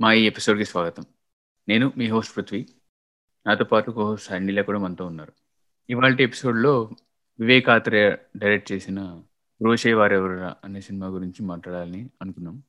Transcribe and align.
మా 0.00 0.12
ఈ 0.12 0.26
ఎపిసోడ్కి 0.26 0.64
స్వాగతం. 0.64 1.04
నేను 1.68 1.92
మీ 1.96 2.08
హోస్ట్ 2.08 2.36
పృథ్వీ. 2.36 2.66
నాతో 3.46 3.64
పాటు 3.64 3.90
కో 3.90 4.04
హోస్ట్ 4.04 4.32
అనిల 4.32 4.62
కూడా 4.62 4.78
మనతో 4.78 5.06
ఉన్నారు. 5.06 5.32
ఇవాళ 5.90 6.16
ఎపిసోడ్లో 6.20 6.90
వివేక్ 7.40 7.68
ఆత్రేయ 7.68 8.16
డైరెక్ట్ 8.36 8.72
చేసిన 8.72 9.22
రోషే 9.62 9.94
వారెవరా 9.94 10.56
అనే 10.64 10.80
సినిమా 10.80 11.06
గురించి 11.06 11.42
మాట్లాడాలని 11.42 12.10
అనుకున్నాం. 12.22 12.62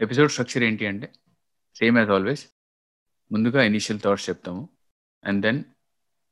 ఎపిసోడ్ 0.00 0.30
స్ట్రక్చర్ 0.30 0.64
ఏంటి 0.64 0.86
అంటే 0.86 1.12
సేమ్ 1.74 1.98
యాజ్ 1.98 2.10
ఆల్వేస్ 2.10 2.46
ముందుగా 3.32 3.62
ఇనీషియల్ 3.62 4.00
థాట్స్ 4.00 4.28
చెప్తాము. 4.28 4.68
And 5.24 5.42
then 5.42 5.64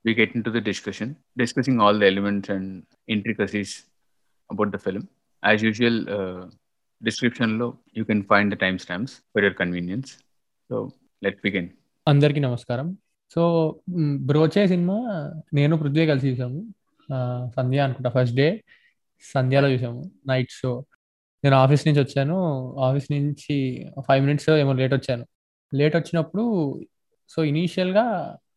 we 0.04 0.14
get 0.14 0.32
into 0.44 0.50
the 0.50 0.62
discussion 0.62 1.14
discussing 1.38 1.80
all 1.80 2.00
the 2.00 2.02
elements 2.02 2.50
and 2.50 2.84
intricacies 3.08 3.74
about 4.50 4.70
the 4.70 4.76
film 4.76 5.04
as 5.42 5.64
usual 5.64 6.00
డిస్క్రిప్షన్లో 7.00 7.74
you 7.96 8.04
can 8.04 8.22
find 8.22 8.54
the 8.54 8.58
time 8.58 8.78
stamps 8.78 9.14
for 9.14 9.44
your 9.44 9.56
convenience 9.56 10.12
so 10.70 10.92
let 11.24 11.40
begin 11.44 11.68
అందరికీ 12.06 12.40
నమస్కారం. 12.40 12.96
So 13.34 13.42
బ్రోచే 14.20 14.66
cinema 14.66 14.96
నేను 15.54 15.76
పృథ్వీ 15.76 16.06
కలిసి 16.06 16.30
చూసాము 16.30 16.60
సంధ్య 17.56 17.78
అనుకుంటా 17.78 18.10
first 18.10 18.36
day 18.36 18.46
సంధ్యాలో 19.34 19.68
చూసాము 19.72 20.00
night 20.28 20.50
show 20.50 20.84
నేను 21.44 21.56
ఆఫీస్ 21.56 21.86
నుంచి 21.86 22.00
వచ్చాను. 22.00 22.36
ఆఫీస్ 22.78 23.12
నుంచి 23.12 23.56
ఫైవ్ 24.08 24.22
మినిట్స్ 24.24 24.50
ఏమో 24.50 24.72
లేట్ 24.72 24.94
వచ్చాను. 24.94 25.24
లేట్ 25.72 25.96
వచ్చినప్పుడు 25.96 26.44
సో 27.28 27.44
ఇనీషియల్గా 27.44 28.04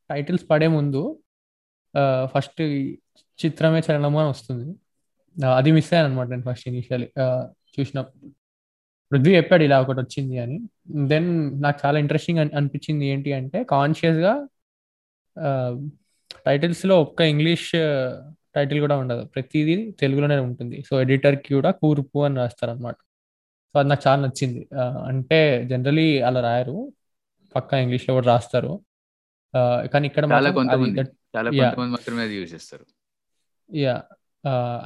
టైటిల్స్ 0.09 0.45
పడే 0.49 0.67
ముందు 0.67 1.01
ఫస్ట్ 2.33 2.61
చిత్రమే 3.39 3.79
చలనము 3.85 4.17
అని 4.19 4.29
వస్తుంది. 4.29 4.67
అది 5.57 5.69
మిస్ 5.75 5.91
అయ్యాను 5.93 6.09
అనమాట 6.09 6.27
నేను 6.27 6.45
ఫస్ట్ 6.49 6.67
ఇనీషియల్ 6.69 7.05
చూసినప్పుడు 7.73 8.31
పృథ్వీ 9.11 9.31
చెప్పాడు 9.35 9.63
ఇలా 9.63 9.77
ఒకటి 9.81 9.99
వచ్చింది 9.99 10.35
అని. 10.43 10.57
దెన్ 11.11 11.29
నాకు 11.63 11.79
చాలా 11.85 11.97
ఇంట్రెస్టింగ్ 11.99 12.39
అనిపించింది 12.39 13.05
ఏంటి 13.05 13.33
అంటే 13.33 13.59
కాన్షియస్గా 13.63 14.33
టైటిల్స్లో 16.45 16.95
ఒక్క 17.01 17.21
ఇంగ్లీష్ 17.33 17.71
టైటిల్ 18.55 18.79
కూడా 18.79 18.95
ఉండదు. 18.97 19.23
ప్రతిదీ 19.25 19.75
తెలుగులోనే 19.99 20.37
ఉంటుంది. 20.47 20.77
సో 20.89 20.93
ఎడిటర్కి 21.01 21.51
కూడా 21.53 21.71
కూర్పు 21.71 22.19
అని 22.25 22.35
రాస్తారనమాట 22.35 22.97
సో 23.73 23.79
అది 23.79 23.89
నాకు 23.89 24.03
చాలా 24.07 24.19
నచ్చింది. 24.25 24.61
అంటే 25.09 25.39
జనరలీ 25.69 26.07
అలా 26.27 26.41
రాయరు. 26.41 26.77
పక్కా 27.55 27.75
ఇంగ్లీష్లో 27.83 28.13
కూడా 28.15 28.27
రాస్తారు. 28.27 28.73
కానీ 29.93 30.05
ఇక్కడ 30.07 30.25
చాలా 31.33 31.49
కొంతమంది 31.49 31.91
మాత్రమే 31.91 32.23
అది 32.27 32.35
యూజ్ 32.39 32.51
చేస్తారు. 32.55 32.85
Yeah 33.69 33.95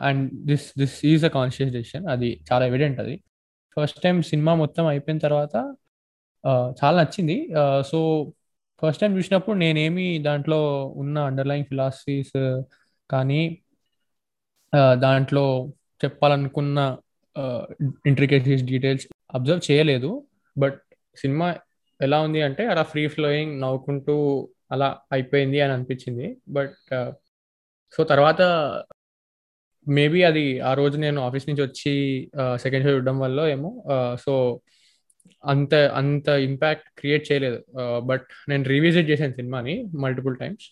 and 0.07 0.23
this 0.49 0.67
this 0.79 0.97
is 1.11 1.23
a 1.25 1.31
conscious 1.37 1.71
decision 1.77 2.05
అది 2.13 2.29
చాలా 2.49 2.63
ఎవిడెంట్ 2.65 2.99
అది. 3.03 3.15
ఫస్ట్ 3.77 3.99
టైం 4.01 4.17
సినిమా 4.21 4.53
మొత్తం 4.63 4.85
అయిపోయిన 4.85 5.19
తర్వాత 5.27 5.55
uh, 6.43 6.67
చాలా 6.79 6.95
నచ్చింది. 7.01 7.37
సో 7.91 7.99
ఫస్ట్ 8.81 9.01
టైం 9.01 9.11
చూసినప్పుడు 9.17 9.55
నేనేమి 9.57 10.07
దాంట్లో 10.19 10.59
ఉన్న 11.03 11.17
అండర్లైన్ 11.29 11.65
ఫిలాసఫీస్ 11.65 12.37
కానీ 13.09 13.41
uh, 14.73 14.95
దాంట్లో 15.05 15.45
చెప్పాలనుకున్న 16.01 16.79
ఇంట్రికేషన్స్ 18.05 18.63
డీటెయిల్స్ 18.71 19.05
అబ్జర్వ్ 19.35 19.63
చేయలేదు. 19.71 20.11
బట్ 20.55 20.79
సినిమా 21.17 21.47
ఎలా 21.99 22.17
ఉంది 22.21 22.39
అంటే 22.47 22.63
అలా 22.67 22.83
ఫ్రీ 22.83 23.03
ఫ్లోయింగ్ 23.07 23.53
నవ్వుకుంటూ 23.61 24.15
అలా 24.71 24.87
అయిపోయింది 25.11 25.61
అని 25.61 25.73
అనిపించింది. 25.73 26.27
బట్ 26.49 26.77
సో 27.93 28.03
తర్వాత 28.03 28.41
మేబీ 29.87 30.21
అది 30.23 30.45
ఆ 30.59 30.71
రోజు 30.73 30.97
నేను 30.97 31.19
ఆఫీస్ 31.21 31.45
నుంచి 31.49 31.63
వచ్చి 31.65 31.93
సెకండ్ 32.55 32.85
షో 32.85 32.93
చూడడం 32.95 33.17
వల్ల 33.19 33.39
ఏమో 33.47 33.71
సో 34.25 34.33
అంత 35.43 35.75
అంత 35.99 36.27
ఇంపాక్ట్ 36.47 36.87
క్రియేట్ 36.99 37.23
చేయలేదు. 37.31 37.59
బట్ 38.09 38.27
నేను 38.49 38.63
రీవిజిట్ 38.63 39.09
చేశాను 39.09 39.33
సినిమాని 39.33 39.75
మల్టిపుల్ 40.03 40.35
టైమ్స్ 40.37 40.65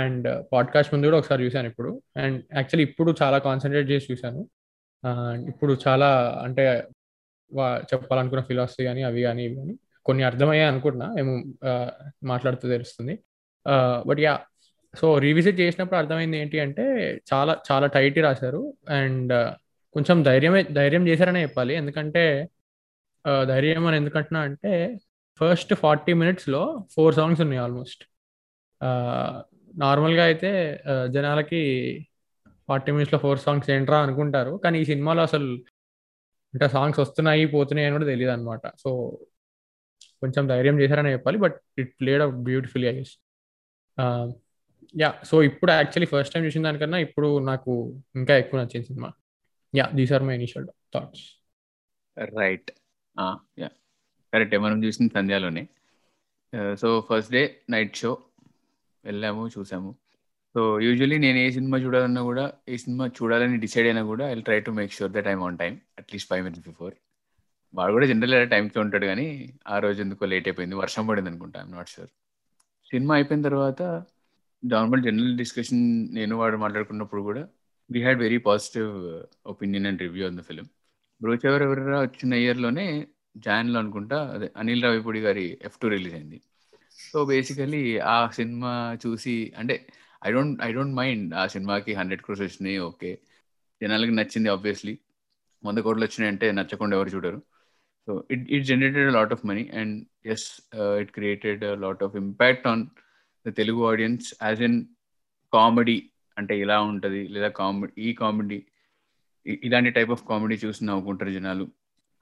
అండ్ 0.00 0.26
పాడ్కాస్ట్ 0.52 0.92
ముందు 0.94 1.06
కూడా 1.06 1.18
ఒకసారి 1.18 1.44
చూశాను 1.46 1.68
ఇప్పుడు. 1.68 1.90
అండ్ 2.16 2.38
యాక్చువల్లీ 2.54 2.84
ఇప్పుడు 2.90 3.10
చాలా 3.22 3.38
కాన్సన్ట్రేట్ 3.38 3.88
చేసి 3.90 4.06
చూశాను. 4.12 4.40
ఇప్పుడు 5.48 5.72
చాలా 5.86 6.08
అంటే 6.44 6.64
చెప్పాలనుకున్న 7.92 8.42
ఫిలాసఫీ 8.42 8.84
కానీ 8.84 9.02
అవి 9.02 9.20
కానీ 9.22 9.42
ఇవి 9.44 9.56
కానీ 9.56 9.74
కొన్ని 10.06 10.22
అర్థమయ్యాయి 10.24 10.70
అనుకుంటున్నా. 10.72 11.08
మేము 11.18 11.32
మాట్లాడుతూ 12.32 12.64
తెలుస్తుంది. 12.68 13.14
బట్ 14.08 14.20
యా 14.26 14.34
సో 14.94 15.06
రీవిజిట్ 15.18 15.58
చేసినప్పుడు 15.60 15.98
అర్థమైంది 15.98 16.36
ఏంటి 16.38 16.56
అంటే 16.64 16.84
చాలా 17.32 17.52
చాలా 17.70 17.86
టైట్ 17.96 18.18
రాశారు. 18.26 18.62
అండ్ 18.98 19.32
కొంచెం 19.94 20.18
ధైర్యమే 20.22 20.60
ధైర్యం 20.78 21.04
చేశారనే 21.08 21.42
చెప్పాలి. 21.42 21.72
ఎందుకంటే 21.74 22.24
ధైర్యం 23.52 23.84
అని 23.86 23.96
ఎందుకంటున్నా 23.96 24.40
అంటే 24.48 24.72
ఫస్ట్ 25.40 25.72
ఫార్టీ 25.74 26.12
మినిట్స్లో 26.12 26.62
ఫోర్ 26.94 27.14
సాంగ్స్ 27.14 27.40
ఉన్నాయి 27.40 27.60
ఆల్మోస్ట్ 27.62 28.02
నార్మల్గా 29.74 30.24
అయితే 30.24 30.50
జనాలకి 31.10 31.62
ఫార్టీ 32.68 32.90
మినిట్స్లో 32.92 33.18
ఫోర్ 33.18 33.40
సాంగ్స్ 33.46 33.70
ఏంట్రా 33.70 33.98
అనుకుంటారు. 34.06 34.52
కానీ 34.64 34.76
ఈ 34.82 34.84
సినిమాలో 34.84 35.22
అసలు 35.22 35.48
అంటే 36.54 36.66
సాంగ్స్ 36.68 37.00
వస్తున్నాయి 37.00 37.44
పోతున్నాయి 37.54 37.86
అని 37.86 37.94
కూడా 37.96 38.06
తెలియదు 38.12 38.32
అనమాట 38.32 38.66
సో 38.82 38.90
కొంచెం 40.24 40.44
ధైర్యం 40.52 40.76
చేశారని 40.82 41.14
చెప్పాలి 41.16 41.38
but 41.44 41.56
it 41.82 41.92
played 42.00 42.22
out 42.24 42.40
beautifully 42.48 42.88
I 42.92 42.94
guess 42.98 43.14
yeah 44.94 45.10
so 45.28 45.36
ఇప్పుడు 45.48 45.70
యాక్చువల్లీ 45.78 46.08
ఫస్ట్ 46.12 46.32
టైం 46.34 46.44
చూసిన 46.46 46.62
దానికన్నా 46.66 46.98
ఇప్పుడు 47.06 47.28
నాకు 47.50 47.72
ఇంకా 48.18 48.34
ఎక్కువ 48.42 48.60
నచ్చింది 48.60 48.86
cinema. 48.90 49.08
Yeah 49.74 49.84
these 49.98 50.12
are 50.16 50.24
my 50.28 50.34
initial 50.40 50.66
thoughts 50.94 51.24
right 52.38 52.70
yeah 53.62 53.68
కరెక్టే 54.32 54.58
మనం 54.64 54.78
చూసిన 54.84 55.06
సంధ్యాలోనే. 55.16 55.62
So 56.82 56.88
first 57.08 57.32
day 57.36 57.42
night 57.74 58.00
show 58.02 58.12
వెళ్ళాము 59.04 59.42
చూసాము. 59.54 59.90
సో 60.54 60.62
యూజువలీ 60.86 61.16
నేను 61.24 61.38
ఏ 61.44 61.46
సినిమా 61.56 61.76
చూడాలన్నా 61.84 62.22
కూడా 62.28 62.44
ఈ 62.72 62.76
సినిమా 62.82 63.04
చూడాలని 63.18 63.56
డిసైడ్ 63.64 63.86
అయినా 63.90 64.02
కూడా 64.12 64.24
I 64.32 64.34
try 64.48 64.58
to 64.66 64.72
make 64.78 64.92
sure 64.98 65.12
that 65.16 65.28
I'm 65.32 65.42
on 65.46 65.58
time 65.62 65.72
at least 66.00 66.28
five 66.30 66.42
minutes 66.46 66.64
before 66.68 66.94
వాడు 67.74 67.92
కూడా 67.92 68.06
జనరల్ 68.06 68.50
టైంకి 68.50 68.78
ఉంటాడు 68.78 69.06
కానీ 69.06 69.26
ఆ 69.66 69.78
రోజు 69.78 70.02
ఎందుకో 70.02 70.24
లేట్ 70.26 70.48
అయిపోయింది. 70.48 70.74
వర్షం 70.74 71.06
పడింది 71.06 71.30
అనుకుంటా 71.30 71.60
ఐమ్ 71.60 71.72
నాట్ 71.72 71.88
షూర్ 71.88 72.10
సినిమా 72.90 73.14
అయిపోయిన 73.14 73.42
తర్వాత 73.42 73.80
నార్మల్ 74.62 75.02
జనరల్ 75.02 75.36
డిస్కషన్ 75.36 75.82
నేను 76.14 76.36
వాడు 76.36 76.56
మాట్లాడుకున్నప్పుడు 76.56 77.22
కూడా 77.22 77.42
we 77.90 78.02
had 78.02 78.18
very 78.18 78.38
positive 78.38 78.90
opinion 79.46 79.86
and 79.86 80.02
review 80.02 80.26
on 80.26 80.38
the 80.38 80.40
film 80.40 80.66
brooch 81.20 81.46
ఎవరెవరా 81.46 82.00
వచ్చిన 82.00 82.34
ఇయర్లోనే 82.34 82.86
జాన్లో 83.36 83.78
అనుకుంటా 83.78 84.18
అదే 84.34 84.52
Anil 84.56 84.82
Ravipudi 84.82 85.20
garu 85.20 85.58
F 85.62 85.78
two 85.78 85.88
release 85.88 86.14
అయింది. 86.14 86.38
సో 87.12 87.24
బేసికలీ 87.24 87.82
ఆ 88.06 88.30
సినిమా 88.30 88.72
చూసి 89.04 89.34
అంటే 89.56 89.74
I 90.22 90.30
don't 90.32 90.62
I 90.62 90.72
don't 90.72 90.94
mind 90.94 91.34
ఆ 91.34 91.46
సినిమాకి 91.46 91.92
హండ్రెడ్ 91.94 92.22
క్రోర్స్ 92.22 92.42
వచ్చినాయి 92.42 92.78
ఓకే 92.78 93.10
జనాలకి 93.80 94.10
నచ్చింది 94.10 94.48
ఆబ్వియస్లీ 94.48 94.94
వంద 95.64 95.78
కోట్లు 95.78 96.04
వచ్చినాయి 96.04 96.32
అంటే 96.32 96.52
నచ్చకుండా 96.52 96.96
ఎవరు 96.96 97.08
చూడరు. 97.08 97.38
So 98.08 98.12
it 98.34 98.44
it 98.54 98.66
generated 98.70 99.10
lot 99.16 99.32
of 99.36 99.44
money 99.50 99.64
and 99.80 99.94
it 100.32 100.42
it 101.02 101.10
created 101.16 101.62
lot 101.84 102.02
of 102.06 102.14
impact 102.22 102.66
on 102.72 102.82
the 103.46 103.52
Telugu 103.60 103.80
audience 103.90 104.26
as 104.50 104.60
in 104.68 104.78
comedy 105.52 105.96
అంటే 106.36 106.54
ఇలా 106.64 106.76
ఉంటుంది 106.90 107.22
లేదా 107.34 107.48
కామెడీ 107.60 107.92
ఈ 108.06 108.12
కామెడీ 108.22 108.58
ఇలాంటి 109.66 109.90
టైప్ 109.96 110.12
ఆఫ్ 110.14 110.22
కామెడీ 110.30 110.56
చూసి 110.64 110.80
నవ్వుకుంటారు 110.88 111.32
జనాలు. 111.36 111.64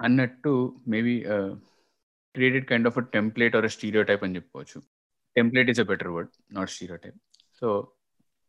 అన్నట్టు 0.01 0.53
maybe 0.93 1.15
created 2.35 2.67
kind 2.71 2.89
of 2.91 2.99
a 3.03 3.05
template 3.17 3.57
or 3.59 3.69
stereotype 4.11 4.25
అని 4.27 4.37
చెప్పుకోవచ్చు. 4.39 4.79
Template 5.37 5.71
is 5.73 5.81
a 5.85 5.87
better 5.91 6.13
word 6.15 6.33
not 6.57 6.73
stereotype 7.05 7.19
so 7.63 7.69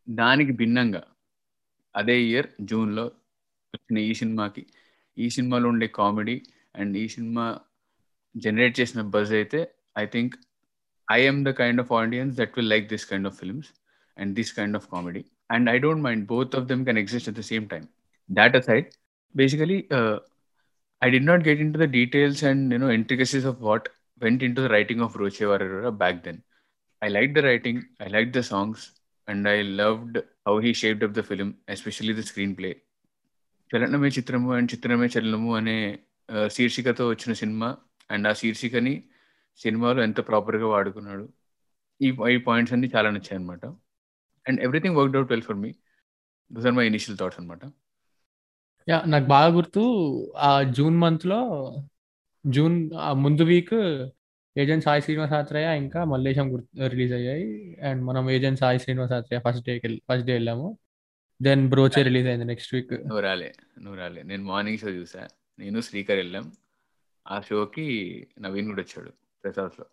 దానికి 0.08 0.54
భిన్నంగా 0.62 1.04
అదే 1.96 2.16
ఇయర్ 2.30 2.48
జూన్లో 2.72 3.06
వచ్చిన 3.74 3.98
ఈ 4.10 4.14
సినిమాకి 4.22 4.64
ఈ 5.18 5.28
సినిమాలో 5.38 5.68
ఉండే 5.74 5.88
కామెడీ 6.00 6.36
అండ్ 6.76 6.98
ఈ 7.04 7.06
సినిమా 7.16 7.46
జనరేట్ 8.36 8.76
చేసిన 8.80 9.02
బజ్ 9.16 9.32
అయితే 9.40 9.60
I 10.04 10.06
think 10.16 10.36
I'm 11.08 11.42
the 11.48 11.52
kind 11.62 11.82
of 11.84 11.92
audience 12.02 12.36
that 12.40 12.54
will 12.58 12.72
like 12.76 12.86
this 12.94 13.06
kind 13.12 13.28
of 13.30 13.38
films 13.42 13.72
and 14.18 14.32
this 14.40 14.54
kind 14.60 14.78
of 14.80 14.88
comedy 14.96 15.24
and 15.56 15.70
I 15.76 15.78
don't 15.86 16.04
mind 16.08 16.26
both 16.34 16.56
of 16.60 16.68
them 16.72 16.84
can 16.90 17.02
exist 17.04 17.30
at 17.32 17.40
the 17.42 17.46
same 17.54 17.68
time 17.74 17.88
that 18.30 18.54
aside 18.60 18.86
basically 19.36 19.78
uh, 19.98 20.18
i 21.02 21.10
did 21.16 21.24
not 21.30 21.40
get 21.48 21.58
into 21.64 21.78
the 21.82 21.88
details 21.96 22.38
and 22.50 22.72
you 22.74 22.80
know 22.82 22.92
intricacies 23.00 23.46
of 23.50 23.56
what 23.68 23.84
went 24.22 24.42
into 24.48 24.60
the 24.66 24.70
writing 24.74 25.00
of 25.06 25.18
roche 25.22 25.42
varera 25.52 25.92
back 26.02 26.16
then 26.28 26.38
i 27.02 27.10
liked 27.16 27.34
the 27.38 27.44
writing 27.48 27.78
i 28.06 28.10
liked 28.16 28.34
the 28.38 28.44
songs 28.52 28.80
and 29.28 29.50
i 29.54 29.60
loved 29.82 30.16
how 30.46 30.56
he 30.66 30.72
shaped 30.82 31.04
up 31.08 31.14
the 31.20 31.26
film 31.32 31.50
especially 31.76 32.16
the 32.20 32.26
screenplay 32.32 32.74
చలనమే 33.72 34.10
చిత్రము 34.18 34.50
and 34.58 34.72
చిత్రమే 34.74 35.10
చలనము 35.16 35.52
అనే 35.60 35.78
శీర్షికతో 36.48 37.04
వచ్చిన 37.10 37.34
cinema. 37.34 37.70
And 38.10 38.28
ఆ 38.28 38.34
శీర్షికని 38.34 38.94
సినిమాలో 39.58 40.04
ఎంత 40.04 40.20
ప్రాపర్గా 40.28 40.68
వాడుకున్నాడు. 40.68 41.26
ఈ 42.02 42.08
ఈ 42.32 42.38
పాయింట్స్ 42.38 42.74
అన్ని 42.74 42.88
చాలా 42.96 43.10
నచ్చాయి 43.10 43.38
అనమాట 43.40 43.66
and 44.46 44.60
everything 44.62 44.96
work 44.96 45.16
out 45.16 45.32
well 45.32 45.42
for 45.42 45.58
me. 45.58 45.72
Those 46.52 46.66
are 46.66 46.76
my 46.76 46.86
initial 46.88 47.18
thoughts 47.18 47.40
అనమాట 47.40 47.64
యా 48.90 48.98
నాకు 49.06 49.26
బాగా 49.26 49.50
గుర్తు 49.56 49.82
ఆ 50.38 50.50
జూన్ 50.78 50.98
మంత్లో 50.98 51.40
జూన్ 52.46 52.78
ఆ 52.94 53.14
ముందు 53.14 53.44
వీక్ 53.44 53.76
ఏజెంట్ 54.58 54.86
సాయి 54.86 55.02
శ్రీనివాస్ 55.02 55.34
ఆత్రేయ 55.34 55.68
ఇంకా 55.78 56.04
మల్లేశం 56.04 56.48
రిలీజ్ 56.88 57.14
అయ్యాయి. 57.14 57.46
అండ్ 57.82 58.02
మనం 58.06 58.30
Agent 58.32 58.60
Sai 58.60 58.80
Srinivas 58.80 59.12
Athreya 59.12 59.42
first 59.48 59.64
day 59.66 59.74
first 60.10 60.26
day 60.28 60.34
వెళ్ళాము. 60.34 60.68
దెన్ 61.42 61.70
బ్రోచే 61.70 62.04
రిలీజ్ 62.04 62.28
అయింది 62.28 62.46
నెక్స్ట్ 62.46 62.76
వీక్. 62.76 62.94
నువ్వు 62.94 63.20
రాలే 63.20 63.52
నువ్వు 63.80 64.00
రాలే 64.00 64.24
నేను 64.24 64.44
మార్నింగ్ 64.44 64.78
షో 64.78 64.90
చూసా. 64.90 65.24
నేను 65.60 65.80
శ్రీకర్ 65.88 66.20
వెళ్ళాం 66.22 66.46
ఆ 67.26 67.36
షోకి 67.48 67.86
నవీన్ 68.44 68.70
కూడా 68.72 68.82
వచ్చాడు 68.86 69.12
ప్రెస్ 69.44 69.60
హౌస్లో 69.62 69.86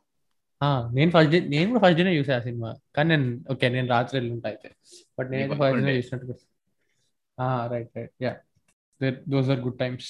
నేను 0.96 1.10
ఫస్ట్ 1.14 1.32
డే 1.34 1.38
నేను 1.52 1.66
కూడా 1.70 1.80
ఫస్ట్ 1.84 1.98
డేనే 1.98 2.12
చూసా 2.18 2.32
ఆ 2.38 2.42
సినిమా. 2.46 2.70
కానీ 2.96 3.08
నేను 3.12 3.28
ఓకే 3.52 3.66
నేను 3.76 3.88
రాత్రి 3.94 4.16
వెళ్ళి 4.18 4.32
ఉంటా 4.36 4.48
అయితే 4.52 4.68
బట్ 5.18 5.28
నీకు 5.32 5.52
ఫస్ట్ 5.52 5.60
డేనే 5.60 5.72
పడుకుండే. 5.72 5.94
చూసినట్టు 5.98 6.34
right 7.72 7.92
right 7.98 8.14
yeah 8.24 8.32
those 9.34 9.50
are 9.52 9.60
good 9.66 9.78
times 9.82 10.08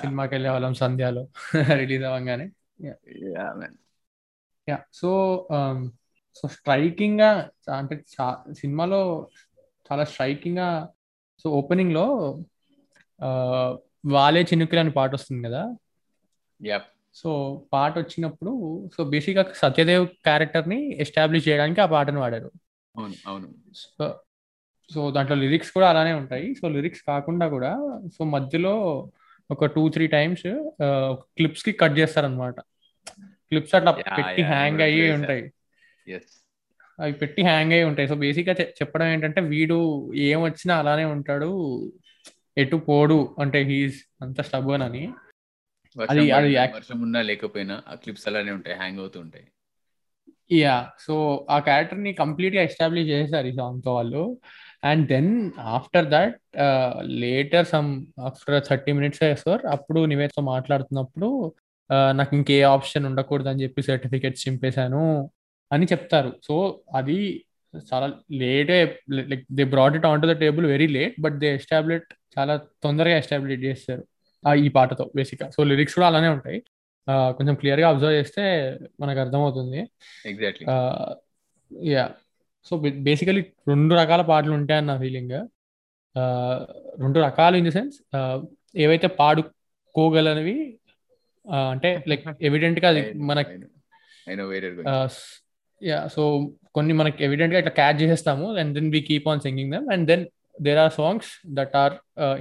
సినిమాకి 0.00 0.32
వెళ్ళే 0.34 0.50
వాళ్ళం 0.54 0.74
సంధ్యాలో. 0.82 1.22
రిలీజ్ 1.82 2.04
అవ్వగానే. 2.08 2.46
యా 4.68 4.78
సో 5.00 5.10
సో 6.36 6.44
స్ట్రైకింగ్గా 6.56 7.30
అంటే 7.78 7.94
సినిమాలో 8.60 9.00
చాలా 9.86 10.04
స్ట్రైకింగ్గా 10.10 10.68
సో 11.44 11.46
ఓపెనింగ్లో 11.60 12.04
వాలే 14.06 14.42
చినుకులు 14.42 14.80
అని 14.80 14.90
పాట 14.90 15.12
వస్తుంది 15.12 15.48
కదా? 15.48 15.74
యా 16.66 16.80
సో 17.14 17.62
పాట 17.72 17.98
వచ్చినప్పుడు 17.98 18.52
సో 18.96 19.04
బేసిక్గా 19.04 19.44
సత్యదేవ్ 19.56 20.06
క్యారెక్టర్ని 20.06 21.00
ఎస్టాబ్లిష్ 21.00 21.48
చేయడానికి 21.48 21.80
ఆ 21.80 21.86
పాటను 21.86 22.20
వాడారు. 22.20 22.50
అవును 22.96 23.14
అవును. 23.26 23.48
సో 23.74 24.20
సో 24.94 25.10
దాంట్లో 25.10 25.36
లిరిక్స్ 25.36 25.72
కూడా 25.72 25.90
అలానే 25.90 26.12
ఉంటాయి. 26.12 26.54
సో 26.54 26.68
లిరిక్స్ 26.68 27.02
కాకుండా 27.02 27.48
కూడా 27.48 28.00
సో 28.18 28.24
మధ్యలో 28.24 28.74
ఒక 29.50 29.64
టూ 29.64 29.88
త్రీ 29.88 30.06
టైమ్స్ 30.06 30.72
క్లిప్స్కి 31.12 31.72
కట్ 31.72 31.98
చేస్తారనమాట 31.98 32.60
క్లిప్స్ 33.20 33.74
అట్లా 33.74 33.92
పెట్టి 33.92 34.42
హ్యాంగ్ 34.42 34.80
అయ్యి. 34.80 35.12
ఉంటాయి. 35.12 35.52
అవి 37.00 37.12
పెట్టి 37.12 37.42
హ్యాంగ్ 37.42 37.72
అయ్యి 37.72 37.84
ఉంటాయి. 37.84 38.08
సో 38.08 38.14
బేసిక్గా 38.14 38.54
చెప్పడం 38.54 39.06
ఏంటంటే 39.06 39.40
వీడు 39.40 40.10
ఏం 40.14 40.42
వచ్చినా 40.42 40.78
అలానే 40.78 41.04
ఉంటాడు. 41.04 41.50
ఎటు 42.60 42.76
పోడు 42.76 43.36
అంటే 43.38 43.58
హీస్ 43.62 43.98
అంత 44.22 44.40
స్టబన్ 44.40 44.82
అని. 44.82 45.04
అది- 46.08 46.34
అది 46.34 46.56
వర్షం 46.74 47.00
ఉన్నా 47.00 47.22
లేకపోయినా 47.22 47.82
ఆ 47.88 47.94
క్లిప్స్ 47.94 48.28
అలానే 48.28 48.52
ఉంటాయి 48.52 48.76
హ్యాంగ్ 48.76 48.98
అవుతూ 48.98 49.20
ఉంటాయి. 49.20 49.46
యా 50.58 50.76
సో 51.00 51.14
ఆ 51.50 51.58
క్యారెక్టర్ని 51.58 52.12
కంప్లీట్గా 52.12 52.62
ఎస్టాబ్లిష్ 52.62 53.08
చేశారు 53.08 53.46
ఈ 53.46 53.52
సాంగ్తో 53.52 53.94
వాళ్ళు. 53.94 54.22
And 54.84 55.08
then 55.08 55.50
after 55.58 56.06
that 56.08 56.36
later 57.02 57.66
some 57.66 58.06
after 58.20 58.62
thirty 58.68 58.92
minutes 58.92 59.20
sir 59.20 59.66
అప్పుడు 59.66 60.04
నివేదితో 60.04 60.42
మాట్లాడుతున్నప్పుడు 60.42 61.52
ఆ, 61.90 62.12
నాకు 62.12 62.36
ఇంకే 62.36 62.62
ఆప్షన్ 62.62 63.06
ఉండకూడదు 63.06 63.48
అని 63.48 63.62
చెప్పి 63.62 63.82
సర్టిఫికెట్స్ 63.82 64.48
చింపేశాను 64.48 65.30
అని 65.70 65.86
చెప్తారు. 65.86 66.36
సో 66.44 66.56
అది 66.94 67.44
చాలా 67.74 68.06
లేటే 68.32 68.76
like 69.30 69.44
they 69.52 69.64
brought 69.74 69.96
it 69.96 70.06
on 70.06 70.22
to 70.22 70.26
the 70.26 70.34
table 70.42 70.66
very 70.66 70.86
late 70.96 71.14
but 71.20 71.36
they 71.42 71.48
establish 71.54 72.06
చాలా 72.38 72.54
తొందరగా 72.84 73.16
ఎస్టాబ్లిష్ 73.16 73.62
చేస్తారు 73.64 74.02
ఆ 74.44 74.52
ఈ 74.54 74.68
పాటతో 74.68 75.04
బేసిక్గా 75.16 75.46
సో 75.50 75.62
లిరిక్స్ 75.62 75.94
కూడా 75.94 76.06
అలానే 76.06 76.28
ఉంటాయి. 76.28 76.58
కొంచెం 77.36 77.54
క్లియర్గా 77.54 77.88
అబ్జర్వ్ 77.88 78.14
చేస్తే 78.14 78.42
మనకు 79.00 79.20
అర్థమవుతుంది. 79.20 79.80
ఎగ్జాక్ట్లీ 80.26 80.66
యా 81.92 82.04
సో 82.66 82.74
బేసికలీ 83.08 83.42
రెండు 83.68 83.92
రకాల 83.94 84.22
పాటలు 84.22 84.52
ఉంటాయని 84.52 84.86
నా 84.86 84.96
ఫీలింగ్ 84.98 85.34
రెండు 87.00 87.18
రకాలు 87.20 87.56
ఇన్ 87.56 87.66
ది 87.66 87.70
సెన్స్ 87.70 87.96
ఏవైతే 88.76 89.06
పాడుకోగలనివి 89.20 90.56
అంటే 91.70 91.90
లైక్ 92.08 92.24
ఎవిడెంట్గా 92.42 92.88
అది 92.88 93.02
మనకి 93.30 93.54
యా 95.80 96.00
సో 96.14 96.22
కొన్ని 96.76 96.94
మనకి 97.00 97.18
ఎవిడెంట్గా 97.26 97.60
ఇట్లా 97.62 97.74
క్యాచ్ 97.80 97.98
చేసేస్తాము 98.02 98.46
and 98.60 98.72
then 98.78 98.90
we 98.96 99.00
keep 99.10 99.26
on 99.32 99.42
singing 99.46 99.72
them 99.76 99.86
and 99.94 100.04
then 100.10 100.24
there 100.66 100.80
are 100.84 100.92
songs 101.00 101.30
that 101.58 101.74
are 101.82 101.94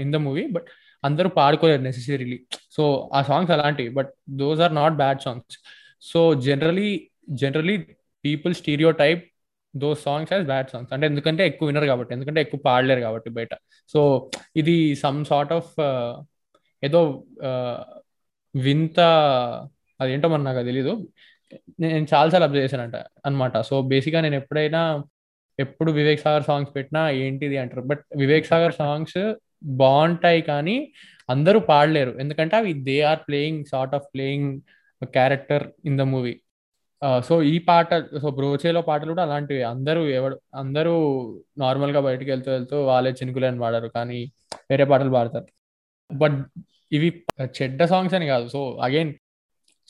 in 0.03 0.11
the 0.15 0.19
movie 0.27 0.45
but 0.57 0.69
అందరూ 1.03 1.29
పాడుకోలేరు 1.39 1.83
నెసెసరీలీ 1.87 2.39
సో 2.75 2.83
ఆ 3.17 3.19
సాంగ్స్ 3.29 3.51
అలాంటివి 3.55 3.91
but 3.99 4.11
those 4.41 4.61
are 4.65 4.73
not 4.81 4.97
bad 5.03 5.21
songs 5.27 5.57
so 6.03 6.21
generally 6.47 6.89
generally 7.43 7.75
people 8.25 8.53
stereotype 9.03 9.21
those 9.73 9.89
songs 10.05 10.31
as 10.33 10.45
bad 10.51 10.69
songs 10.73 10.91
అంటే 10.95 11.05
ఎందుకంటే 11.11 11.41
ఎక్కువ 11.49 11.65
వినరు 11.69 11.87
కాబట్టి 11.91 12.11
ఎందుకంటే 12.15 12.39
ఎక్కువ 12.45 12.59
పాడలేరు 12.67 13.01
కాబట్టి 13.07 13.29
బయట. 13.37 13.53
సో 13.93 13.99
ఇది 14.61 14.75
సమ్ 15.03 15.19
సార్ట్ 15.31 15.53
ఆఫ్ 15.59 15.71
ఏదో 16.83 17.01
uh, 17.49 17.77
వింత 18.55 18.99
అదేంటో 19.99 20.27
మరి 20.33 20.43
నాకు 20.47 20.61
తెలీదు. 20.69 20.91
నేను 21.83 22.05
చాలాసార్లు 22.13 22.45
అబ్జర్వ్ 22.47 22.65
చేశానంట 22.65 22.97
అనమాట 23.27 23.55
సో 23.69 23.75
బేసిక్గా 23.91 24.21
నేను 24.25 24.37
ఎప్పుడైనా 24.41 24.81
ఎప్పుడు 25.59 25.91
వివేక్ 25.91 26.21
సాగర్ 26.25 26.45
సాంగ్స్ 26.49 26.71
పెట్టినా 26.75 27.01
ఏంటిది 27.23 27.57
అంటారు. 27.61 27.81
బట్ 27.91 28.03
వివేక్ 28.21 28.45
సాగర్ 28.51 28.75
సాంగ్స్ 28.81 29.21
బాగుంటాయి 29.81 30.41
కానీ 30.51 30.75
అందరూ 31.29 31.59
పాడలేరు. 31.71 32.11
ఎందుకంటే 32.23 32.55
అవి 32.59 32.71
they 32.87 32.97
are 33.11 33.19
playing 33.27 33.63
sort 33.71 33.95
of 33.97 34.05
playing 34.13 34.49
character 35.17 35.65
in 35.89 35.97
the 35.97 36.05
movie. 36.13 36.35
So 37.27 37.33
ఈ 37.51 37.55
పాట 37.67 37.89
సో 38.23 38.29
బ్రోచేలో 38.39 38.81
పాటలు 38.87 39.11
కూడా 39.13 39.23
అలాంటివి. 39.27 39.61
అందరూ 39.73 40.01
ఎవడు 40.19 40.35
అందరూ 40.61 40.93
నార్మల్గా 41.63 42.01
బయటకు 42.07 42.29
వెళ్తూ 42.33 42.49
వెళ్తూ 42.51 42.77
వాళ్ళే 42.89 43.11
చినుకులని 43.19 43.59
పాడారు 43.59 43.89
కానీ 43.97 44.19
వేరే 44.71 44.85
పాటలు 44.91 45.11
పాడతారు. 45.17 45.47
బట్ 46.09 46.39
ఇవి 46.97 47.09
చెడ్డ 47.57 47.81
సాంగ్స్ 47.93 48.15
అని 48.17 48.27
కాదు. 48.33 48.45
సో 48.55 48.61
అగైన్ 48.87 49.11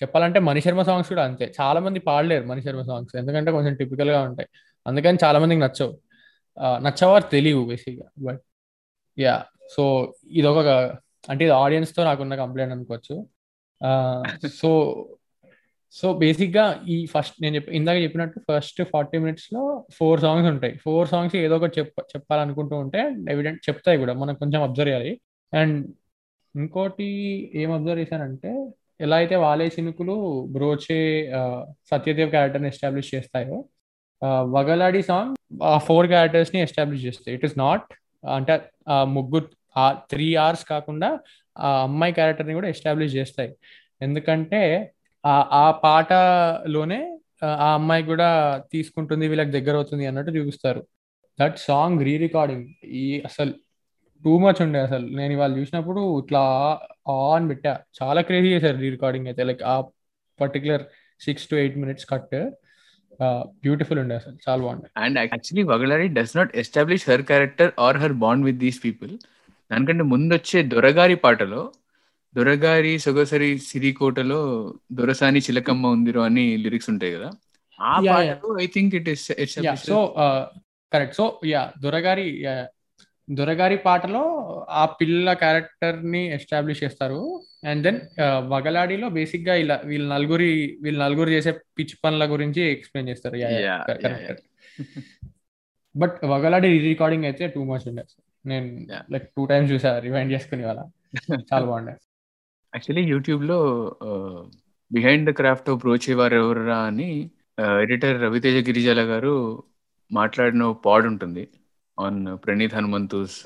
చెప్పాలంటే 0.01 0.39
మణి 0.47 0.61
శర్మ 0.61 0.81
సాంగ్స్ 0.89 1.09
కూడా 1.09 1.23
అంతే. 1.29 1.45
చాలా 1.61 1.79
మంది 1.85 1.99
పాడలేరు 1.99 2.45
మణి 2.45 2.61
శర్మ 2.61 2.81
సాంగ్స్ 2.81 3.15
ఎందుకంటే 3.15 3.51
కొంచెం 3.51 3.73
టిపికల్గా 3.75 4.19
ఉంటాయి. 4.29 4.49
అందుకని 4.85 5.17
చాలా 5.23 5.37
మందికి 5.39 5.61
నచ్చవు 5.65 5.93
నచ్చవారు 6.85 7.25
తెలియవు 7.31 7.63
బేసిక్గా 7.65 8.07
బట్ 8.27 8.41
యా 9.17 9.35
సో 9.75 9.83
ఇదొక 10.39 10.69
అంటే 11.29 11.41
ఇది 11.45 11.53
ఆడియన్స్తో 11.63 12.01
నాకున్న 12.03 12.35
కంప్లైంట్ 12.35 12.73
అనుకోవచ్చు. 12.73 13.15
సో 14.59 14.69
సో 15.95 16.07
బేసిక్గా 16.13 16.63
ఈ 16.87 16.95
ఫస్ట్ 17.13 17.37
నేను 17.43 17.53
చెప్పి 17.55 17.71
ఇందాక 17.75 17.97
చెప్పినట్టు 18.03 18.39
ఫస్ట్ 18.49 18.81
ఫార్టీ 18.91 19.17
మినిట్స్లో 19.17 19.61
ఫోర్ 19.97 20.19
సాంగ్స్ 20.21 20.47
ఉంటాయి. 20.51 20.73
ఫోర్ 20.83 21.07
సాంగ్స్ 21.09 21.35
ఏదో 21.35 21.55
ఒకటి 21.55 21.75
చెప్ప 21.79 21.95
చెప్పాలనుకుంటూ 22.15 22.75
ఉంటే 22.83 23.01
ఎవిడెంట్ 23.33 23.61
చెప్తాయి 23.69 23.97
కూడా. 23.97 24.13
మనం 24.13 24.35
కొంచెం 24.35 24.61
అబ్జర్వ్ 24.63 24.91
చేయాలి. 24.91 25.13
అండ్ 25.53 25.77
ఇంకోటి 26.55 27.07
ఏం 27.61 27.71
అబ్జర్వ్ 27.71 28.01
చేశానంటే 28.01 28.51
ఎలా 28.99 29.17
అయితే 29.21 29.35
వాలే 29.43 29.67
చినుకులు 29.75 30.15
బ్రోచే 30.55 30.99
సత్యదేవ్ 31.91 32.31
క్యారెక్టర్ని 32.33 32.69
ఎస్టాబ్లిష్ 32.73 33.11
చేస్తాయో 33.15 33.57
వగలాడి 34.55 35.01
సాంగ్ 35.09 35.33
ఆ 35.71 35.75
ఫోర్ 35.87 36.07
క్యారెక్టర్స్ని 36.13 36.59
ఎస్టాబ్లిష్ 36.65 37.05
చేస్తాయి. 37.07 37.33
ఇట్ 37.37 37.45
ఇస్ 37.47 37.57
నాట్ 37.59 37.85
అంటే 38.23 38.53
ఆ 38.87 38.97
ముగ్గురు 39.17 39.47
ఆ 39.75 39.85
త్రీ 40.11 40.27
అవర్స్ 40.43 40.65
కాకుండా 40.73 41.09
ఆ 41.55 41.69
అమ్మాయి 41.87 42.13
క్యారెక్టర్ని 42.17 42.55
కూడా 42.59 42.69
ఎస్టాబ్లిష్ 42.73 43.13
చేస్తాయి. 43.19 43.51
ఎందుకంటే 44.01 44.61
ఆ 45.23 45.33
ఆ 45.61 45.65
పాటలోనే 45.85 46.99
ఆ 47.43 47.69
అమ్మాయి 47.77 48.03
కూడా 48.11 48.27
తీసుకుంటుంది 48.73 49.25
వీళ్ళకి 49.31 49.51
దగ్గర 49.57 49.75
అవుతుంది 49.79 50.03
అన్నట్టు 50.09 50.31
చూపిస్తారు. 50.37 50.81
దట్ 51.39 51.57
సాంగ్ 51.67 51.99
రీ 52.07 52.13
రికార్డింగ్ 52.25 52.65
ఈ 53.01 53.21
అసలు 53.29 53.53
టూ 54.23 54.33
మచ్ 54.43 54.61
ఉండే 54.65 54.79
అసలు. 54.87 55.05
నేను 55.19 55.31
ఇవాళ 55.35 55.51
చూసినప్పుడు 55.59 56.01
ఇట్లా 56.23 56.43
ఆన్ 57.09 57.49
పెట్టా. 57.49 57.73
చాలా 57.99 58.21
క్రేజీ 58.21 58.49
చేశారు 58.53 58.77
రీ 58.77 58.89
రికార్డింగ్ 58.89 59.27
అయితే. 59.27 59.43
లైక్ 59.43 59.63
ఆ 59.73 59.75
particular 60.39 60.83
six 61.21 61.45
to 61.49 61.55
eight 61.55 61.77
minutes 61.77 62.07
cut 62.11 62.35
beautiful 63.63 63.99
ఉండే 63.99 64.15
అసలు. 64.15 64.37
చాలా 64.47 64.59
బాగుండే. 64.63 64.87
And 64.97 65.17
actually 65.19 65.63
వగలారి 65.71 66.07
does 66.17 66.37
not 66.37 66.51
establish 66.55 67.05
her 67.09 67.21
character 67.21 67.71
or 67.79 67.97
her 67.97 68.15
bond 68.23 68.45
with 68.45 68.57
these 68.57 68.79
people 68.83 69.11
దానికంటే 69.71 70.03
ముందు 70.03 70.33
వచ్చే 70.35 70.63
దొరగారి 70.63 71.15
పాటలో 71.15 71.61
దొరగారి 72.35 72.93
సొగసరి 72.99 73.57
సిరికోటలో 73.59 74.39
దొరసాని 74.91 75.39
చిలకమ్మ 75.39 75.87
ఉందిరో 75.87 76.21
అని 76.21 76.57
లిరిక్స్ 76.57 76.89
ఉంటాయి 76.89 77.13
కదా. 77.13 77.29
ఆ 77.79 77.93
పాటలో 78.09 78.49
I 78.61 78.67
think 78.67 78.95
it 78.95 79.09
is 79.09 79.25
so 79.85 79.99
correct 80.91 81.15
so 81.15 81.25
yeah 81.45 81.63
దొరగారి 81.83 82.27
దొరగారి 83.29 83.77
పాటలో 83.77 84.21
ఆ 84.69 84.83
పిల్ల 84.99 85.33
క్యారెక్టర్ని 85.33 86.21
ఎస్టాబ్లిష్ 86.33 86.83
చేస్తారు. 86.83 87.19
అండ్ 87.69 87.83
దెన్ 87.83 87.99
వగలాడిలో 88.53 89.07
బేసిక్గా 89.09 89.55
ఇలా 89.55 89.75
వీళ్ళ 89.85 90.05
నలుగురి 90.13 90.79
వీళ్ళ 90.81 90.97
నలుగురు 91.03 91.29
చేసే 91.29 91.51
పిచ్ 91.51 91.95
పనుల 92.03 92.25
గురించి 92.31 92.61
ఎక్స్ప్లెయిన్ 92.71 93.09
చేస్తారు. 93.09 93.37
బట్ 95.95 96.17
వగలాడి 96.25 96.71
రికార్డింగ్ 96.79 97.25
అయితే 97.25 97.47
టూ 97.47 97.61
మచ్ 97.63 97.87
ఉండే. 97.87 98.03
నేను 98.45 98.67
లైక్ 99.13 99.27
టూ 99.37 99.45
టైమ్స్ 99.45 99.71
చూసా 99.71 99.91
రివైండ్ 99.99 100.33
చేసుకుని 100.33 100.65
వాళ్ళ 100.65 100.81
చాలా 101.53 101.65
బాగుండే. 101.65 101.93
యాక్చువల్లీ 102.73 103.03
యూట్యూబ్లో 103.11 103.59
behind 104.91 105.25
the 105.29 105.33
craft 105.33 105.69
of 105.69 105.79
Brochevaru 105.79 106.35
Evara 106.35 106.79
అని 106.89 107.09
ఎడిటర్ 107.81 108.17
రవితేజ 108.21 108.57
గిరిజాల 108.67 109.01
గారు 109.11 109.33
మాట్లాడిన 110.11 110.71
పాడ్ 110.85 111.07
ఉంటుంది 111.07 111.43
on 112.05 112.19
Praneeth 112.43 112.75
Hanumanthu's 112.77 113.39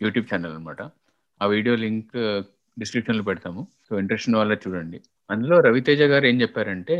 YouTube 0.00 0.26
channel 0.30 0.54
అనమాట 0.56 0.82
ఆ 1.40 1.46
వీడియో 1.54 1.74
లింక్ 1.84 2.12
uh, 2.26 2.40
డిస్క్రిప్షన్లో 2.76 3.24
పెడతాము. 3.28 3.62
సో 3.86 3.92
ఇంట్రెస్ట్ 4.00 4.26
ఉన్న 4.28 4.36
వాళ్ళ 4.38 4.54
చూడండి. 4.64 4.98
అందులో 5.30 5.56
రవితేజ 5.66 6.02
గారు 6.12 6.24
ఏం 6.26 6.36
చెప్పారంటే 6.42 6.96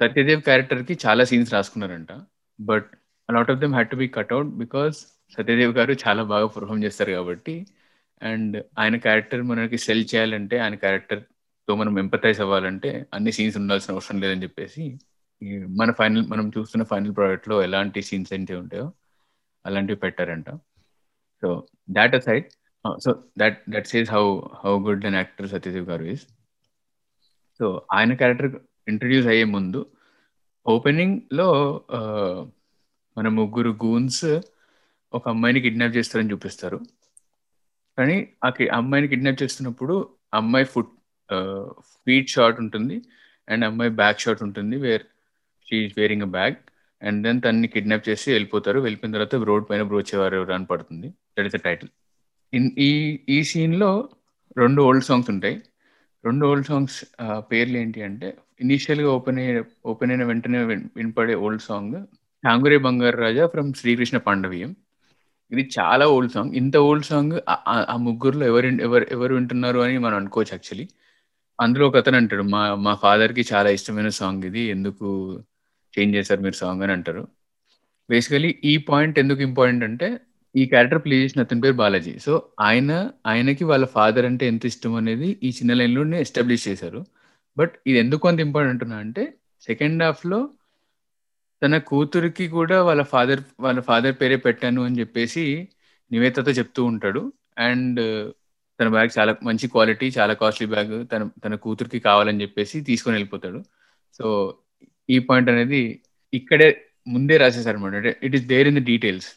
సత్యదేవ్ 0.00 0.42
క్యారెక్టర్కి 0.48 0.94
చాలా 1.04 1.22
scenes 1.30 1.52
రాసుకున్నారంట. 1.54 2.12
But 2.58 2.88
lot 3.28 3.50
of 3.50 3.60
them 3.60 3.74
had 3.74 3.90
to 3.90 3.96
be 3.96 4.08
cut out 4.08 4.50
because 4.62 4.96
Satyadev 5.36 5.72
garu 5.78 5.92
చాలా 6.04 6.22
బాగా 6.32 6.46
పర్ఫామ్ 6.56 6.84
చేస్తారు 6.84 7.12
కాబట్టి. 7.12 7.54
అండ్ 8.22 8.56
ఆయన 8.78 8.96
క్యారెక్టర్ 9.06 9.42
మనకి 9.42 9.78
సెల్ 9.78 10.04
చేయాలంటే 10.12 10.56
ఆయన 10.58 10.74
క్యారెక్టర్తో 10.84 11.72
మనం 11.76 11.94
ఎంపతైజ్ 11.98 12.40
అవ్వాలంటే 12.40 12.90
అన్ని 13.14 13.32
సీన్స్ 13.38 13.56
ఉండాల్సిన 13.62 13.94
అవసరం 13.94 14.18
లేదని 14.20 14.44
చెప్పేసి 14.46 14.84
మన 15.80 15.90
ఫైనల్ 16.00 16.24
మనం 16.28 16.46
చూస్తున్న 16.56 16.84
ఫైనల్ 16.84 17.14
ప్రోడక్ట్లో 17.16 17.56
ఎలాంటి 17.62 18.00
సీన్స్ 18.02 18.32
ఏంటి 18.32 18.54
ఉంటాయో 18.54 18.86
అలాంటివి 19.64 19.98
పెట్టారంట. 20.04 20.48
So 21.42 21.48
that 21.98 22.14
aside 22.20 22.46
so 23.04 23.10
that 23.40 23.58
that 23.74 23.88
says 23.92 24.08
how 24.16 24.24
how 24.62 24.72
good 24.86 25.04
an 25.10 25.18
actor 25.20 25.48
Satyadev 25.54 25.86
garu 25.92 26.04
is 26.14 26.24
so 27.60 27.66
ఆయన 27.96 28.12
క్యారెక్టర్ 28.20 28.52
ఇంట్రడ్యూస్ 28.92 29.28
అయ్యే 29.32 29.46
ముందు 29.56 29.80
ఓపెనింగ్లో 30.66 31.48
uh, 31.98 32.38
మన 33.16 33.28
ముగ్గురు 33.38 33.70
గూన్స్ 33.84 34.24
ఒక 35.12 35.24
అమ్మాయిని 35.28 35.60
కిడ్నాప్ 35.60 35.96
చేస్తారని 35.96 36.32
చూపిస్తారు. 36.32 36.78
కానీ 37.98 38.16
ఆ 38.46 38.50
అమ్మాయిని 38.78 39.08
కిడ్నాప్ 39.12 39.42
చేస్తున్నప్పుడు 39.42 39.94
అమ్మాయి 40.34 40.66
ఫుట్ 40.74 40.92
ఫీట్ 42.04 42.32
షార్ట్ 42.34 42.58
ఉంటుంది. 42.64 42.96
అండ్ 43.48 43.64
అమ్మాయి 43.68 43.92
బ్యాక్ 44.00 44.22
షార్ట్ 44.24 44.42
ఉంటుంది 44.46 44.76
where 44.84 45.04
she 45.68 45.78
wearing 45.98 46.26
a 46.28 46.30
bag 46.36 46.56
and 47.08 47.20
then 47.26 47.40
తన్ని 47.46 47.68
కిడ్నాప్ 47.74 48.06
చేసి 48.08 48.28
వెళ్ళిపోతారు. 48.34 48.78
వెళ్ళిపోయిన 48.86 49.14
తర్వాత 49.16 49.42
రోడ్ 49.50 49.64
పైన 49.70 49.82
బ్రోచేవారు 49.90 50.38
రన్ 50.52 50.66
పడుతుంది. 50.72 51.08
That 51.36 51.46
is 51.48 51.56
the 51.56 51.60
title 51.68 51.90
in 52.52 52.68
ఈ 52.88 52.90
ఈ 53.36 53.38
సీన్లో 53.50 53.90
రెండు 54.62 54.80
ఓల్డ్ 54.88 55.06
సాంగ్స్ 55.08 55.30
ఉంటాయి. 55.34 55.56
రెండు 56.24 56.44
ఓల్డ్ 56.50 56.68
సాంగ్స్ 56.70 56.98
పేర్లు 57.50 57.76
ఏంటి 57.82 58.00
అంటే 58.08 58.28
ఇనీషియల్గా 58.64 59.08
ఓపెన్ 59.16 59.38
అయ్యే 59.42 59.54
ఓపెన్ 59.90 60.10
అయిన 60.14 60.24
వెంటనే 60.30 60.58
వినపడే 60.98 61.34
ఓల్డ్ 61.44 61.64
సాంగ్ 61.68 61.96
ఠాంగురే 62.44 62.78
బంగారు 62.86 63.18
రాజా 63.24 63.44
ఫ్రమ్ 63.54 63.70
శ్రీకృష్ణ 63.80 64.18
పాండవీయం. 64.26 64.70
ఇది 65.52 65.62
చాలా 65.76 66.04
ఓల్డ్ 66.14 66.32
సాంగ్ 66.34 66.52
ఇంత 66.60 66.76
ఓల్డ్ 66.88 67.06
సాంగ్ 67.10 67.34
ఆ 67.92 67.96
ముగ్గురులో 68.06 68.44
ఎవరు 68.50 68.68
ఎవరు 68.86 69.06
ఎవరు 69.16 69.32
వింటున్నారు 69.38 69.80
అని 69.86 69.96
మనం 70.04 70.16
అనుకోవచ్చు 70.20 70.54
యాక్చువల్లీ 70.56 70.86
అందులో 71.58 71.84
ఒక 71.90 71.96
అతను 72.02 72.16
అంటాడు 72.20 72.44
మా 72.54 72.62
మా 72.86 72.92
ఫాదర్కి 73.02 73.42
చాలా 73.52 73.68
ఇష్టమైన 73.76 74.10
సాంగ్ 74.20 74.44
ఇది. 74.50 74.62
ఎందుకు 74.74 75.08
చేంజ్ 75.94 76.16
చేశారు 76.16 76.40
మీరు 76.40 76.54
సాంగ్ 76.54 76.82
అని 76.82 76.92
అంటారు. 76.92 77.28
బేసికలీ 78.08 78.50
ఈ 78.64 78.76
పాయింట్ 78.90 79.18
ఎందుకు 79.18 79.42
ఇంపార్టెంట్ 79.42 79.84
అంటే 79.84 80.08
ఈ 80.54 80.66
క్యారెక్టర్ 80.66 81.04
ప్లే 81.04 81.16
చేసిన 81.22 81.40
అతని 81.40 81.60
పేరు 81.60 81.74
బాలాజీ. 81.74 82.18
సో 82.18 82.32
ఆయన 82.60 83.10
ఆయనకి 83.26 83.64
వాళ్ళ 83.64 83.84
ఫాదర్ 83.84 84.26
అంటే 84.26 84.46
ఎంత 84.46 84.66
ఇష్టం 84.66 84.94
అనేది 84.94 85.28
ఈ 85.42 85.50
చిన్న 85.50 85.72
లైన్లోనే 85.72 86.20
ఎస్టాబ్లిష్ 86.20 86.68
చేశారు. 86.68 87.00
బట్ 87.56 87.74
ఇది 87.86 87.98
ఎందుకు 87.98 88.28
అంత 88.28 88.40
ఇంపార్టెంట్ 88.40 88.74
అంటున్నా 88.74 88.98
అంటే 88.98 89.24
సెకండ్ 89.66 90.02
హాఫ్లో 90.02 90.40
తన 91.62 91.78
కూతురికి 91.78 92.48
కూడా 92.48 92.82
వాళ్ళ 92.82 93.02
ఫాదర్ 93.02 93.40
వాళ్ళ 93.60 93.80
ఫాదర్ 93.80 94.14
పేరే 94.20 94.36
పెట్టాను 94.36 94.84
అని 94.84 95.00
చెప్పేసి 95.00 95.44
నివేతతో 96.10 96.50
చెప్తూ 96.50 96.84
ఉంటాడు. 96.84 97.32
అండ్ 97.58 98.00
తన 98.80 98.88
బ్యాగ్ 98.88 99.10
చాలా 99.18 99.32
మంచి 99.42 99.66
క్వాలిటీ 99.68 100.06
చాలా 100.18 100.34
కాస్ట్లీ 100.34 100.66
బ్యాగ్ 100.66 100.94
తన 101.12 101.22
తన 101.44 101.54
కూతురికి 101.54 101.98
కావాలని 101.98 102.42
చెప్పేసి 102.42 102.80
తీసుకొని 102.80 103.14
వెళ్ళిపోతాడు. 103.16 103.60
సో 104.18 104.26
ఈ 105.08 105.18
పాయింట్ 105.28 105.50
అనేది 105.50 105.82
ఇక్కడే 106.32 106.68
ముందే 107.06 107.36
రాసేసారు 107.36 107.76
అనమాట 107.76 107.94
అంటే 107.94 108.12
it 108.22 108.34
is 108.34 108.46
there 108.46 108.68
in 108.68 108.78
the 108.80 108.84
details 108.84 109.28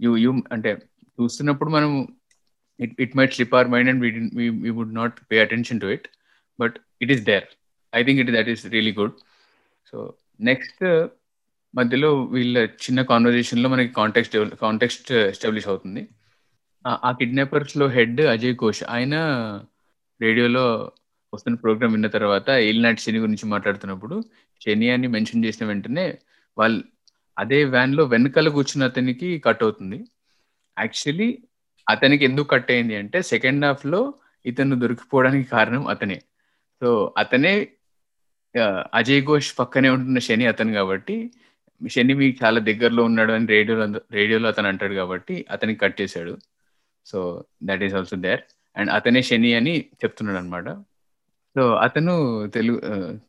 you 0.00 0.16
you 0.16 0.32
అంటే 0.52 0.70
చూస్తున్నప్పుడు 1.18 1.70
మనం 1.70 1.90
it 2.80 2.94
it 3.00 3.16
might 3.16 3.34
slip 3.34 3.54
our 3.54 3.68
mind 3.68 3.90
and 3.90 4.02
we 4.64 4.70
would 4.70 4.94
not 4.94 5.16
pay 5.30 5.38
attention 5.40 5.80
to 5.80 5.86
it 5.86 6.06
but 6.58 6.76
it 7.00 7.12
is 7.12 7.24
there 7.24 7.46
I 7.92 8.02
think 8.02 8.20
it 8.20 8.32
that 8.32 8.48
is 8.48 8.64
really 8.66 8.92
good 8.92 9.16
so 9.92 9.98
next 10.40 10.82
మధ్యలో 11.74 12.22
వీళ్ళ 12.24 12.58
చిన్న 12.84 13.02
కాన్వర్జేషన్లో 13.02 13.68
మనకి 13.68 13.92
context 13.92 14.34
context 14.60 15.12
establish 15.30 15.68
అవుతుంది. 15.68 16.02
ఆ 16.84 17.12
కిడ్నాపర్స్లో 17.12 17.86
హెడ్ 17.88 18.20
అజయ్ 18.32 18.54
ఘోష్ 18.54 18.82
ఆయన 18.88 19.14
రేడియోలో 20.20 20.64
వస్తున్న 21.34 21.58
ప్రోగ్రామ్ 21.64 21.94
విన్న 21.96 22.08
తర్వాత 22.16 22.48
ఏలినాటి 22.68 23.00
శని 23.04 23.20
గురించి 23.24 23.46
మాట్లాడుతున్నప్పుడు 23.52 24.16
శని 24.64 24.88
అని 24.94 25.06
మెన్షన్ 25.14 25.44
చేసిన 25.46 25.64
వెంటనే 25.70 26.06
వాళ్ళు 26.56 26.80
అదే 27.36 27.60
వ్యాన్లో 27.74 28.02
వెనకాల 28.12 28.48
కూర్చున్న 28.56 28.88
అతనికి 28.90 29.28
కట్ 29.46 29.62
అవుతుంది. 29.66 29.98
యాక్చువల్లీ 30.76 31.28
అతనికి 31.86 32.24
ఎందుకు 32.28 32.48
కట్ 32.54 32.70
అయింది 32.74 32.94
అంటే 33.02 33.18
సెకండ్ 33.32 33.64
హాఫ్లో 33.68 34.00
ఇతను 34.44 34.76
దొరికిపోవడానికి 34.82 35.46
కారణం 35.54 35.82
అతనే. 35.94 36.18
సో 36.82 36.88
అతనే 37.22 37.54
అజయ్ 38.98 39.22
ఘోష్ 39.28 39.50
పక్కనే 39.60 39.88
ఉంటున్న 39.96 40.20
శని 40.28 40.44
అతను 40.52 40.72
కాబట్టి 40.78 41.16
శని 41.80 42.14
మీకు 42.20 42.34
చాలా 42.44 42.58
దగ్గరలో 42.68 43.02
ఉన్నాడు 43.10 43.32
అని 43.36 43.46
రేడియోలో 43.54 43.86
రేడియోలో 44.16 44.46
అతను 44.52 44.68
అంటాడు 44.72 44.94
కాబట్టి 45.00 45.34
అతనికి 45.54 45.80
కట్ 45.84 45.96
చేశాడు. 46.00 46.34
So 47.06 47.18
that 47.68 47.82
is 47.86 47.94
also 48.00 48.16
there 48.26 48.42
and 48.76 48.90
అతనే 48.98 49.20
శని 49.30 49.50
అని 49.60 49.74
చెప్తున్నాడు 50.02 50.38
అనమాట 50.42 50.68
సో 51.56 51.74
అతను 51.74 52.46
తెలుగు 52.54 52.80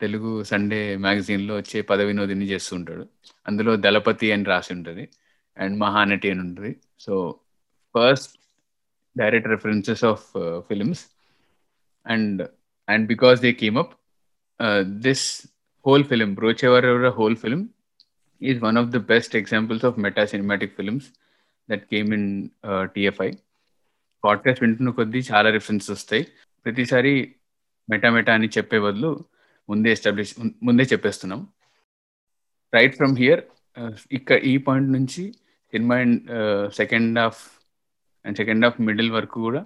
తెలుగు 0.02 0.44
సండే 0.44 0.98
మ్యాగజైన్లో 0.98 1.56
వచ్చే 1.56 1.82
పద 1.82 2.02
వినోదిని 2.02 2.46
చేస్తూ 2.46 2.76
ఉంటాడు 2.76 3.08
అందులో 3.48 3.76
దళపతి 3.76 4.32
అని 4.32 4.44
రాసి 4.44 4.74
ఉంటుంది 4.74 5.10
అండ్ 5.58 5.80
మహానటి 5.80 6.30
అని 6.30 6.40
ఉంటుంది. 6.40 6.76
So 7.00 7.36
first 7.98 8.38
direct 9.18 9.50
references 9.50 10.04
of 10.04 10.24
films 10.60 11.06
and 12.08 12.48
and 12.90 13.08
because 13.08 13.42
they 13.42 13.52
came 13.52 13.78
up 13.78 13.94
this 14.82 15.48
whole 15.88 16.04
film 16.04 16.34
బ్రోచేవర్ 16.34 17.06
whole 17.06 17.36
film 17.36 17.70
is 18.42 18.64
one 18.64 18.78
of 18.78 18.88
the 18.88 18.98
best 18.98 19.36
examples 19.36 19.86
of 19.86 20.00
meta 20.00 20.26
cinematic 20.26 20.76
films 20.76 21.06
that 21.72 21.86
came 21.86 22.14
in 22.14 22.50
TFI 22.84 23.32
podcast 24.26 24.64
వింటున్న 24.64 24.90
కొద్దీ 24.90 25.20
చాలా 25.20 25.50
references 25.50 25.92
వస్తాయి. 25.92 26.24
ప్రతిసారి 26.66 27.36
meta 27.90 28.10
meta 28.16 28.34
అని 28.38 28.48
చెప్పే 28.58 28.80
బదులు 28.86 29.12
ముందే 29.70 29.90
establish 29.96 30.34
ముందే 30.68 30.84
చెప్పేస్తున్నాం. 30.92 31.42
రైట్ 32.74 32.96
ఫ్రమ్ 33.00 33.16
హియర్ 33.22 33.42
ఇక్కడ 34.18 34.38
ఈ 34.52 34.54
పాయింట్ 34.68 34.90
నుంచి 34.98 35.24
cinema 35.74 35.96
second 36.80 37.20
half 37.20 37.42
and 38.26 38.38
second 38.42 38.66
half 38.66 38.78
middle 38.88 39.12
వరకు 39.18 39.38
కూడా 39.48 39.62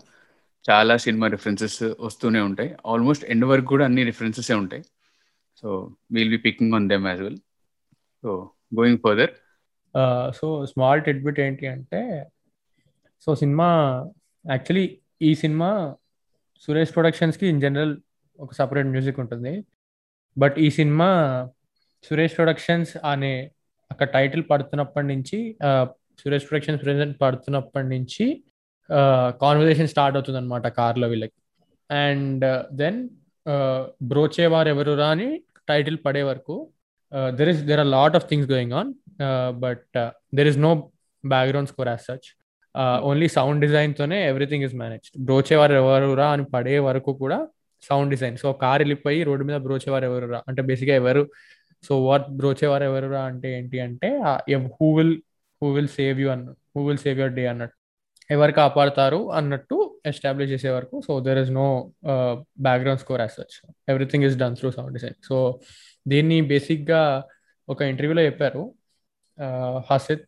చాలా 0.66 0.94
సినిమా 1.06 1.26
రిఫరెన్సెస్ 1.34 1.82
వస్తూనే 2.06 2.40
ఉంటాయి. 2.50 2.70
ఆల్మోస్ట్ 2.92 3.26
ఎండ్ 3.34 3.46
వరకు 3.52 3.70
కూడా 3.74 3.84
అన్ని 3.90 4.04
రిఫరెన్సెస్ 4.10 4.52
ఉంటాయి. 4.62 4.84
So 5.60 5.68
we'll 6.16 6.32
be 6.36 6.40
picking 6.48 6.74
on 6.78 6.88
them 6.94 7.06
as 7.12 7.22
well 7.26 7.40
so 8.24 8.30
going 8.80 9.00
further 9.06 9.34
so 10.40 10.48
small 10.72 11.02
tidbit 11.06 11.40
ఏంటి 11.46 11.66
అంటే 11.76 12.02
సో 13.28 13.30
సినిమా 13.42 13.70
యాక్చువల్లీ 14.46 14.86
ఈ 15.28 15.30
సినిమా 15.44 15.70
సురేష్ 16.64 16.94
ప్రొడక్షన్స్కి 16.96 17.46
ఇన్ 17.52 17.62
జనరల్ 17.66 17.94
ఒక 18.40 18.52
సపరేట్ 18.60 18.90
మ్యూజిక్ 18.96 19.20
ఉంటుంది. 19.24 19.54
బట్ 20.38 20.56
ఈ 20.66 20.68
సినిమా 20.80 21.10
సురేష్ 22.04 22.36
ప్రొడక్షన్స్ 22.40 22.94
అనే 23.12 23.34
అక్కడ 23.92 24.08
టైటిల్ 24.18 24.44
పడుతున్నప్పటి 24.52 25.08
నుంచి 25.14 25.38
సురేష్ 26.22 26.46
ప్రొడక్షన్స్ 26.50 26.82
ప్రెసెంట్ 26.84 27.16
పడుతున్నప్పటి 27.24 27.88
నుంచి 27.96 28.26
కాన్వర్జేషన్ 29.44 29.90
స్టార్ట్ 29.94 30.16
అవుతుంది 30.18 30.40
అనమాట 30.42 30.68
కార్లో 30.80 31.08
వీళ్ళకి. 31.14 31.38
అండ్ 31.90 32.46
దెన్ 32.82 33.00
uh, 33.46 33.82
బ్రోచేవారు 34.12 34.70
ఎవరురా 34.74 35.08
అని 35.16 35.30
టైటిల్ 35.72 35.98
పడే 36.06 36.22
వరకు 36.30 36.56
there 37.38 37.50
is 37.52 37.62
there 37.70 37.82
are 37.84 37.92
lot 37.98 38.16
of 38.20 38.26
things 38.30 38.48
going 38.54 38.74
on 38.80 38.90
but 39.64 39.98
there 40.38 40.50
is 40.52 40.60
no 40.66 40.72
background 41.24 41.70
score 41.72 41.90
as 41.92 42.04
such 42.10 42.28
only 43.10 43.28
sound 43.38 43.62
design 43.66 43.94
తోనే 44.00 44.18
everything 44.32 44.66
is 44.68 44.76
managed 44.82 45.16
Brochevaru 45.28 45.76
Evarura 45.82 46.28
అని 46.36 46.46
పడే 46.56 46.76
వరకు 46.88 47.12
కూడా 47.24 47.40
సౌండ్ 47.90 48.10
డిజైన్. 48.14 48.38
సో 48.44 48.48
కార్ 48.64 48.82
వెళ్ళిపోయి 48.84 49.20
రోడ్డు 49.30 49.44
మీద 49.50 49.58
బ్రోచేవారు 49.66 50.06
ఎవరురా? 50.10 50.40
అంటే 50.50 50.62
బేసిక్గా 50.70 50.96
ఎవరు? 51.02 51.24
సో 51.88 51.94
వాట్ 52.06 52.28
బ్రోచేవారు 52.40 52.86
ఎవరురా 52.90 53.22
అంటే 53.32 53.48
ఏంటి 53.58 53.78
అంటే 53.88 54.10
who 54.78 54.88
will 54.98 55.16
who 55.62 55.68
will 55.76 55.92
save 55.98 56.18
you 56.22 56.30
అన్న 56.36 56.54
who 56.76 56.82
will 56.88 57.02
save 57.06 57.18
your 57.22 57.36
day 57.40 57.44
అన్నట్టు. 57.54 57.76
ఎవరు 58.30 58.54
కాపాడతారు 58.62 59.20
అన్నట్టు 59.40 59.76
ఎస్టాబ్లిష్ 60.06 60.50
చేసే 60.54 60.70
వరకు. 60.78 60.96
So 61.08 61.14
there 61.28 61.40
is 61.44 61.52
no 61.60 61.68
background 62.68 63.02
score 63.04 63.22
as 63.26 63.36
such 63.40 63.56
everything 63.94 64.26
is 64.30 64.36
done 64.42 64.56
through 64.62 64.72
sound 64.78 64.94
design 64.98 65.18
so 65.30 65.38
దీన్ని 66.08 66.40
బేసిక్గా 66.52 67.02
ఒక 67.70 67.82
ఇంటర్వ్యూలో 67.92 68.24
చెప్పారు. 68.30 68.64
హసిత్ 69.90 70.28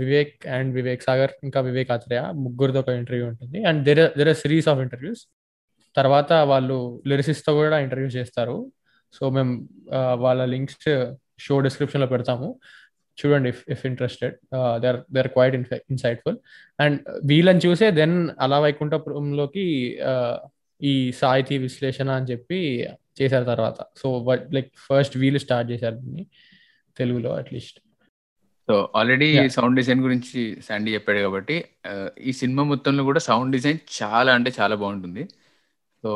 వివేక్ 0.00 0.34
అండ్ 0.56 0.70
వివేక్ 0.78 1.02
సాగర్ 1.02 1.32
ఇంకా 1.46 1.60
వివేక్ 1.68 1.90
ఆత్రేయ 1.96 2.22
ముగ్గురితో 2.44 2.80
ఒక 2.84 2.90
ఇంటర్వ్యూ 3.02 3.26
ఉంటుంది. 3.32 3.58
And 3.68 3.80
there 3.88 4.00
there 4.18 4.30
are 4.32 4.40
series 4.44 4.68
of 4.72 4.80
interviews 4.86 5.22
తర్వాత 5.96 6.32
వాళ్ళు 6.50 6.78
లిరిసిస్తో 7.10 7.52
కూడా 7.60 7.78
ఇంటర్వ్యూ 7.86 8.10
చేస్తారు. 8.18 8.56
సో 9.16 9.24
మేము 9.36 9.52
వాళ్ళ 10.24 10.42
లింక్స్ 10.54 10.88
షో 11.46 11.54
డిస్క్రిప్షన్లో 11.66 12.08
పెడతాము. 12.14 12.48
చూడండి 13.18 13.48
if 13.52 13.62
if 13.74 13.82
interested 13.90 14.34
they 14.82 14.86
are 14.90 15.00
they 15.14 15.18
are 15.22 15.30
quite 15.36 15.54
insightful 15.92 16.38
and 16.84 16.98
వీళ్ళని 17.30 17.62
చూసే 17.66 17.88
దెన్ 18.00 18.16
అలా 18.44 18.58
వైకుంఠపురంలోకి 18.64 19.66
ఈ 20.80 20.94
సాహితీ 21.20 21.56
విశ్లేషణ 21.66 22.10
అని 22.18 22.28
చెప్పి 22.32 22.58
చేశారు 23.20 23.46
తర్వాత. 23.52 23.78
సో 24.00 24.08
లైక్ 24.56 24.70
ఫస్ట్ 24.86 25.16
వీళ్ళు 25.22 25.40
స్టార్ట్ 25.44 25.68
చేశారు 25.72 25.96
దీన్ని 26.04 26.24
తెలుగులో 26.96 27.32
at least 27.40 27.78
so 28.68 28.74
already 28.98 29.28
sound 29.54 29.76
design 29.80 30.02
గురించి 30.06 30.40
శాండీ 30.66 30.90
చెప్పాడు 30.96 31.20
కాబట్టి 31.26 31.56
ఈ 32.28 32.32
సినిమా 32.40 32.62
మొత్తంలో 32.72 33.02
కూడా 33.08 33.20
సౌండ్ 33.28 33.54
డిజైన్ 33.56 33.80
చాలా 33.98 34.30
అంటే 34.38 34.50
చాలా 34.58 34.74
బాగుంటుంది. 34.82 35.22
So 36.02 36.12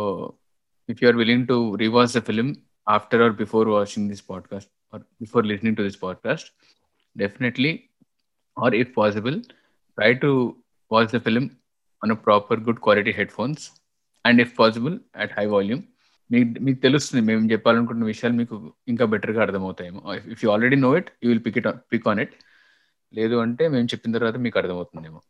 if 0.88 1.02
you 1.02 1.09
are 1.09 1.16
willing 1.16 1.49
to 1.49 1.75
rewatch 1.75 2.12
the 2.16 2.19
film 2.19 2.57
after 2.88 3.23
or 3.23 3.33
before 3.33 3.69
watching 3.69 4.09
this 4.09 4.25
podcast 4.31 4.71
or 4.95 5.02
before 5.02 5.47
listening 5.47 5.76
to 5.76 5.83
this 5.83 6.02
podcast 6.02 6.49
definitely 7.16 7.73
or 8.59 8.75
if 8.75 8.97
possible 8.97 9.43
try 9.99 10.14
to 10.14 10.57
watch 10.93 11.09
the 11.09 11.19
film 11.19 11.45
on 12.05 12.11
a 12.11 12.14
proper 12.14 12.61
good 12.61 12.81
quality 12.81 13.11
headphones 13.31 13.71
and 14.26 14.40
if 14.40 14.59
possible 14.59 15.00
at 15.16 15.33
high 15.38 15.47
volume 15.47 15.83
మీకు 16.31 16.62
మీకు 16.62 16.81
తెలుస్తుంది 16.81 17.26
మేము 17.26 17.52
చెప్పాలనుకుంటున్న 17.52 18.07
విషయాలు 18.07 18.35
మీకు 18.35 18.73
ఇంకా 18.88 19.05
బెటర్గా 19.05 19.43
అర్థమవుతాయేమో. 19.43 20.14
If 20.14 20.45
you 20.45 20.50
already 20.50 20.76
know 20.76 20.97
it 20.97 21.11
you 21.25 21.31
will 21.31 21.45
pick 21.47 21.59
it 21.59 21.66
pick 21.93 22.09
on 22.09 22.21
it 22.21 22.35
లేదు 23.14 23.37
అంటే 23.37 23.69
మేము 23.69 23.87
చెప్పిన 23.87 24.12
తర్వాత 24.12 24.37
మీకు 24.37 24.59
అర్థమవుతుందేమో. 24.59 25.21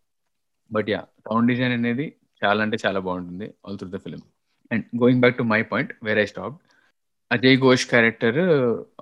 బట్ 0.72 0.90
యా 0.90 1.00
సౌండ్ 1.28 1.48
డిజైన్ 1.48 1.72
అనేది 1.72 2.06
చాలా 2.44 2.62
అంటే 2.62 2.76
చాలా 2.86 3.00
బాగుంటుంది 3.00 3.54
all 3.66 3.78
through 3.78 3.88
the 3.88 3.96
film 3.96 4.22
and 4.70 4.84
going 5.02 5.20
back 5.20 5.38
to 5.38 5.42
my 5.42 5.62
point 5.62 5.92
where 6.02 6.18
I 6.18 6.24
stop 6.24 6.56
Ajay 7.30 7.56
Ghosh 7.58 7.86
character 7.86 8.40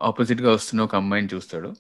ఆపోజిట్గా 0.03 0.51
వస్తున్న 0.53 0.83
ఒక 0.83 0.95
అమ్మాయిని 0.97 1.29
చూస్తాడు. 1.35 1.71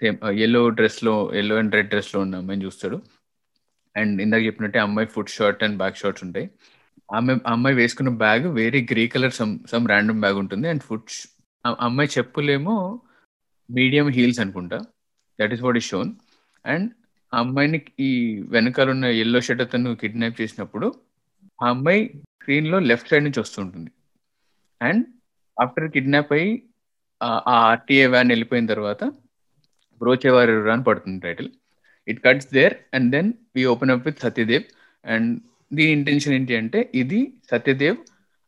సేమ్ 0.00 0.16
ఎల్లో 0.30 0.68
డ్రెస్లో 0.68 1.34
ఎల్లో 1.34 1.56
అండ్ 1.56 1.74
రెడ్ 1.74 1.88
డ్రెస్లో 1.88 2.20
ఉన్న 2.20 2.36
అమ్మాయిని 2.36 2.64
చూస్తాడు. 2.64 2.96
అండ్ 3.96 4.22
ఇందాక 4.22 4.42
చెప్పినట్టే 4.42 4.78
అమ్మాయి 4.78 5.08
foot 5.08 5.28
shot 5.28 5.64
and 5.64 5.78
back 5.78 5.96
shots 5.96 6.24
ఉంటాయి. 6.24 6.46
ఆమె 7.14 7.32
అమ్మాయి 7.46 7.76
వేసుకున్న 7.76 8.10
బ్యాగ్ 8.24 8.46
వేరే 8.58 8.86
grey 8.92 9.06
colour 9.06 9.32
some 9.32 9.58
some 9.70 9.88
random 9.88 10.20
bag 10.20 10.38
ఉంటుంది. 10.38 10.68
అండ్ 10.68 10.82
ఫుడ్ 10.82 11.08
అమ్మాయి 11.80 12.10
చెప్పులేమో 12.18 12.76
మీడియం 13.70 14.08
హీల్స్ 14.08 14.40
అనుకుంటా. 14.40 14.78
That 15.38 15.52
is 15.54 15.62
what 15.62 15.76
is 15.76 15.88
shown 15.88 16.12
and 16.64 16.88
ఆ 17.32 17.38
అమ్మాయిని 17.38 17.78
ఈ 18.00 18.10
వెనకాల 18.48 18.90
ఉన్న 18.90 19.04
ఎల్లో 19.04 19.40
షర్ట్ 19.40 19.62
అతను 19.62 19.94
కిడ్నాప్ 19.94 20.40
చేసినప్పుడు 20.40 20.86
ఆ 21.64 21.68
అమ్మాయి 21.68 22.02
స్క్రీన్లో 22.46 22.78
లెఫ్ట్ 22.88 23.08
సైడ్ 23.10 23.24
నుంచి 23.26 23.40
వస్తుంటుంది. 23.42 23.88
అండ్ 24.80 25.00
ఆఫ్టర్ 25.56 25.86
కిడ్నాప్ 25.94 26.30
అయ్యి 26.36 26.50
ఆ 27.20 27.30
ఆర్టీఏ 27.70 28.04
వ్యాన్ 28.12 28.30
వెళ్ళిపోయిన 28.32 28.66
తర్వాత 28.72 29.04
బ్రోచేవారు 30.00 30.54
అని 30.74 30.84
పడుతుంది 30.88 31.18
title. 31.24 31.48
It 32.08 32.20
cuts 32.26 32.48
there 32.56 32.74
and 32.96 33.08
then 33.14 33.30
we 33.56 33.64
open 33.72 33.92
up 33.94 34.04
with 34.08 34.22
Satyadev 34.26 34.64
and 35.04 35.32
దీని 35.70 35.92
ఇంటెన్షన్ 35.98 36.36
ఏంటి 36.38 36.56
అంటే 36.60 36.80
ఇది 37.02 37.20
సత్యదేవ్ 37.50 37.98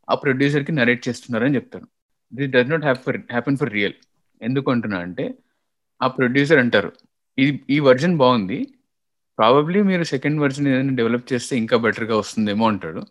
ఆ 0.07 0.19
ప్రొడ్యూసర్కి 0.23 0.75
నరేట్ 0.79 1.03
చేస్తున్నారని 1.09 1.57
చెప్తాడు. 1.59 1.87
This 2.33 2.51
does 2.55 2.73
not 2.73 2.87
hap 2.89 3.03
for 3.09 3.21
happen 3.35 3.59
for 3.63 3.73
real 3.77 3.97
ఎందుకు 4.41 4.67
అంటున్నా 4.75 4.99
అంటే 5.09 5.27
ఆ 6.01 6.09
ప్రొడ్యూసర్ 6.17 6.63
అంటారు 6.65 6.93
ఇది 7.37 7.51
ఈ 7.75 7.79
వర్జన్ 7.89 8.17
బాగుంది. 8.25 8.61
ప్రాబబ్లీ 9.37 9.81
మీరు 9.91 10.05
సెకండ్ 10.15 10.41
వర్జన్ 10.45 10.67
ఏదైనా 10.73 10.95
డెవలప్ 11.03 11.31
చేస్తే 11.33 11.53
ఇంకా 11.63 11.77
బెటర్గా 11.87 12.15
వస్తుందేమో 12.23 12.65
అంటాడు. 12.73 13.01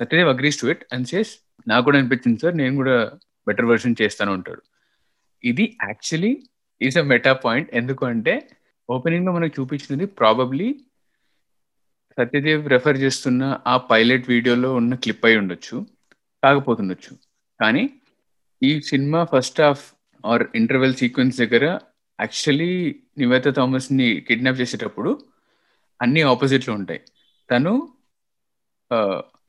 Satyadev 0.00 0.28
agrees 0.28 0.60
to 0.60 0.66
it 0.66 0.84
and 0.92 1.08
says 1.08 1.32
నాకు 1.66 1.84
కూడా 1.84 1.98
అనిపించింది 1.98 2.40
సార్ 2.40 2.54
నేను 2.54 2.76
కూడా 2.76 2.96
బెటర్ 3.46 3.66
వర్షన్ 3.66 3.96
చేస్తాను 4.02 4.32
ఉంటాడు 4.32 4.62
ఇది 5.44 5.64
actually 5.82 6.32
is 6.80 6.98
a 6.98 7.02
meta 7.02 7.32
point 7.44 7.70
ఎందుకు 7.74 8.04
అంటే 8.04 8.34
ఓపెనింగ్లో 8.88 9.32
మనకు 9.32 9.60
చూపించినది 9.60 10.06
ప్రాబబ్లీ 10.20 10.68
సత్యదేవ్ 12.18 12.68
రెఫర్ 12.68 12.96
చేస్తున్న 12.96 13.42
ఆ 13.66 13.76
పైలట్ 13.90 14.28
వీడియోలో 14.28 14.74
ఉన్న 14.74 14.94
క్లిప్ 14.94 15.26
అయి 15.26 15.36
ఉండొచ్చు 15.36 15.76
కాకపోతుండొచ్చు 16.42 17.12
కానీ 17.60 17.84
ఈ 18.62 18.80
cinema 18.80 19.24
first 19.24 19.60
half 19.60 19.84
or 20.24 20.44
interval 20.54 20.94
sequence 20.94 21.36
దగ్గర 21.38 21.64
యాక్చువల్లీ 22.18 22.70
నివేత 23.18 23.48
థామస్ని 23.56 24.20
కిడ్నాప్ 24.20 24.60
చేసేటప్పుడు 24.60 25.10
అన్ని 26.00 26.22
ఆపోజిట్లు 26.22 26.72
ఉంటాయి. 26.72 27.00
తను 27.50 27.72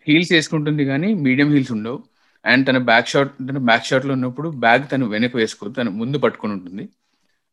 హీల్స్ 0.08 0.32
వేసుకుంటుంది 0.32 0.86
కానీ 0.86 1.14
మీడియం 1.14 1.50
హీల్స్ 1.54 1.72
ఉండవు. 1.72 2.04
అండ్ 2.46 2.68
తన 2.68 2.78
బ్యాక్ 2.78 3.08
షాట్ 3.08 3.34
తన 3.50 3.58
బ్యాక్ 3.58 3.86
షాట్లో 3.86 4.14
ఉన్నప్పుడు 4.14 4.50
బ్యాగ్ 4.50 4.90
తను 4.92 5.06
వెనక 5.06 5.36
వేసుకోదు 5.36 5.74
తను 5.74 5.92
ముందు 5.92 6.18
పట్టుకుని 6.18 6.54
ఉంటుంది. 6.54 6.90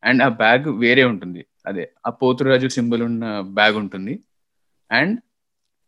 అండ్ 0.03 0.23
ఆ 0.23 0.27
బ్యాగ్ 0.27 0.67
వేరే 0.83 1.03
ఉంటుంది. 1.03 1.45
అదే 1.67 1.91
ఆ 2.07 2.09
పోతురాజు 2.09 2.67
సింబల్ 2.67 3.01
ఉన్న 3.01 3.39
బ్యాగ్ 3.41 3.75
ఉంటుంది. 3.75 4.13
అండ్ 4.91 5.19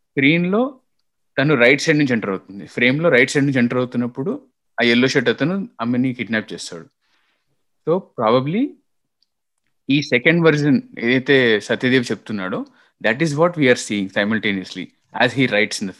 స్క్రీన్లో 0.09 0.79
తను 1.37 1.55
రైట్ 1.55 1.81
సైడ్ 1.81 1.99
నుంచి 1.99 2.13
ఎంటర్ 2.13 2.29
అవుతుంది. 2.29 2.65
ఫ్రేమ్లో 2.67 3.09
రైట్ 3.09 3.31
సైడ్ 3.31 3.45
నుంచి 3.45 3.59
ఎంటర్ 3.59 3.77
అవుతున్నప్పుడు 3.77 4.31
ఆ 4.79 4.83
ఎల్లో 4.85 5.07
షర్ట్ 5.07 5.29
అతను 5.29 5.69
అమ్మని 5.81 6.13
కిడ్నాప్ 6.13 6.53
చేస్తాడు. 6.53 6.85
సో 7.85 7.99
ప్రాబబ్లీ 7.99 8.73
ఈ 9.89 10.01
సెకండ్ 10.01 10.45
వర్జన్ 10.45 10.81
ఏదైతే 10.99 11.59
సత్యదేవ్ 11.59 12.05
చెప్తున్నాడో 12.11 12.65
that 13.01 13.23
is 13.23 13.33
what 13.35 13.59
we are 13.59 13.77
seeing 13.77 14.09
simultaneously 14.09 14.87
as 15.21 15.33
he 15.33 15.45
writes 15.45 15.83
in 15.83 15.89
the 15.89 15.93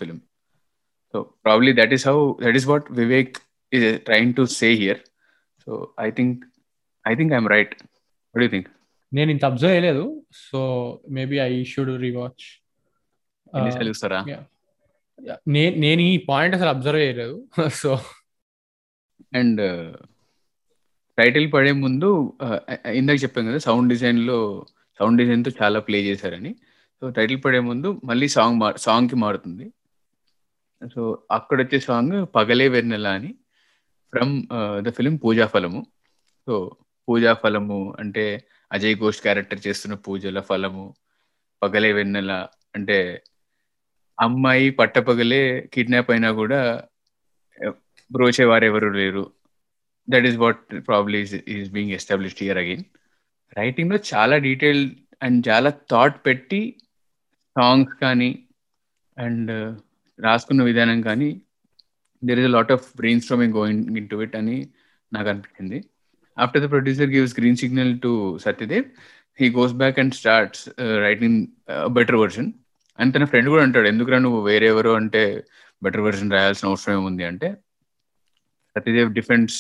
film 1.14 1.22
so 1.22 1.22
probably 1.46 1.74
that 1.74 1.94
is 1.94 2.08
how 2.08 2.18
that 2.44 2.56
is 2.56 2.68
what 2.68 2.86
Vivek 2.92 3.34
is 3.72 4.00
trying 4.04 4.34
to 4.40 4.46
say 4.46 4.70
here 4.74 5.00
so 5.66 5.94
I 6.00 6.10
think 6.10 6.40
I 7.08 7.16
think 7.16 7.34
I'm 7.34 7.48
right 7.48 7.76
what 8.36 8.44
you 8.44 8.50
think 8.50 8.70
నేను 9.14 9.32
ఇంత 9.32 9.46
observe 9.46 9.74
చేయలేదు. 9.76 10.24
So 10.32 10.60
maybe 11.10 11.38
I 11.40 11.64
should 11.64 12.02
rewatch 12.02 12.46
చూస్తారా 13.90 14.22
నేను 15.48 16.02
ఈ 16.02 16.18
point 16.30 16.56
అసలు 16.56 16.70
observe 16.70 17.02
చేయలేదు. 17.02 17.36
So 17.82 17.92
and 19.40 19.62
title 21.18 21.54
పడే 21.54 21.72
ముందు 21.72 22.38
ఇందాక 23.00 23.24
చెప్పాం 23.24 23.46
కదా 23.50 23.58
సౌండ్ 23.58 23.90
డిజైన్లో 23.94 24.66
సౌండ్ 25.00 25.20
డిజైన్తో 25.22 25.52
చాలా 25.62 25.80
ప్లే 25.80 26.00
చేశారని. 26.02 26.56
సో 27.02 27.10
టైటిల్ 27.10 27.40
పడే 27.46 27.60
ముందు 27.60 28.02
మళ్ళీ 28.04 28.28
సాంగ్ 28.28 28.64
సాంగ్కి 28.78 29.16
మారుతుంది. 29.16 29.66
సో 30.94 31.02
అక్కడ 31.32 31.58
వచ్చే 31.62 31.80
సాంగ్ 31.80 32.16
పగలే 32.36 32.68
వెన్నెల 32.68 33.08
అని 33.08 33.32
from 34.14 34.34
the 34.86 34.90
film 34.90 35.16
Pooja 35.16 35.46
Phalamu. 35.48 35.82
So 36.48 36.54
పూజా 37.08 37.34
ఫలము 37.34 37.80
అంటే 38.00 38.26
అజయ్ 38.72 38.96
ఘోష్ 38.96 39.22
క్యారెక్టర్ 39.22 39.62
చేస్తున్న 39.68 39.96
పూజల 39.96 40.40
ఫలము 40.40 40.86
పగలే 41.62 41.92
వెన్నెల 41.94 42.32
అంటే 42.76 42.98
అమ్మాయి 44.18 44.70
పట్టపగలే 44.70 45.70
కిడ్నాప్ 45.74 46.12
అయినా 46.12 46.32
కూడా 46.32 46.60
బ్రోచే 48.12 48.46
ఎవరు 48.70 48.90
లేరు. 48.90 49.24
That 50.08 50.26
is 50.26 50.38
what 50.38 50.64
probably 50.88 51.20
is 51.58 51.72
being 51.72 51.92
established 51.92 52.44
here 52.44 52.58
again 52.58 52.84
రైటింగ్లో 53.58 54.00
చాలా 54.14 54.38
డీటెయిల్ 54.38 54.84
అండ్ 55.22 55.40
చాలా 55.50 55.70
థాట్ 55.92 56.26
పెట్టి 56.26 56.62
సాంగ్స్ 57.56 57.96
కానీ 58.02 58.32
అండ్ 59.18 59.52
రాసుకున్న 60.20 60.64
విధానం 60.70 61.00
కానీ 61.10 61.30
there 62.24 62.40
is 62.42 62.50
a 62.50 62.54
lot 62.58 62.72
of 62.76 62.86
brainstorming 63.26 63.56
going 63.60 63.98
into 64.12 64.18
it 64.26 64.36
అని 64.42 64.58
నాకు 65.12 65.28
అనిపించింది. 65.32 65.80
After 66.38 66.64
the 66.66 66.70
producer 66.74 67.12
gives 67.16 67.36
green 67.40 67.60
signal 67.64 67.94
to 68.06 68.12
Satyadev 68.46 68.86
he 69.40 69.48
goes 69.58 69.76
back 69.82 70.00
and 70.04 70.14
starts 70.22 70.64
writing 71.06 71.40
better 71.98 72.20
version 72.24 72.50
and 73.00 73.12
తన 73.16 73.26
ఫ్రెండ్ 73.32 73.50
కూడా 73.54 73.64
అంటాడు 73.68 73.88
ఎందుకురా 73.92 74.20
నువ్వు 74.26 74.40
వేరే 74.50 74.68
ఎవరు 74.74 74.92
అంటే 75.02 75.22
బెటర్ 75.82 76.04
వర్షన్ 76.08 76.34
రాయాల్సిన 76.36 76.70
అవసరం 76.72 76.94
ఏముంది? 77.00 77.24
అంటే 77.32 77.48
Satyadev 78.76 79.10
defends 79.20 79.60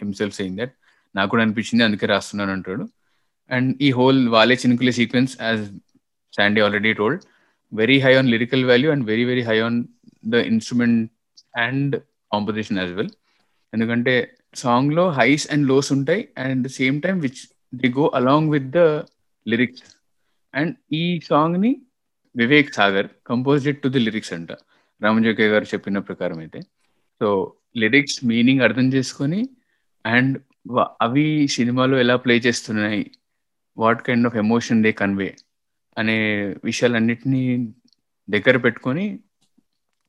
himself 0.00 0.36
saying 0.38 0.58
that 0.60 0.74
నాకు 1.14 1.30
కూడా 1.32 1.42
అనిపించింది 1.46 1.84
అందుకే 1.86 2.06
రాస్తున్నాను 2.14 2.52
అంటాడు. 2.56 2.84
అండ్ 3.50 3.70
ఈ 3.86 3.88
whole 3.98 4.20
Vaale 4.34 4.56
Chinukule 4.62 4.92
sequence 5.00 5.34
as 5.48 5.64
Sandy 6.32 6.60
already 6.66 6.92
told 7.00 7.22
very 7.72 7.98
high 7.98 8.14
on 8.14 8.28
lyrical 8.28 8.64
value 8.64 8.90
and 8.90 9.06
very 9.06 9.24
very 9.24 9.42
high 9.42 9.58
on 9.60 9.78
the 10.28 10.34
instrument 10.34 11.12
and 11.58 11.94
composition 12.32 12.78
as 12.78 12.92
well 12.92 13.12
ఎందుకంటే 13.72 14.14
సాంగ్లో 14.54 15.08
హైస్ 15.10 15.52
అండ్ 15.52 15.68
లోస్ 15.68 15.92
ఉంటాయి 15.92 16.28
and 16.38 16.68
same 16.68 17.02
time 17.02 17.20
which 17.20 17.42
the 17.74 17.88
go 17.88 18.12
along 18.14 18.50
with 18.50 18.68
the 18.70 18.78
lyrics 19.46 19.82
and 20.54 20.76
ఈ 20.92 21.20
సాంగ్ని 21.24 21.72
Vivek 22.36 22.74
Sagar 22.74 23.08
composed it 23.26 23.82
to 23.82 23.88
the 23.88 23.98
lyrics 23.98 24.32
అంట. 24.32 24.52
రామజోకే 25.00 25.48
గారు 25.48 25.64
చెప్పిన 25.64 25.98
ప్రకారం 25.98 26.38
అయితే. 26.38 26.60
So 27.20 27.28
lyrics 27.76 28.24
meaning 28.24 28.62
అర్థం 28.62 28.92
చేసుకొని 28.92 29.40
అండ్ 30.06 30.36
అవి 31.00 31.48
సినిమాలో 31.48 31.98
ఎలా 31.98 32.16
ప్లే 32.16 32.34
చేస్తున్నాయి? 32.36 33.10
What 33.76 34.02
kind 34.06 34.26
of 34.26 34.36
emotion 34.36 34.82
they 34.82 34.92
convey 34.92 35.30
అనే 35.96 36.16
విషయాలన్నిటినీ 36.64 37.42
దగ్గర 38.28 38.56
పెట్టుకొని 38.56 39.04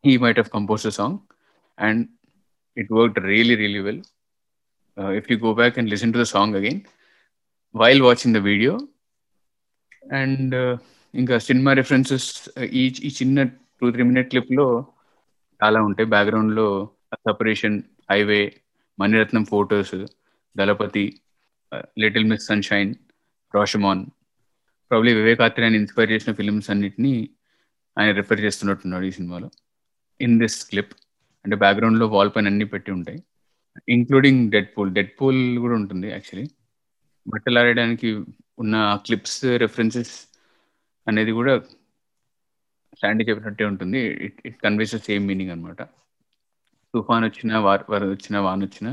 ఈ 0.04 0.18
might 0.18 0.40
have 0.40 0.50
compose 0.50 0.88
song 0.90 1.18
and 1.78 2.04
it 2.78 2.92
work 2.92 3.20
really 3.26 3.56
really 3.56 3.80
well 3.80 4.02
if 5.18 5.32
you 5.32 5.38
go 5.38 5.54
back 5.54 5.80
and 5.80 5.90
listen 5.90 6.14
to 6.14 6.20
the 6.20 6.28
song 6.34 6.56
again 6.56 6.82
while 7.76 8.02
watching 8.02 8.36
the 8.36 8.42
video 8.44 8.74
and 10.14 10.56
ఇంకా 11.14 11.38
cinema 11.40 11.74
references 11.74 12.28
ఈ 12.74 12.84
ఈ 13.04 13.10
చిన్న 13.22 13.44
two 13.80 13.92
three 13.92 14.04
minute 14.04 14.30
క్లిప్లో 14.30 14.66
చాలా 15.62 15.80
ఉంటాయి. 15.82 16.08
బ్యాక్గ్రౌండ్లో 16.10 16.68
separation 17.28 17.78
highway 18.12 18.42
Mani Ratnam 19.00 19.46
photos 19.46 19.96
Thalapathi 20.56 21.06
Little 22.00 22.26
Miss 22.26 22.48
Sunshine 22.48 22.92
Rashomon 23.54 24.04
probably 24.94 25.12
ఆయన 25.66 25.76
inspire 25.82 26.12
చేసిన 26.16 26.34
ఫిల్మ్స్ 26.40 26.70
అన్నిటిని 26.74 27.14
ఆయన 27.98 28.12
రిఫర్ 28.20 28.42
చేస్తున్నట్టున్నాడు 28.46 29.06
ఈ 29.10 29.14
సినిమాలో. 29.18 29.48
ఇన్ 30.20 30.36
దిస్ 30.42 30.58
క్లిప్ 30.70 30.94
అంటే 31.46 31.56
బ్యాక్గ్రౌండ్లో 31.64 32.06
వాల్ 32.16 32.32
పైన 32.36 32.48
అన్ని 32.52 32.66
పెట్టి 32.74 32.90
ఉంటాయి. 32.98 33.20
Including 33.96 34.42
dead 34.54 34.70
pool 34.76 34.92
dead 34.98 35.12
pool 35.20 35.40
కూడా 35.64 35.76
ఉంటుంది 35.82 36.08
యాక్చువల్లీ 36.16 36.46
బట్టలు 37.26 37.60
ఆడడానికి 37.62 38.10
ఉన్న 38.64 38.76
క్లిప్స్ 39.06 39.40
రెఫరెన్సెస్ 39.64 40.14
అనేది 41.08 41.32
కూడా 41.40 41.54
స్టాండ్ 42.98 43.24
చెప్పినట్టే 43.30 43.66
ఉంటుంది. 43.72 44.02
It 44.28 44.40
it 44.50 44.58
conveys 44.66 44.96
same 45.10 45.24
meaning 45.30 45.54
అనమాట 45.56 45.82
తుఫాన్ 46.94 47.26
వచ్చినా 47.30 47.56
వార్ 47.68 47.84
వరద 47.94 48.10
వచ్చినా 48.16 48.40
వాన్ 48.48 48.64
వచ్చినా 48.68 48.92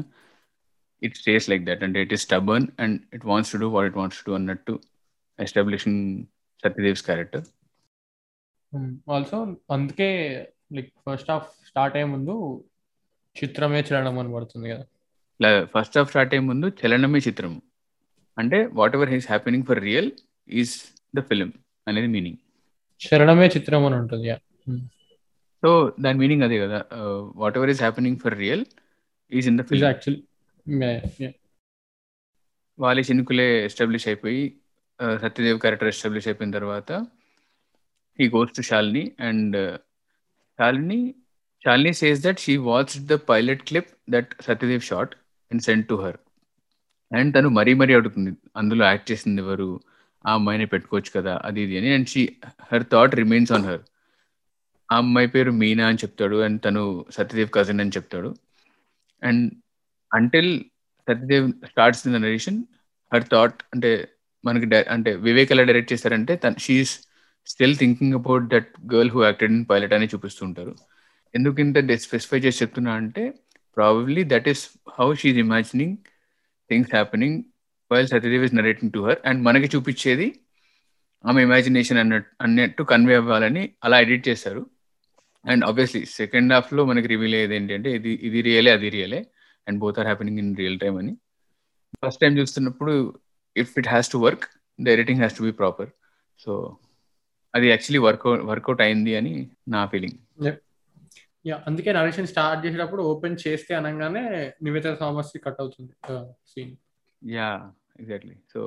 ఇట్ 1.03 1.17
స్టేస్ 1.21 1.47
లైక్ 1.51 1.65
దట్ 1.69 1.83
అంటే 1.87 1.99
it 2.07 2.13
is 2.17 2.25
stubborn 2.29 2.67
and 2.85 2.97
it 3.17 3.27
wants 3.31 3.53
to 3.55 3.59
do 3.65 3.69
what 3.77 3.89
it 3.91 3.99
wants 4.01 4.23
to 4.27 4.33
అన్నట్టు 4.39 4.75
ఎస్టాబ్లిషింగ్ 5.41 6.03
సత్యదేవ్స్ 6.63 7.05
క్యారెక్టర్. 7.05 7.45
ఆల్సో 9.11 9.37
అందుకే 9.71 10.09
లైక్ 10.73 10.91
ఫస్ట్ 11.07 11.31
హాఫ్ 11.31 11.49
స్టార్ట్ 11.67 11.97
అయ్యే 11.97 12.09
ముందు 12.09 12.35
చిత్రమే 13.37 13.81
చలనం 13.81 14.19
అని 14.19 14.33
పడుతుంది 14.35 14.69
కదా. 14.71 14.85
ఫస్ట్ 15.65 15.99
హాఫ్ 15.99 16.09
స్టార్ట్ 16.09 16.35
అయ్యే 16.35 16.47
ముందు 16.47 16.67
చలనమే 16.81 17.19
చిత్రం 17.19 17.53
అంటే 18.37 18.67
whatever 18.97 19.11
he's 19.11 19.29
happening 19.29 19.65
for 19.65 19.81
real 19.81 20.11
is 20.49 20.75
the 21.17 21.21
film 21.21 21.51
అనేది 21.89 22.07
మీనింగ్ 22.07 22.39
చలనమే 23.01 23.47
చిత్రం 23.47 23.87
అని 23.87 23.97
ఉంటుంది 23.97 24.29
సో 25.63 25.71
దాని 26.01 26.19
మీనింగ్ 26.19 26.43
అదే 26.43 26.59
కదా. 26.59 26.79
Whatever 27.57 27.71
is 27.71 27.81
happening 27.81 28.19
for 28.19 28.37
real 28.39 28.65
is 29.33 29.49
in 29.49 29.59
the 29.59 29.63
film 29.63 29.85
actually 29.85 30.23
Vaali 32.79 33.01
Chinukule 33.01 33.65
establish 33.65 34.09
అయిపోయి 34.09 34.43
సత్యదేవ్ 35.23 35.59
క్యారెక్టర్ 35.59 35.91
ఎస్టాబ్లిష్ 35.93 36.29
అయిపోయిన 36.29 36.53
తర్వాత 36.59 36.91
he 38.19 38.27
goes 38.29 38.57
to 38.57 38.63
Shalini 38.63 39.05
and 39.29 39.57
Shalini 40.59 41.01
Shalini 41.65 41.93
says 42.01 42.21
that 42.27 42.41
she 42.41 42.55
watch 42.71 42.95
the 43.13 43.17
pilot 43.31 43.63
clip 43.63 43.91
that 44.11 44.31
Satyadev 44.49 44.85
shot 44.91 45.15
and 45.51 45.63
send 45.63 45.87
to 45.89 45.97
her 46.05 46.19
and 47.13 47.31
తను 47.37 47.49
మరీ 47.59 47.73
మరీ 47.75 47.93
అడుగుతుంది 47.95 48.33
అందులో 48.57 48.83
act 48.85 49.11
చేసింది 49.13 49.41
ఎవరు? 49.43 49.71
ఆ 50.25 50.31
అమ్మాయిని 50.35 50.67
పెట్టుకోవచ్చు 50.67 51.11
కదా 51.19 51.35
అది 51.49 51.61
ఇది 51.63 51.75
అని. 51.79 51.91
And 51.97 52.09
she 52.09 52.23
her 52.71 52.85
thought 52.93 53.15
remains 53.15 53.53
on 53.53 53.67
her 53.71 53.83
ఆ 54.89 54.97
అమ్మాయి 54.97 55.29
పేరు 55.35 55.51
మీనా 55.63 55.85
అని 55.89 56.01
చెప్తాడు 56.05 56.37
అండ్ 56.47 56.59
తను 56.67 56.83
సత్యదేవ్ 57.17 57.51
కజిన్ 57.57 57.83
అని 57.85 57.95
చెప్తాడు. 57.97 58.31
And 59.23 59.45
until 60.11 60.53
Satyadev 61.09 61.47
starts 61.71 62.03
in 62.07 62.15
the 62.17 62.21
narration 62.27 62.59
her 63.13 63.27
thought 63.33 63.61
అంటే 63.75 63.91
మనకి 64.45 64.77
అంటే 64.77 65.15
వివేక్ 65.15 65.53
ఎలా 65.53 65.63
డైరెక్ట్ 65.63 65.93
చేశారంటే 65.93 66.37
తన 66.37 66.55
she's 66.59 67.01
still 67.47 67.77
thinking 67.77 68.15
about 68.15 68.45
that 68.45 68.95
girl 68.95 69.11
who 69.11 69.25
acted 69.25 69.53
in 69.53 69.67
pilot 69.71 69.93
అని 69.93 70.07
చూపిస్తుంటారు. 70.07 70.75
ఎందుకంటే 71.35 71.97
స్పెసిఫై 71.97 72.39
చేసి 72.39 72.65
చెప్తున్నా 72.65 72.93
అంటే 72.93 73.35
probably 73.77 74.25
that 74.25 74.49
is 74.49 74.69
how 74.99 75.15
she's 75.15 75.39
imagining 75.39 75.97
things 76.71 76.91
happening 76.93 77.43
while 77.93 78.07
Satyadev 78.07 78.45
is 78.45 78.55
narrating 78.55 78.93
to 78.93 78.99
her 78.99 79.19
and 79.27 79.43
మనకి 79.45 79.77
చూపించేది 79.77 80.41
ఆమె 81.27 81.43
ఇమాజినేషన్ 81.43 81.99
అన్నట్టు 81.99 82.43
అన్నట్టు 82.43 82.83
కన్వే 82.83 83.15
అవ్వాలని 83.15 83.71
అలా 83.85 84.01
ఎడిట్ 84.01 84.29
చేశారు. 84.29 84.67
అండ్ 85.47 85.65
ఆబ్వియస్లీ 85.65 86.05
సెకండ్ 86.05 86.53
హాఫ్లో 86.53 86.85
మనకి 86.85 87.09
రివీల్ 87.09 87.35
అయ్యేది 87.35 87.57
ఏంటంటే 87.57 87.91
ఇది 87.93 88.11
ఇది 88.23 88.41
రియలే 88.41 88.71
అది 88.71 88.89
రియలే 88.89 89.27
and 89.69 89.79
both 89.79 89.99
are 89.99 90.07
happening 90.07 90.39
in 90.39 90.57
real 90.57 90.79
time 90.79 90.99
అని. 90.99 91.17
ఫస్ట్ 92.05 92.21
టైం 92.21 92.39
చూస్తున్నప్పుడు 92.39 93.19
if 93.57 93.73
it 93.81 93.89
has 93.89 94.11
to 94.15 94.19
work 94.27 94.47
the 94.79 94.95
editing 94.97 95.21
has 95.23 95.37
to 95.39 95.45
be 95.49 95.53
proper 95.61 95.91
so 96.39 96.53
అది 97.55 97.67
actually 97.69 98.01
work out 98.07 98.43
work out 98.51 98.83
అయింది 98.87 99.15
అని 99.21 99.35
నా 99.69 99.81
ఫీలింగ్ 99.87 100.19
యా 101.45 101.57
అందుకే 101.69 101.91
నరేషన్ 101.93 102.31
స్టార్ట్ 102.33 102.63
చేసేటప్పుడు 102.67 103.03
ఓపెన్ 103.11 103.37
చేస్తే 103.45 103.73
అనగానే 103.75 104.25
నివేత 104.63 104.89
థామస్ 105.01 105.33
కట్ 105.47 105.61
అవుతుంది 105.61 105.93
scene 106.53 106.75
yeah 107.23 107.49
exactly 108.01 108.37
so 108.53 108.61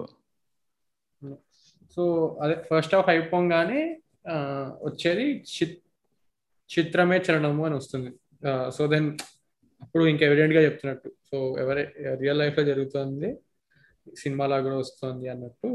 so 1.97 2.03
అదే 2.43 2.55
ఫస్ట్ 2.69 2.95
హాఫ్ 2.95 3.09
అయిపోగానే 3.13 3.81
వచ్చేది 4.87 5.25
చిత్రమే 6.69 7.17
చరణము 7.25 7.63
అని 7.67 7.75
వస్తుంది. 7.75 8.11
సో 8.77 8.83
దెన్ 8.87 9.07
అప్పుడు 9.81 10.03
ఇంకా 10.11 10.23
ఎవిడెంట్గా 10.25 10.61
చెప్తున్నట్టు. 10.61 11.09
సో 11.29 11.37
ఎవరే 11.61 11.83
రియల్ 12.21 12.39
లైఫ్లో 12.39 12.63
జరుగుతుంది 12.63 13.29
సినిమాలా 14.21 14.57
కూడా 14.61 14.77
వస్తుంది 14.83 15.27
అన్నట్టు. 15.33 15.71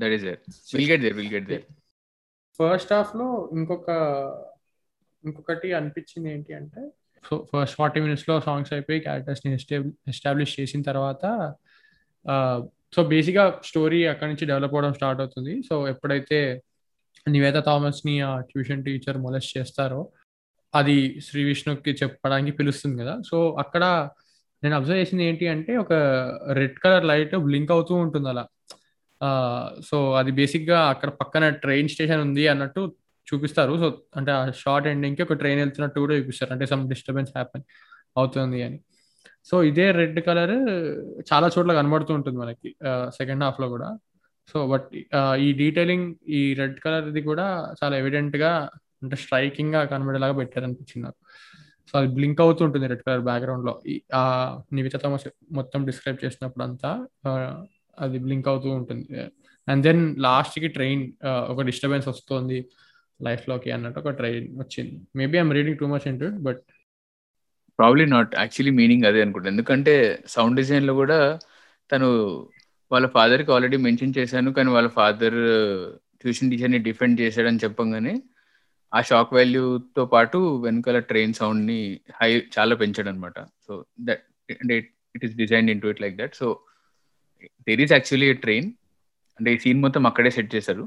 That 0.00 0.14
is 0.16 0.24
there 0.28 0.40
will 0.74 0.90
get 0.92 1.02
there 1.06 1.16
will 1.20 1.32
get 1.34 1.48
there 1.52 1.66
first 2.60 2.92
హాఫ్లో 2.92 3.26
ఇంకొక 3.52 3.90
ఇంకొకటి 5.24 5.68
అనిపించింది 5.78 6.28
ఏంటి 6.34 6.52
అంటే 6.60 6.82
సో 7.24 7.34
ఫస్ట్ 7.50 7.76
ఫార్టీ 7.76 8.00
మినిట్స్లో 8.00 8.34
సాంగ్స్ 8.40 8.72
అయిపోయి 8.72 9.00
క్యారెక్టర్స్ని 9.06 9.50
ఎస్టాబ్లిష్ 10.12 10.54
చేసిన 10.60 10.82
తర్వాత 10.82 11.24
సో 12.94 13.00
బేసిక్గా 13.12 13.44
స్టోరీ 13.64 13.98
అక్కడి 14.06 14.30
నుంచి 14.30 14.44
డెవలప్ 14.50 14.74
అవడం 14.74 14.92
స్టార్ట్ 14.94 15.20
అవుతుంది. 15.20 15.54
సో 15.68 15.74
ఎప్పుడైతే 15.88 16.38
నివేద 17.26 17.58
థామస్ని 17.66 18.14
ఆ 18.28 18.30
ట్యూషన్ 18.50 18.84
టీచర్ 18.84 19.18
మొలెస్ట్ 19.24 19.52
చేస్తారో 19.58 20.00
అది 20.74 20.96
శ్రీ 21.26 21.40
విష్ణుకి 21.44 21.92
చెప్పడానికి 22.02 22.52
పిలుస్తుంది 22.56 22.96
కదా. 23.02 23.14
సో 23.30 23.36
అక్కడ 23.62 23.84
నేను 24.62 24.74
అబ్జర్వ్ 24.78 25.00
చేసింది 25.02 25.24
ఏంటి 25.28 25.44
అంటే 25.54 25.72
ఒక 25.82 25.92
రెడ్ 26.58 26.78
కలర్ 26.84 27.04
లైట్ 27.10 27.34
బ్లింక్ 27.48 27.72
అవుతూ 27.76 27.94
ఉంటుంది 28.04 28.28
అలా. 28.32 28.44
సో 29.88 29.96
అది 30.20 30.30
బేసిక్గా 30.40 30.78
అక్కడ 30.92 31.10
పక్కన 31.20 31.44
ట్రైన్ 31.64 31.88
స్టేషన్ 31.94 32.22
ఉంది 32.26 32.44
అన్నట్టు 32.52 32.82
చూపిస్తారు. 33.28 33.72
సో 33.82 33.86
అంటే 34.18 34.30
ఆ 34.38 34.42
షార్ట్ 34.62 34.86
ఎండింగ్కి 34.92 35.22
ఒక 35.26 35.36
ట్రైన్ 35.40 35.60
వెళ్తున్నట్టు 35.62 35.98
కూడా 36.04 36.14
చూపిస్తారు. 36.20 36.52
అంటే 36.54 36.66
సమ్ 36.72 36.84
డిస్టర్బెన్స్ 36.92 37.32
హ్యాపెన్ 37.36 37.64
అవుతుంది 38.20 38.60
అని. 38.66 38.78
సో 39.48 39.56
ఇదే 39.70 39.86
రెడ్ 40.00 40.20
కలర్ 40.28 40.56
చాలా 41.30 41.46
చోట్ల 41.54 41.72
కనబడుతూ 41.78 42.12
ఉంటుంది 42.18 42.38
మనకి 42.44 42.70
సెకండ్ 43.18 43.44
హాఫ్లో 43.46 43.68
కూడా. 43.74 43.88
సో 44.50 44.58
బట్ 44.72 44.88
ఈ 45.46 45.48
డీటెయిలింగ్ 45.62 46.08
ఈ 46.38 46.40
రెడ్ 46.60 46.78
కలర్ది 46.84 47.20
కూడా 47.30 47.46
చాలా 47.80 47.94
ఎవిడెంట్గా 48.02 48.52
అంటే 49.02 49.16
స్ట్రైకింగ్గా 49.22 49.80
కనబడేలాగా 49.92 50.34
పెట్టారు 50.40 50.64
అనిపించింది 50.68 51.04
నాకు. 51.06 51.18
సో 51.88 51.98
అది 51.98 52.08
బ్లింక్ 52.14 52.40
అవుతుంటుంది 52.40 52.86
రెడ్ 52.86 53.02
కలర్ 53.06 53.20
బ్యాక్గ్రౌండ్లో 53.20 53.72
ఆ 54.14 54.22
నివిత 54.72 55.06
మొత్తం 55.52 55.84
డిస్క్రైబ్ 55.84 56.24
చేసినప్పుడు 56.24 56.64
అంతా 56.64 56.90
అది 57.98 58.18
బ్లింక్ 58.18 58.48
అవుతూ 58.48 58.68
ఉంటుంది. 58.70 59.04
అండ్ 59.68 59.82
దెన్ 59.82 60.02
లాస్ట్కి 60.18 60.68
ట్రైన్ 60.68 61.12
ఒక 61.24 61.62
డిస్టర్బెన్స్ 61.62 62.08
వస్తుంది 62.08 62.58
లైఫ్లోకి 63.22 63.70
అన్నట్టు 63.70 63.98
ఒక 64.00 64.10
ట్రైన్ 64.10 64.58
వచ్చింది. 64.58 64.96
Maybe 65.16 65.36
I'm 65.38 65.52
reading 65.52 65.78
too 65.78 65.86
much 65.86 66.08
into 66.08 66.28
but 66.28 66.60
probably 67.78 68.06
not 68.06 68.30
actually 68.38 68.72
meaning 68.76 69.04
అదే 69.04 69.22
అనుకుంటా. 69.22 69.48
ఎందుకంటే 69.48 69.94
సౌండ్ 70.26 70.56
డిజైన్లో 70.56 70.94
కూడా 70.94 71.38
తను 71.92 72.08
వాళ్ళ 72.92 73.06
ఫాదర్కి 73.06 73.52
ఆల్రెడీ 73.52 73.76
మెన్షన్ 73.76 74.14
చేశాను 74.18 74.52
కానీ 74.52 74.70
వాళ్ళ 74.70 74.88
ఫాదర్ 74.88 75.38
ట్యూషన్ 76.20 76.50
టీచర్ని 76.50 76.78
డిఫెండ్ 76.78 77.20
చేశాడని 77.20 77.62
చెప్పంగానే 77.64 78.14
ఆ 78.94 79.00
షాక్ 79.02 79.32
వాల్యూతో 79.34 80.06
పాటు 80.06 80.38
వెనకాల 80.64 80.98
ట్రైన్ 80.98 81.34
సౌండ్ని 81.34 82.00
హై 82.20 82.28
చాలా 82.58 82.74
పెంచాడు 82.74 83.08
అనమాట 83.08 83.38
సో 83.66 83.84
దట్ 84.00 84.24
అంటే 84.52 84.76
it 85.16 85.24
is 85.24 85.34
design 85.36 85.70
into 85.80 85.88
it 85.88 86.00
like 86.00 86.16
that. 86.16 86.34
So 86.34 86.46
there 87.68 87.80
is 87.80 87.92
actually 87.92 88.32
train. 88.44 88.68
అంటే 89.38 89.50
ఈ 89.54 89.58
సీన్ 89.58 89.80
మొత్తం 89.80 90.06
అక్కడే 90.06 90.30
సెట్ 90.30 90.54
చేశారు. 90.54 90.84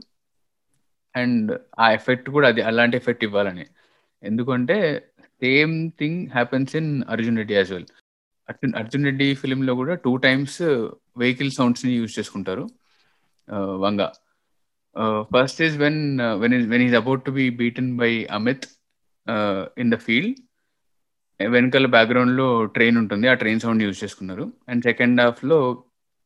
అండ్ 1.16 1.52
ఆ 1.80 1.92
ఎఫెక్ట్ 1.92 2.30
కూడా 2.30 2.48
అది 2.48 2.62
అలాంటి 2.62 2.98
ఎఫెక్ట్ 2.98 3.24
ఇవ్వాలని. 3.24 3.66
ఎందుకంటే 4.24 4.78
same 5.44 5.76
thing 6.00 6.20
happens 6.28 6.76
in 6.76 6.92
Arjun 7.10 7.38
Reddy 7.38 7.54
as 7.54 7.72
well. 7.72 7.88
Arjun 8.50 8.74
Arjun 8.76 9.06
Reddy 9.06 9.36
ఫిలింలో 9.36 9.74
కూడా 9.76 9.94
టూ 9.96 10.18
టైమ్స్ 10.18 10.62
వెహికల్ 11.18 11.52
సౌండ్స్ని 11.52 11.94
యూజ్ 11.94 12.20
చేసుకుంటారు. 12.20 12.70
Vanga. 13.84 14.02
First 15.36 15.62
is 15.62 15.78
when 15.78 16.20
when 16.20 16.54
is 16.54 16.68
when 16.68 16.84
is 16.84 16.96
about 16.96 17.26
to 17.26 17.32
be 17.32 17.50
beaten 17.50 17.98
by 17.98 18.26
Amit 18.26 18.66
in 19.78 19.92
the 19.92 19.96
field 19.96 20.40
వెనకాల 21.40 21.86
బ్యాక్గ్రౌండ్లో 21.86 22.66
train 22.66 22.98
ఉంటుంది. 22.98 23.28
ఆ 23.28 23.34
train 23.34 23.60
sound 23.60 23.84
use 23.84 24.04
చేసుకున్నారు. 24.04 24.54
And 24.70 24.84
second 24.84 25.22
హాఫ్లో 25.22 25.84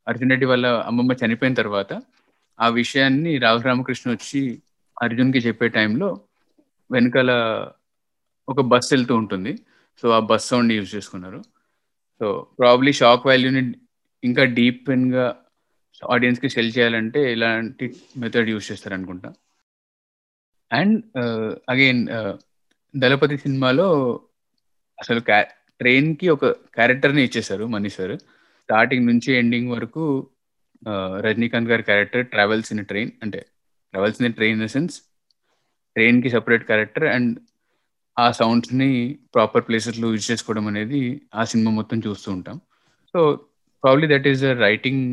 అర్జున్ 0.07 0.29
రెడ్డి 0.29 0.45
వాళ్ళ 0.45 0.67
అమ్మమ్మ 0.67 1.11
చనిపోయిన 1.11 1.53
తర్వాత 1.53 2.01
ఆ 2.59 2.67
విషయాన్ని 2.67 3.37
రాహుల్ 3.37 3.63
రామకృష్ణ 3.63 4.11
వచ్చి 4.11 4.61
అర్జున్కి 5.01 5.39
చెప్పే 5.39 5.67
టైంలో 5.67 6.21
వెనకాల 6.91 7.31
ఒక 8.49 8.61
బస్ 8.61 8.93
వెళ్తూ 8.93 9.15
ఉంటుంది. 9.15 9.53
సో 10.01 10.09
ఆ 10.09 10.19
బస్ 10.19 10.47
సౌండ్ 10.49 10.73
యూజ్ 10.73 10.95
చేసుకున్నారు. 10.95 11.41
సో 12.19 12.47
ప్రాబ్లీ 12.59 12.93
షాక్ 12.93 13.27
వాల్యూని 13.27 13.73
ఇంకా 14.23 14.43
డీప్గా 14.43 15.35
ఆడియన్స్కి 16.03 16.49
సెల్ 16.55 16.71
చేయాలంటే 16.77 17.19
ఇలాంటి 17.33 17.85
మెథడ్ 18.17 18.49
యూస్ 18.49 18.69
చేస్తారు 18.71 18.95
అనుకుంటా 18.97 19.29
and 20.71 20.95
again 21.73 22.03
uh, 22.09 22.21
uh, 22.21 22.33
Thalapathi 22.93 23.35
సినిమాలో 23.37 23.87
అసలు 24.99 25.19
క్యా 25.19 25.39
ట్రైన్కి 25.79 26.27
ఒక 26.29 26.45
క్యారెక్టర్ని 26.75 27.21
ఇచ్చేశారు 27.23 27.65
మనీ 27.65 27.89
సార్ 27.89 28.13
స్టార్టింగ్ 28.69 29.09
నుంచి 29.11 29.29
ఎండింగ్ 29.41 29.71
వరకు 29.75 30.03
uh, 30.81 31.11
రజనీకాంత్ 31.25 31.71
గారి 31.71 31.83
క్యారెక్టర్ 31.83 32.23
ట్రావెల్స్ 32.33 32.71
ఇన్ 32.73 32.85
ట్రైన్ 32.91 33.11
అంటే 33.23 33.41
travels 33.93 34.21
in 34.21 34.37
train 34.39 34.55
in 34.57 34.63
the 34.65 34.69
sense 34.75 34.95
ట్రైన్కి 35.95 36.29
సపరేట్ 36.29 36.65
క్యారెక్టర్ 36.69 37.07
అండ్ 37.15 37.33
ఆ 38.17 38.25
సౌండ్స్ని 38.31 38.89
ప్రాపర్ 39.35 39.65
ప్లేసెస్లో 39.67 40.07
యూజ్ 40.13 40.27
చేసుకోవడం 40.31 40.65
అనేది 40.67 41.01
ఆ 41.33 41.43
సినిమా 41.43 41.71
మొత్తం 41.71 41.99
చూస్తూ 41.99 42.29
ఉంటాం. 42.31 42.57
So 43.13 43.19
probably 43.83 44.07
that 44.13 44.27
is 44.27 44.43
writing 44.59 45.05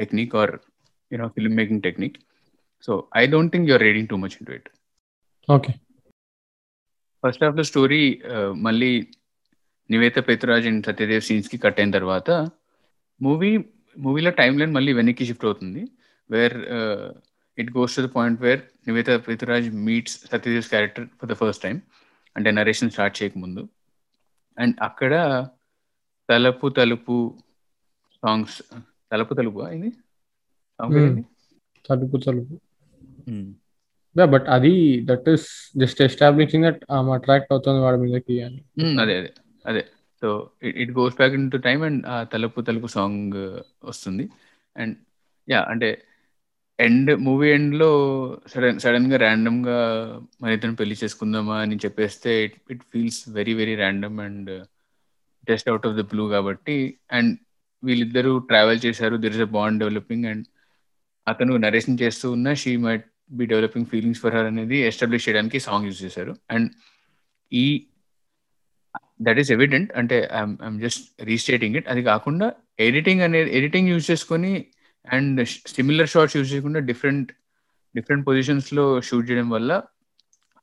technique 0.00 0.34
or 0.34 0.52
you know 1.10 1.28
film 1.28 1.56
making 1.56 1.82
technique 1.82 2.18
so 2.84 2.92
I 3.16 3.26
don't 3.26 3.52
think 3.52 3.68
you're 3.68 3.82
reading 3.82 4.08
too 4.08 4.16
much 4.16 4.36
into 4.46 4.52
it 4.52 4.68
okay 5.48 5.72
first 7.24 7.44
హాఫ్లో 7.44 7.64
స్టోరీ 7.70 8.02
మళ్ళీ 8.60 8.92
నివేత 9.90 10.18
పెత్రాజ్ 10.28 10.66
అండ్ 10.66 10.84
సత్యదేవ్ 10.86 11.22
సీన్స్కి 11.22 11.58
కట్ 11.58 11.78
అయిన 11.80 11.90
తర్వాత 11.90 12.30
మూవీ 13.20 13.50
మూవీలో 13.96 14.30
టైం 14.30 14.52
లైన్ 14.58 14.72
మళ్ళీ 14.72 14.92
వెనక్కి 14.92 15.24
షిఫ్ట్ 15.26 15.44
అవుతుంది. 15.44 15.80
Where 16.30 16.54
it 17.58 17.70
goes 17.70 17.96
to 17.96 18.02
the 18.02 18.10
point 18.14 18.40
where 18.40 18.60
Nivetha 18.86 19.10
Pethuraj 19.26 19.68
meets 19.86 20.14
Satyadev 20.30 20.68
character 20.68 21.06
for 21.18 21.30
the 21.30 21.36
first 21.40 21.62
time 21.62 21.76
అంటే 22.36 22.50
నరేషన్ 22.50 22.90
స్టార్ట్ 22.90 23.22
చేయకముందు 23.22 23.62
అండ్ 24.58 24.76
అక్కడ 24.82 25.12
తలుపు 26.28 26.68
తలుపు 26.70 27.16
సాంగ్స్ 28.22 28.58
తలుపు 29.10 29.34
తలుపు 29.34 29.60
ఇది? 29.76 29.90
తలుపు 31.88 32.16
తలుపు. 32.16 32.54
బట్ 34.16 34.46
అది 34.48 34.72
that 35.04 35.28
is 35.28 35.46
just 35.76 36.00
establishing 36.02 36.64
that 36.64 36.82
ఆమె 36.90 37.10
అట్రాక్ట్ 37.12 37.52
అవుతుంది 37.52 37.80
వాడి 37.80 37.96
మీదకి 37.96 38.36
అని. 38.42 38.60
అదే 39.02 39.14
అదే 39.18 39.30
అదే. 39.64 39.82
So 40.22 40.28
it 40.82 40.90
goes 40.90 41.16
back 41.16 41.34
in 41.34 41.50
to 41.50 41.56
time 41.56 41.82
and 41.82 42.06
ఆ 42.06 42.16
తలుపు 42.24 42.60
తలుపు 42.60 42.86
సాంగ్ 42.86 43.36
వస్తుంది. 43.84 44.24
అండ్ 44.76 44.96
యా 45.48 45.60
అంటే 45.62 45.90
ఎండ్ 46.78 47.10
మూవీ 47.20 47.48
ఎండ్లో 47.50 47.88
సడన్ 48.46 48.78
సడన్గా 48.78 49.16
ర్యాండమ్గా 49.16 49.78
మన 50.42 50.50
ఇద్దరు 50.50 50.74
పెళ్ళి 50.74 50.96
చేసుకుందామా 51.04 51.56
అని 51.60 51.76
చెప్పేస్తే 51.76 52.44
it 52.44 52.56
it 52.70 52.82
feels 52.82 53.28
very 53.28 53.54
very 53.54 53.74
random 53.74 54.20
and 54.20 54.50
just 55.48 55.68
out 55.68 55.86
of 55.86 55.96
the 55.96 56.00
blue 56.00 56.28
కాబట్టి 56.28 56.76
అండ్ 57.12 57.32
వీళ్ళిద్దరూ 57.82 58.32
ట్రావెల్ 58.50 58.80
చేశారు. 58.86 59.16
There 59.16 59.34
is 59.36 59.44
a 59.48 59.50
bond 59.56 59.80
developing 59.82 60.26
and 60.32 60.44
అతను 61.26 61.52
నరేషన్ 61.66 62.00
చేస్తూ 62.02 62.26
ఉన్న 62.36 62.52
she 62.62 62.72
might 62.84 63.06
be 63.38 63.44
developing 63.46 63.86
feelings 63.86 64.20
for 64.22 64.34
her 64.36 64.48
అనేది 64.52 64.78
ఎస్టాబ్లిష్ 64.90 65.26
చేయడానికి 65.28 65.58
సాంగ్ 65.66 65.86
యూజ్ 65.88 66.00
చేశారు. 66.04 66.32
And 66.50 66.68
ఈ 67.52 67.64
దట్ 69.26 69.38
ఈస్ 69.42 69.50
ఎవిడెంట్ 69.56 69.90
అంటే 70.00 70.16
ఐఎమ్ 70.38 70.78
జస్ట్ 70.84 71.02
రీస్టేటింగ్ 71.22 71.76
ఇట్ 71.76 71.88
అది 71.88 72.02
కాకుండా 72.02 72.46
ఎడిటింగ్ 72.78 73.22
అనేది 73.22 73.50
ఎడిటింగ్ 73.58 73.88
యూజ్ 73.88 74.06
చేసుకొని 74.10 74.52
అండ్ 75.04 75.40
సిమిలర్ 75.76 76.10
షార్ట్స్ 76.14 76.36
యూజ్ 76.36 76.50
చేయకుండా 76.52 76.80
డిఫరెంట్ 76.90 77.30
డిఫరెంట్ 77.94 78.24
పొజిషన్స్లో 78.26 78.84
షూట్ 79.08 79.28
చేయడం 79.30 79.48
వల్ల 79.50 79.70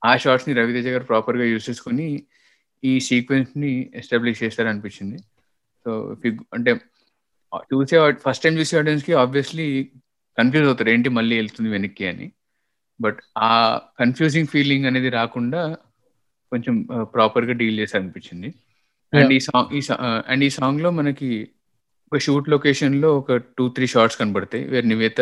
ఆ 0.01 0.12
షార్ట్స్ని 0.17 0.53
రవితేజ 0.53 0.88
గారు 0.88 1.03
ప్రాపర్గా 1.03 1.43
యూజ్ 1.43 1.65
చేసుకొని 1.69 2.08
ఈ 2.84 2.93
సీక్వెన్స్ని 2.99 3.71
ఎస్టాబ్లిష్ 3.95 4.41
చేస్తారు 4.43 4.69
అనిపించింది 4.69 5.17
సో 5.86 5.91
అంటే 6.53 6.71
చూసే 7.72 7.98
ఫస్ట్ 8.26 8.43
టైం 8.43 8.56
చూసే 8.60 8.78
ఆడియన్స్కి 8.78 9.13
ఆబ్వియస్లీ 9.13 9.67
కన్ఫ్యూజ్ 10.38 10.67
అవుతారు 10.67 10.89
ఏంటి 10.89 11.10
మళ్ళీ 11.10 11.36
వెళ్తుంది 11.36 11.70
వెనక్కి 11.70 12.06
అని. 12.08 12.28
బట్ 13.00 13.20
ఆ 13.38 13.52
కన్ఫ్యూజింగ్ 14.00 14.48
ఫీలింగ్ 14.48 14.86
అనేది 14.86 15.10
రాకుండా 15.10 15.62
కొంచెం 16.52 16.76
ప్రాపర్గా 17.13 17.54
డీల్ 17.54 17.80
చేసి 17.80 17.98
అనిపించింది. 17.98 18.50
అండ్ 19.13 19.34
ఈ 19.34 19.39
సాంగ్ 19.39 19.72
ఈ 19.76 19.82
అండ్ 20.28 20.43
ఈ 20.43 20.50
సాంగ్లో 20.50 20.91
మనకి 20.91 21.30
ఒక 22.12 22.17
షూట్ 22.17 22.50
లొకేషన్లో 22.50 23.17
ఒక 23.17 23.36
టూ 23.58 23.70
త్రీ 23.70 23.86
షార్ట్స్ 23.88 24.20
కనబడతాయి 24.20 24.63
వేర్ 24.63 24.88
నివేత 24.89 25.22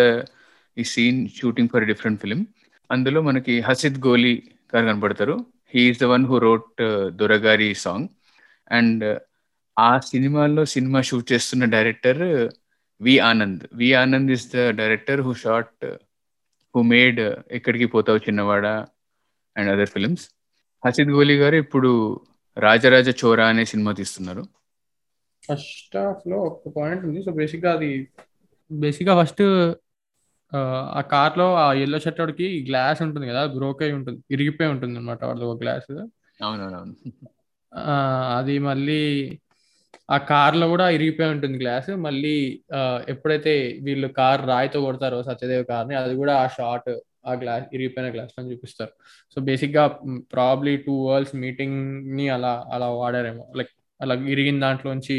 ఈ 0.77 0.83
scene 0.83 1.19
shooting 1.29 1.69
for 1.73 1.85
different 1.85 2.21
film 2.21 2.41
అందులో 2.89 3.21
మనకి 3.21 3.53
హసిద్ 3.59 3.99
గోలీ 4.07 4.33
గారు 4.73 4.85
కనబడతారు. 4.85 5.35
He's 5.75 5.99
the 5.99 6.03
one 6.03 6.25
who 6.25 6.37
wrote 6.37 6.81
దొరగారి 7.15 7.73
song 7.75 8.07
and 8.71 9.03
ఆ 9.77 9.99
సినిమాలో 9.99 10.65
సినిమా 10.65 11.01
షూట్ 11.01 11.31
చేస్తున్న 11.31 11.65
director 11.65 12.21
V 13.01 13.19
Anand. 13.19 13.63
V 13.73 13.93
Anand 13.93 14.31
is 14.31 14.45
the 14.53 14.69
director 14.69 15.21
who 15.21 15.33
shot 15.33 15.85
who 16.75 16.81
made 16.81 17.19
ఎక్కడికి 17.51 17.85
పోతావు 17.85 18.17
Chinnavada 18.17 18.65
and 19.55 19.69
other 19.71 19.89
films 19.89 20.25
Hasith 20.85 21.09
Goli 21.09 21.37
garu 21.39 21.55
ఇప్పుడు 21.55 21.91
రాజరాజ 22.57 23.09
చోరా 23.25 23.47
అనే 23.47 23.65
సినిమా 23.65 23.91
తీస్తున్నారు. 23.91 24.43
ఫస్ట్ 25.47 25.97
హాఫ్లో 25.97 26.37
ఒక 26.37 26.73
పాయింట్ 26.77 27.05
ఉంది. 27.05 27.23
సో 27.23 27.31
బేసిక్గా 27.31 27.71
అది 27.73 27.89
బేసిక్గా 28.71 29.13
ఫస్ట్ 29.21 29.43
ఆ 30.97 31.01
కార్లో 31.11 31.55
ఆ 31.55 31.73
ఎల్లో 31.73 31.99
షర్ట్ 31.99 32.19
వాడికి 32.19 32.65
గ్లాస్ 32.67 33.01
ఉంటుంది 33.01 33.27
కదా 33.27 33.45
బ్రోక్ 33.45 33.83
అయి 33.83 33.93
ఉంటుంది 33.93 34.19
ఇరిగిపోయి 34.31 34.69
ఉంటుంది 34.69 34.97
అనమాట 34.97 35.23
వాడిది 35.23 35.45
ఒక 35.45 35.61
గ్లాస్. 35.61 35.91
అవునవునవును. 36.43 36.95
అది 38.37 38.59
మళ్ళీ 38.59 39.01
ఆ 40.09 40.17
కార్లో 40.31 40.65
కూడా 40.73 40.85
ఇరిగిపోయి 40.95 41.29
ఉంటుంది 41.35 41.57
గ్లాస్. 41.61 41.89
మళ్ళీ 42.05 42.35
ఎప్పుడైతే 43.13 43.53
వీళ్ళు 43.85 44.07
కార్ 44.19 44.41
రాయితో 44.51 44.79
కొడతారో 44.85 45.19
సత్యదేవ్ 45.29 45.63
కార్ని 45.71 45.95
అది 46.01 46.15
కూడా 46.21 46.33
ఆ 46.43 46.45
షార్ట్ 46.57 46.91
ఆ 47.29 47.33
గ్లాస్ 47.41 47.65
ఇరిగిపోయిన 47.75 48.07
గ్లాస్ 48.15 48.33
అని 48.39 48.51
చూపిస్తారు. 48.51 48.93
సో 49.33 49.37
బేసిక్గా 49.47 49.85
ప్రాబ్లీ 50.35 50.73
టూ 50.85 50.95
వరల్డ్స్ 51.07 51.35
మీటింగ్ని 51.43 52.27
అలా 52.35 52.53
అలా 52.75 52.87
వాడారేమో. 53.01 53.45
లైక్ 53.59 53.73
అలా 53.99 54.15
ఇరిగిన 54.33 54.57
దాంట్లోంచి 54.65 55.17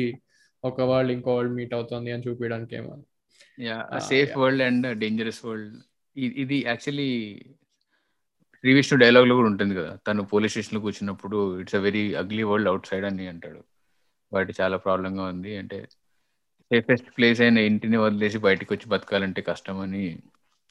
ఒక 0.64 0.80
వరల్డ్ 0.90 1.12
ఇంకో 1.16 1.30
వరల్డ్ 1.36 1.54
మీట్ 1.58 1.74
అవుతుంది 1.78 2.10
అని 2.14 2.24
చూపించడానికి 2.28 2.74
ఏమో 2.80 2.94
safe 4.12 4.32
world 4.42 4.64
and 4.68 4.86
dangerous 5.02 5.42
world. 5.46 5.76
ఇది 6.42 6.56
యాక్చువల్లీ 6.70 7.10
శ్రీ 8.58 8.72
విష్ణు 8.76 8.96
డైలాగ్లో 9.02 9.34
కూడా 9.38 9.48
ఉంటుంది 9.52 9.74
కదా. 9.78 9.90
తను 10.06 10.22
పోలీస్ 10.32 10.52
స్టేషన్లో 10.54 10.80
కూర్చున్నప్పుడు 10.84 11.38
it's 11.62 11.76
a 11.78 11.80
very 11.86 12.04
ugly 12.22 12.44
world 12.50 12.70
outside 12.90 13.06
అని 13.10 13.26
అంటాడు. 13.32 13.60
వాటి 14.36 14.52
చాలా 14.60 14.76
ప్రాబ్లంగా 14.76 15.24
ఉంది. 15.26 15.52
అంటే 15.56 15.78
సేఫెస్ట్ 16.70 17.08
ప్లేస్ 17.16 17.40
అయిన 17.40 17.58
ఇంటిని 17.66 17.96
వదిలేసి 17.96 18.38
బయటకు 18.38 18.70
వచ్చి 18.74 18.86
బతకాలంటే 18.88 19.40
కష్టం 19.42 19.78
అని 19.80 20.04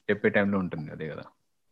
చెప్పే 0.09 0.29
టైంలో 0.29 0.57
ఉంటుంది. 0.59 0.89
అదే 0.91 1.05
కదా. 1.09 1.25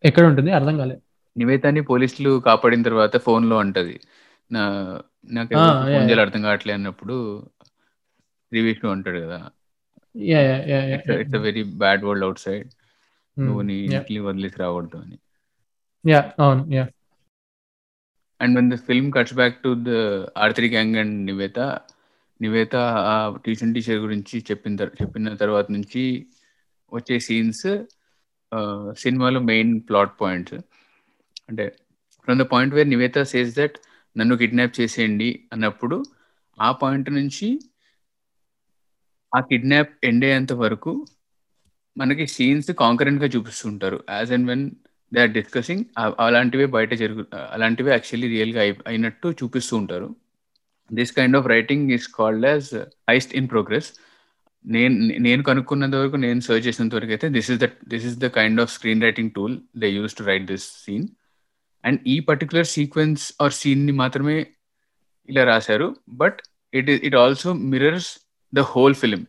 ఎక్కడ 0.04 0.24
ఉంటుంది? 0.26 0.52
అర్థం 0.52 0.76
కాలేదు 0.78 1.02
నివేతాన్ని 1.36 1.82
పోలీసులు 1.82 2.32
కాపాడిన 2.40 2.82
తర్వాత 2.82 3.18
ఫోన్లో 3.18 3.56
అంటది. 3.58 3.96
నా 4.52 4.64
నాకు 5.30 5.54
ఫోన్ 5.84 6.06
చేయాలి 6.08 6.22
అర్థం 6.22 6.42
కావట్లే 6.42 6.74
అన్నప్పుడు 6.74 7.16
శ్రీ 8.52 8.62
విష్ణు 8.62 8.90
అంటాడు 8.92 9.20
కదా. 9.20 9.40
It's 11.22 11.38
very 11.46 11.64
bad 11.76 12.04
world 12.04 12.26
outside 12.40 12.68
నువ్వు 13.38 13.62
నీ 13.62 13.78
ఇంటిని 13.88 14.20
వదిలేసి 14.20 14.58
రావద్దు 14.60 14.98
అని. 14.98 15.18
యా 16.06 16.20
అవును 16.40 16.64
yeah. 16.74 16.86
And 18.44 18.56
when 18.58 18.70
the 18.72 18.78
film 18.88 19.10
cuts 19.16 19.36
back 19.36 19.58
to 19.64 19.72
the 19.88 19.92
R three 20.38 20.68
gang 20.70 20.98
and 20.98 21.18
Nivetha 21.30 21.60
Nivetha 22.40 22.76
ఆ 23.10 23.14
ట్యూషన్ 23.44 23.74
టీచర్ 23.76 24.00
గురించి 24.06 24.38
చెప్పిన 24.50 24.88
చెప్పిన 25.02 25.34
తర్వాత 25.36 25.68
నుంచి 25.72 26.04
వచ్చే 26.92 27.18
సీన్స్ 27.20 27.68
సినిమాలో 28.98 29.40
మెయిన్ 29.52 29.74
ప్లాట్ 29.82 30.14
పాయింట్స్ 30.22 30.58
అంటే 31.50 31.66
from 32.28 32.40
the 32.40 32.46
point 32.52 32.76
where 32.76 32.90
Nivetha 32.90 33.22
says 33.32 33.54
that 33.60 33.78
నన్ను 34.16 34.36
కిడ్నాప్ 34.38 34.78
చేసేయండి 34.80 35.30
అన్నప్పుడు 35.54 35.98
ఆ 36.58 36.70
పాయింట్ 36.82 37.10
నుంచి 37.12 37.48
ఆ 39.32 39.40
కిడ్నాప్ 39.50 39.94
ఎండ్ 40.04 40.26
అయ్యేంత 40.26 40.54
వరకు 40.64 40.92
మనకి 41.96 42.26
సీన్స్ 42.28 42.72
కాంకరెంట్గా 42.82 43.28
చూపిస్తుంటారు. 43.36 43.98
As 44.10 44.32
and 44.32 44.48
when 44.48 44.66
they 45.14 45.20
are 45.22 45.34
discussing 45.40 45.84
అలాంటివే 46.26 46.66
బయట 46.76 46.94
జరుగు 47.02 47.24
అలాంటివే 47.56 47.92
యాక్చువల్లీ 47.92 48.28
రియల్గా 48.36 48.62
అయి 48.62 48.74
అయినట్టు 48.88 49.28
చూపిస్తూ 49.40 49.74
ఉంటారు. 49.78 50.08
This 50.90 51.12
kind 51.12 51.38
of 51.38 51.48
writing 51.48 51.92
is 51.92 52.08
called 52.20 52.46
as 52.46 52.70
heist 53.10 53.34
in 53.36 53.50
progress 53.50 53.90
నేను 54.66 54.96
నేను 55.20 55.42
కనుక్కున్నంత 55.44 55.96
వరకు 55.96 56.18
నేను 56.26 56.40
సర్చ్ 56.40 56.66
చేసినంత 56.68 56.96
వరకు 56.96 57.12
అయితే 57.16 57.28
this 57.30 57.50
is 57.52 57.60
the 57.64 57.68
this 57.88 58.06
is 58.06 58.18
the 58.18 58.28
kind 58.38 58.62
of 58.62 58.72
screen 58.72 59.02
writing 59.02 59.32
tool 59.36 59.56
they 59.78 59.88
use 59.92 60.16
to 60.16 60.24
write 60.24 60.46
this 60.52 60.68
scene 60.86 61.06
and 61.84 62.00
ఈ 62.08 62.20
పర్టికులర్ 62.30 62.68
సీక్వెన్స్ 62.76 63.24
ఆర్ 63.42 63.54
సీన్ని 63.54 63.92
మాత్రమే 64.02 64.38
ఇలా 65.30 65.44
రాశారు. 65.44 65.88
But 66.22 66.40
it 66.74 66.90
it 67.08 67.16
also 67.16 67.54
mirrors 67.74 68.10
the 68.54 68.60
whole 68.74 68.96
film 68.96 69.22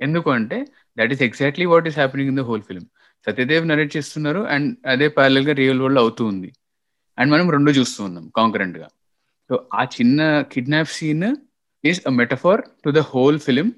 ఎందుకు 0.00 0.28
అంటే 0.30 0.58
that 0.98 1.12
is 1.12 1.22
exactly 1.22 1.66
what 1.66 1.86
is 1.88 1.98
happening 1.98 2.30
in 2.32 2.36
the 2.36 2.40
whole 2.40 2.62
film 2.62 2.84
Satyadev 3.26 3.64
narrate 3.70 3.92
చేస్తున్నారు 3.96 4.42
and 4.54 4.68
అదే 4.92 5.06
ప్యారల్గా 5.16 5.52
రియల్ 5.62 5.80
వరల్డ్ 5.84 6.00
అవుతూ 6.02 6.22
ఉంది. 6.32 6.50
అండ్ 7.18 7.30
మనం 7.32 7.46
రెండు 7.56 7.70
చూస్తూ 7.78 8.00
ఉన్నాం 8.08 8.26
కాంకరెంట్గా. 8.38 8.88
సో 9.50 9.54
ఆ 9.80 9.82
చిన్న 9.96 10.20
kidnap 10.52 10.92
scene 10.98 11.28
is 11.84 12.00
a 12.10 12.12
metaphor 12.20 12.62
to 12.84 12.90
the 12.98 13.02
whole 13.12 13.38
film 13.46 13.68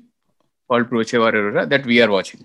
వాళ్ళు 0.70 0.86
prove 0.90 1.06
చేవారు 1.14 1.40
that 1.72 1.86
we're 1.90 2.12
watching 2.16 2.44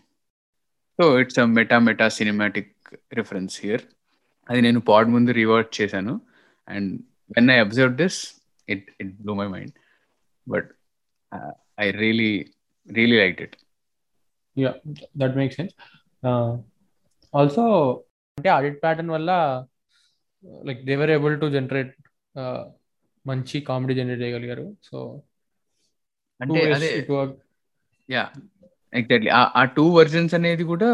so 0.99 1.05
it's 1.21 1.39
a 1.43 1.45
meta 1.57 1.77
meta 1.88 2.07
cinematic 2.19 2.73
reference 3.19 3.55
here 3.63 3.83
అది 4.49 4.60
నేను 4.62 4.79
పాడ్ 4.89 5.10
ముందు 5.15 5.31
రివర్ట్ 5.41 5.71
చేశాను. 5.81 6.13
And 6.67 6.91
when 7.36 7.51
I 7.51 7.57
observe 7.65 7.93
this 8.01 8.19
it 8.67 8.88
it 9.01 9.12
blew 9.21 9.33
my 9.41 9.47
mind 9.55 9.73
but 10.47 10.69
I 11.79 11.88
really 12.03 12.33
really 12.88 13.17
like 13.23 13.41
it 13.45 13.55
yeah 14.57 14.71
that 15.17 15.36
make 15.41 15.53
sense 15.53 15.75
also 17.33 17.63
అంటే 18.37 18.49
audit 18.55 18.81
pattern 18.83 19.13
వల్ల 19.15 19.31
like 20.67 20.81
they were 20.89 21.11
able 21.15 21.35
to 21.41 21.47
generate 21.55 21.93
మంచి 23.25 23.57
comedy 23.69 23.93
generate 23.99 24.21
చేయగలిగారు. 24.23 24.65
So 24.89 24.97
అంటే 26.39 26.59
అదే 26.75 26.89
yeah 28.09 28.23
exactly 28.93 29.31
ఆ 29.59 29.63
two 29.77 29.85
versions 29.97 30.35
అనేది 30.39 30.63
కూడా 30.73 30.89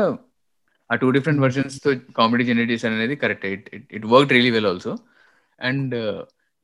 ఆ 0.89 0.95
టూ 1.01 1.09
డిఫరెంట్ 1.15 1.41
వర్జన్స్తో 1.45 1.89
కామెడీ 2.19 2.43
జనరేట్ 2.49 2.71
చేశాను 2.73 2.95
అనేది 2.99 3.15
correct 3.23 3.45
it 3.55 3.67
it 3.97 4.07
work 4.13 4.33
really 4.35 4.51
well 4.55 4.69
also 4.71 4.93
and 5.59 5.95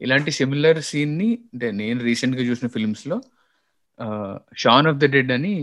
ఇలాంటి 0.02 0.32
సిమిలర్ 0.40 0.80
సీన్ని 0.90 1.30
అంటే 1.54 1.68
నేను 1.82 2.00
రీసెంట్గా 2.10 2.44
చూసిన 2.50 2.68
ఫిల్మ్స్లో 2.76 3.18
షాన్ 4.64 4.88
ఆఫ్ 4.92 5.00
ద 5.04 5.08
డెడ్ 5.16 5.32
అని 5.38 5.54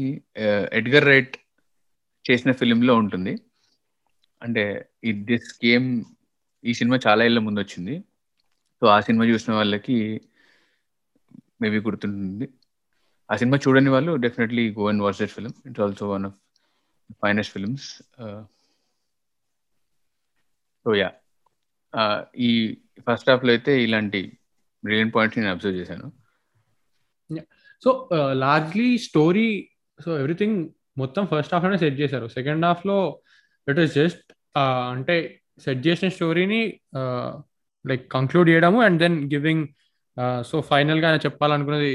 ఎడ్గర్ 0.80 1.08
రైట్ 1.12 1.36
చేసిన 2.24 2.52
ఫిలిం 2.52 2.80
లో 2.88 2.94
ఉంటుంది. 3.02 3.32
అంటే 4.42 4.64
ఈ 5.05 5.12
దిస్ 5.31 5.51
గేమ్ 5.64 5.88
ఈ 6.64 6.72
సినిమా 6.79 6.96
చాలా 7.07 7.25
ఏళ్ళ 7.29 7.38
ముందు 7.46 7.61
వచ్చింది. 7.61 7.94
సో 8.81 8.87
ఆ 8.94 8.99
సినిమా 9.07 9.25
చూసిన 9.25 9.53
వాళ్ళకి 9.55 9.99
మేబీ 11.62 11.79
గుర్తుంటుంది. 11.87 12.46
ఆ 13.29 13.37
సినిమా 13.40 13.57
చూడని 13.64 13.90
వాళ్ళు 13.94 14.12
definitely 14.25 14.64
go 14.79 14.85
and 14.88 15.03
watch 15.03 15.18
that 15.20 15.35
film 15.37 15.53
it's 15.66 15.83
also 15.85 16.07
one 16.11 16.27
of 16.29 16.37
finest 17.22 17.53
films 17.53 17.87
so 20.87 20.90
yeah 20.94 21.11
ఈ 22.49 22.51
ఫస్ట్ 23.07 23.31
హాఫ్లో 23.31 23.51
అయితే 23.53 23.72
ఇలాంటి 23.87 24.20
బ్రిలియన్ 24.85 25.12
పాయింట్స్ 25.14 25.38
నేను 25.38 25.51
అబ్జర్వ్ 25.53 25.79
చేశాను. 25.81 26.09
So 27.83 27.90
largely 28.44 28.90
story 29.07 29.49
so 29.99 30.11
everything 30.18 30.59
మొత్తం 30.99 31.22
ఫస్ట్ 31.33 31.55
హాఫ్లోనే 31.55 31.79
సెట్ 31.83 31.99
చేశారు. 32.03 32.27
సెకండ్ 32.37 32.64
హాఫ్లో 32.64 32.99
ఇట్ 33.66 33.81
ఈస్ 33.85 33.94
జస్ట్ 33.94 34.22
అంటే 34.92 35.16
సెట్ 35.64 35.83
చేసిన 35.87 36.09
స్టోరీని 36.16 36.61
లైక్ 37.85 38.05
కంక్లూడ్ 38.11 38.48
చేయడము 38.48 38.79
అండ్ 38.87 38.98
దెన్ 39.02 39.16
గివింగ్ 39.35 39.64
సో 40.42 40.57
ఫైనల్గా 40.70 41.11
చెప్పాలనుకున్నది 41.26 41.92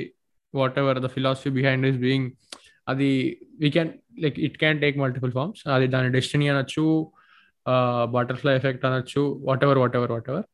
whatever 0.77 0.99
the 0.99 1.09
philosophy 1.15 1.49
behind 1.49 1.85
is 1.85 1.97
being 1.97 2.27
అది 2.87 3.09
we 3.61 3.69
can 3.69 3.91
like 4.19 4.37
it 4.39 4.57
can 4.57 4.79
take 4.79 4.95
multiple 4.97 5.31
forms 5.31 5.61
అది 5.75 5.87
దాని 5.87 6.09
డెస్టినీ 6.09 6.47
అనొచ్చు 6.49 6.85
బటర్ఫ్లై 8.15 8.53
ఎఫెక్ట్ 8.55 8.85
అనొచ్చు 8.85 9.23
whatever 9.63 9.79
whatever 9.95 10.11
whatever 10.29 10.45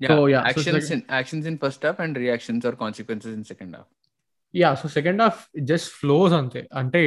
so 0.00 0.16
yeah 0.28 0.40
actions 0.46 0.90
in 0.96 1.02
actions 1.10 1.46
in 1.46 1.58
first 1.64 1.84
half 1.86 2.00
and 2.00 2.18
reactions 2.18 2.66
or 2.66 2.76
consequences 2.76 3.34
in 3.34 3.44
second 3.44 3.74
half 3.76 3.88
yeah 4.54 4.70
so 4.74 4.88
second 4.98 5.20
half 5.22 5.40
just 5.70 5.90
flows 6.00 6.32
అంతే. 6.32 6.60
అంటే 6.72 7.00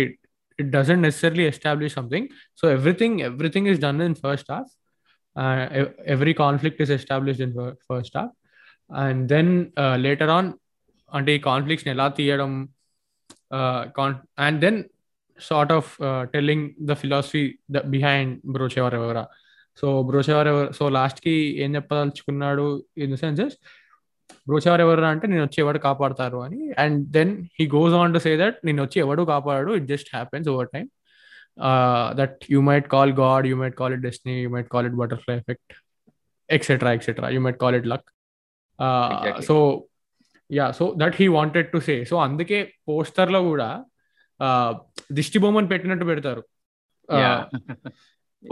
it 0.61 0.71
doesn't 0.71 1.03
necessarily 1.03 1.45
establish 1.47 1.95
something 1.95 2.29
so 2.57 2.71
everything 2.71 3.21
everything 3.21 3.69
is 3.69 3.81
done 3.81 4.01
in 4.03 4.15
first 4.15 4.51
half 4.53 4.73
every 6.07 6.33
conflict 6.35 6.81
is 6.83 6.91
established 6.91 7.43
in 7.43 7.55
first 7.91 8.17
half 8.17 8.35
and 8.91 9.29
then 9.29 9.53
later 9.97 10.29
on 10.29 10.49
అంటే 11.13 11.35
ఈ 11.35 11.39
కాన్ఫ్లిక్ట్స్ని 11.39 11.93
ఎలా 11.93 12.09
తీయడం 12.09 12.53
and 14.39 14.61
then 14.61 14.79
sort 15.39 15.73
of 15.73 15.89
telling 16.33 16.71
the 16.81 16.93
philosophy 16.93 17.43
the 17.71 17.83
behind 17.87 18.41
Brochevarevarura 18.95 19.25
so 19.79 20.03
Brochevarevarura 20.03 20.49
ఎవరు 20.49 20.73
so 20.73 20.89
లాస్ట్కి 20.89 21.35
ఏం 21.65 21.75
చెప్పదలుచుకున్నాడు 21.75 22.67
in 22.97 23.13
the 23.13 23.15
senses 23.15 23.57
బ్రోచెవర్ 24.48 24.82
ఎవరు 24.82 25.02
అంటే 25.06 25.28
నేను 25.28 25.44
వచ్చి 25.44 25.60
ఎవడు 25.60 25.80
కాపాడతారు? 25.80 26.38
అని. 26.38 26.72
And 26.78 27.08
then 27.10 27.46
he 27.60 27.68
goes 27.68 27.94
on 27.94 28.14
to 28.14 28.20
say 28.20 28.38
that 28.38 28.58
నేను 28.66 28.84
వచ్చి 28.84 29.00
ఎవడు 29.00 29.22
కాపాడు 29.24 29.72
it 29.72 29.86
just 29.86 30.10
happens 30.14 30.50
over 30.50 30.70
time 30.74 30.90
that 32.16 32.46
you 32.50 32.62
might 32.62 32.88
call 32.88 33.14
God 33.14 33.48
you 33.48 33.58
might 33.58 33.76
call 33.76 33.94
it 33.94 34.02
destiny 34.02 34.42
you 34.42 34.50
might 34.50 34.70
call 34.70 34.86
it 34.86 34.96
butterfly 34.96 35.38
effect 35.38 35.74
etcetera 36.50 36.92
etcetera 36.94 37.30
you 37.30 37.42
might 37.42 37.58
call 37.58 37.76
it 37.76 37.88
luck 37.88 38.08
so 39.44 39.88
yeah 40.52 40.72
so 40.72 40.94
that 40.98 41.16
he 41.20 41.28
wanted 41.28 41.72
to 41.72 41.78
say 41.78 42.06
so 42.06 42.18
అందుకే 42.18 42.74
పోస్టర్లో 42.88 43.42
కూడా 43.42 43.86
దిష్టి 45.12 45.40
బొమ్మని 45.40 45.68
పెట్టినట్టు 45.68 46.06
పెడతారు. 46.06 46.42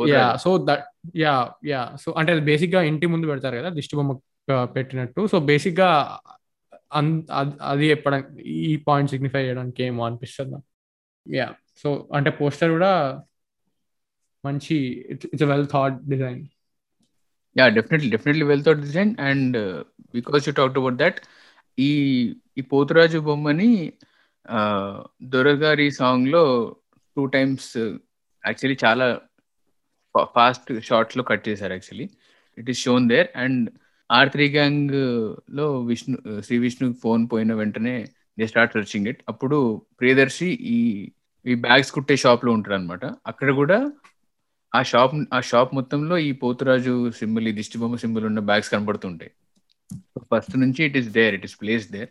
Yeah 0.07 0.35
so 0.35 0.65
that 0.69 0.85
yeah 1.15 1.51
yeah 1.65 1.95
so 2.01 2.11
అంటే 2.17 2.39
బేసిక్గా 2.39 2.81
ఇంటి 2.81 3.05
ముందు 3.05 3.27
పెడతారు 3.27 3.55
కదా 3.55 3.69
దిష్టి 3.69 3.95
బొమ్మ 3.95 4.13
పెట్టినట్టు. 4.75 5.21
సో 5.27 5.39
బేసిక్గా 5.39 5.89
అది 7.71 7.85
చెప్పడానికి 7.89 8.29
ఈ 8.69 8.77
పాయింట్ 8.87 9.11
సిగ్నిఫై 9.11 9.41
చేయడానికి 9.45 9.83
ఏమో 9.83 10.05
అనిపిస్తుంది 10.05 10.59
యా 11.25 11.47
సో 11.83 11.89
అంటే 12.17 12.29
పోస్టర్ 12.39 12.71
కూడా 12.71 12.93
మంచి 14.43 14.75
it's 15.11 15.43
well 15.43 15.67
thought 15.67 15.97
design. 16.13 16.41
Yeah 17.55 17.65
definitely 17.69 18.09
definitely 18.09 18.45
well 18.45 18.63
thought 18.63 18.81
design 18.87 19.15
and 19.19 19.57
because 20.13 20.47
you 20.47 20.53
talk 20.53 20.77
about 20.77 20.95
that 20.95 21.19
ఈ 21.77 21.91
ఈ 22.57 22.61
పోతురాజు 22.61 23.19
బొమ్మని 23.19 23.71
దొరగారి 25.33 25.91
సాంగ్లో 25.91 26.43
టూ 27.17 27.25
టైమ్స్ 27.25 27.71
యాక్చువల్లీ 28.43 28.77
చాలా 28.85 29.07
ఫాస్ట్ 30.35 30.69
షార్ట్స్లో 30.79 31.23
కట్ 31.23 31.47
చేశారు 31.49 31.73
actually 31.73 32.07
it 32.57 32.69
is 32.69 32.79
shown 32.79 33.09
there 33.09 33.29
and 33.35 33.69
R 34.09 34.29
three 34.29 34.45
గ్యాంగ్లో 34.49 35.67
విష్ణు 35.81 36.15
శ్రీ 36.41 36.57
విష్ణు 36.57 36.87
ఫోన్ 37.03 37.23
పోయిన 37.31 37.53
వెంటనే 37.53 37.95
దే 38.37 38.45
స్టార్ట్ 38.47 38.73
సర్చింగ్ 38.73 39.07
ఇట్ 39.07 39.21
అప్పుడు 39.29 39.57
ప్రియదర్శి 39.99 40.49
ఈ 40.69 40.77
ఈ 41.45 41.55
బ్యాగ్స్ 41.65 41.91
కుట్టే 41.91 42.15
షాప్లో 42.17 42.51
ఉంటారు 42.51 42.75
అనమాట 42.75 43.05
అక్కడ 43.27 43.49
కూడా 43.51 43.77
ఆ 44.73 44.81
షాప్ 44.83 45.13
ఆ 45.33 45.39
షాప్ 45.41 45.71
మొత్తంలో 45.73 46.15
ఈ 46.19 46.31
పోతురాజు 46.41 46.93
సింబల్ 47.19 47.47
ఈ 47.47 47.53
దిష్టిబొమ్మ 47.53 47.95
సింబల్ 47.95 48.25
ఉన్న 48.25 48.39
బ్యాగ్స్ 48.49 48.69
కనబడుతుంటాయి. 48.69 49.31
ఫస్ట్ 50.31 50.55
నుంచి 50.57 50.81
it 50.85 50.97
is 50.97 51.09
there 51.09 51.33
it 51.35 51.45
is 51.45 51.55
place 51.61 51.85
there 51.91 52.09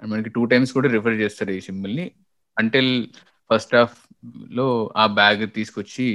and 0.00 0.10
మనకి 0.12 0.30
టూ 0.30 0.42
టైమ్స్ 0.44 0.72
కూడా 0.72 0.88
రిఫర్ 0.88 1.18
చేస్తారు 1.20 1.52
ఈ 1.52 1.60
సింబల్ని 1.60 2.06
అంటిల్ 2.56 2.90
ఫస్ట్ 3.50 3.74
హాఫ్లో 3.76 4.66
ఆ 4.96 5.06
బ్యాగ్ 5.18 5.42
తీసుకొచ్చి 5.54 6.08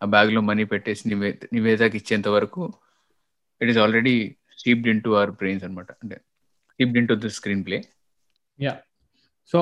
ఆ 0.00 0.06
బ్యాగ్లో 0.06 0.40
మనీ 0.40 0.64
పెట్టేసి 0.64 1.02
నివే 1.08 1.30
నివేదాకి 1.52 1.96
ఇచ్చేంత 1.96 2.28
వరకు 2.28 2.62
it 3.60 3.70
is 3.70 3.78
already 3.78 4.16
steeped 4.62 4.88
in 4.92 5.02
to 5.04 5.10
our 5.16 5.32
brains 5.38 5.64
అనమాట 5.64 5.90
అంటే 6.02 6.16
steeped 6.72 6.98
in 7.00 7.08
to 7.08 7.16
the 7.22 7.30
screen 7.36 7.64
play 7.64 7.78
yeah 8.58 8.74
so 9.52 9.58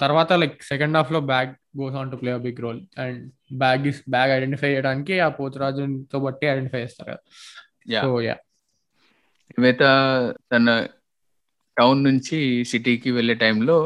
తర్వాత 0.00 0.32
లైక్ 0.40 0.56
సెకండ్ 0.68 0.96
హాఫ్లో 0.96 1.20
bag 1.30 1.50
goes 1.78 1.96
on 2.00 2.10
to 2.10 2.16
play 2.16 2.32
big 2.44 2.60
role 2.60 2.80
and 3.04 3.20
bag 3.62 3.84
is 3.90 4.00
bag 4.10 4.32
identify 4.32 4.70
చేయడానికి 4.72 5.14
ఆ 5.20 5.30
పోతురాజుతో 5.38 6.18
బట్టి 6.20 6.46
ఐడెంటిఫై 6.46 6.80
చేస్తారు 6.82 7.10
కదా. 7.10 7.22
So 8.02 8.10
yeah 8.22 8.36
మిగతా 9.58 9.90
తన 10.52 10.68
టౌన్ 11.76 12.00
నుంచి 12.04 12.38
సిటీకి 12.70 13.10
వెళ్ళే 13.10 13.34
టైంలో 13.40 13.76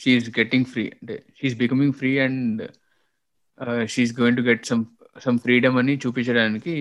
షీఈస్ 0.00 0.30
గెట్టింగ్ 0.38 0.68
ఫ్రీ 0.72 0.84
అంటే 0.94 1.16
she's 1.38 1.58
becoming 1.58 1.94
free 1.94 2.12
and 2.18 2.62
she's 3.88 4.14
going 4.20 4.38
to 4.38 4.44
get 4.48 4.64
some 4.66 4.82
some 5.20 5.38
freedom 5.38 5.76
అని 5.78 5.94
చూపించడానికి 6.04 6.74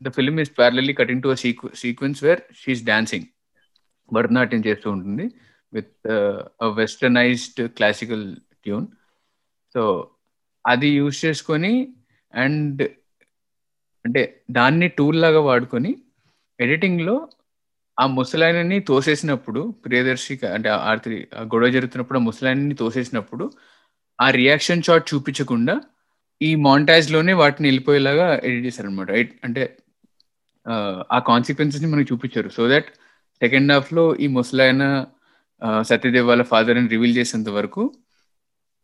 the 0.00 0.10
film 0.10 0.38
is 0.40 0.52
parallelly 0.58 0.94
cutting 0.94 1.22
to 1.22 1.34
sequence 1.82 2.20
where 2.24 2.42
she's 2.52 2.84
dancing 2.84 3.26
Bharatanatyam 4.10 4.62
చేస్తూ 4.66 4.88
ఉంటుంది 4.90 5.26
with 5.72 5.92
westernized 6.76 7.60
classical 7.76 8.24
tune 8.62 8.86
so 9.74 9.82
అది 10.64 10.88
యూజ్ 10.90 11.18
చేసుకొని 11.24 11.72
and 12.34 12.82
అంటే 14.04 14.22
దాన్ని 14.50 14.88
tool 14.88 15.18
లాగా 15.22 15.40
వాడుకొని 15.40 15.92
ఎడిటింగ్లో 16.58 17.16
ఆ 17.98 18.04
ముసలాయనని 18.06 18.78
తోసేసినప్పుడు 18.80 19.60
ప్రియదర్శి 19.84 20.34
అంటే 20.52 20.68
ఆర్తి 20.84 21.10
గొడవ 21.54 21.68
జరుగుతున్నప్పుడు 21.68 22.18
ఆ 22.18 22.22
ముసలాయనని 22.22 22.74
తోసేసినప్పుడు 22.74 23.44
ఆ 24.18 24.26
రియాక్షన్ 24.30 24.82
షాట్ 24.82 25.06
చూపించకుండా 25.14 25.74
ఈ 26.40 26.50
మాంటాజ్లోనే 26.56 27.32
వాటిని 27.32 27.66
వెళ్ళిపోయేలాగా 27.68 28.26
ఎడిట్ 28.44 28.66
చేశారు 28.66 28.88
అనమాట 28.88 29.10
అంటే 29.44 29.62
ఆ 31.12 31.18
కాన్సిక్వెన్సెస్ని 31.28 31.90
మనకి 31.90 32.08
చూపించారు. 32.12 32.48
సో 32.48 32.68
దట్ 32.68 32.88
సెకండ్ 33.42 33.72
హాఫ్లో 33.72 34.16
ఈ 34.16 34.26
ముసలాయన 34.26 34.84
సత్యదేవ్ 35.82 36.26
వాళ్ళ 36.26 36.42
ఫాదర్ 36.42 36.78
అని 36.78 36.88
రివీల్ 36.88 37.16
చేసేంత 37.16 37.48
వరకు 37.48 37.82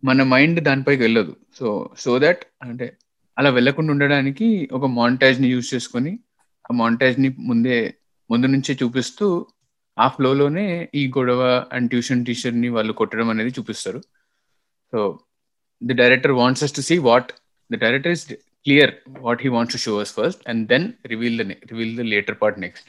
మన 0.04 0.22
మైండ్ 0.22 0.60
దానిపైకి 0.60 1.02
వెళ్ళదు. 1.02 1.36
సో 1.54 1.94
సో 1.98 2.18
దట్ 2.18 2.42
అంటే 2.62 2.96
అలా 3.38 3.50
వెళ్ళకుండా 3.50 3.92
ఉండడానికి 3.92 4.68
ఒక 4.72 4.86
మాంటేజ్ని 4.86 5.48
యూజ్ 5.48 5.74
చేసుకొని 5.74 6.18
ఆ 6.70 6.74
మాంటేజ్ని 6.74 7.28
ముందే 7.38 7.94
ముందు 8.30 8.46
నుంచే 8.46 8.78
చూపిస్తూ 8.82 9.46
ఆ 9.98 10.08
ఫ్లోలోనే 10.08 10.88
ఈ 10.94 11.08
గొడవ 11.08 11.66
అండ్ 11.72 11.90
ట్యూషన్ 11.90 12.24
టీచర్ని 12.24 12.68
వాళ్ళు 12.68 12.92
కొట్టడం 12.92 13.28
అనేది 13.30 13.50
చూపిస్తారు. 13.58 14.00
So 14.92 15.18
the 15.86 15.94
director 15.94 16.32
wants 16.32 16.64
us 16.64 16.72
to 16.72 16.80
see 16.80 16.98
what 16.98 17.32
the 17.72 17.74
director 17.74 18.12
is 18.12 18.26
clear 18.66 18.92
what 19.20 19.42
he 19.42 19.48
wants 19.48 19.74
to 19.76 19.80
show 19.86 19.94
us 20.00 20.14
first 20.14 20.42
and 20.48 20.62
then 20.68 20.86
reveal 21.06 21.36
the 21.40 21.46
reveal 21.66 21.94
the 21.96 22.04
later 22.14 22.38
part 22.42 22.58
next 22.60 22.88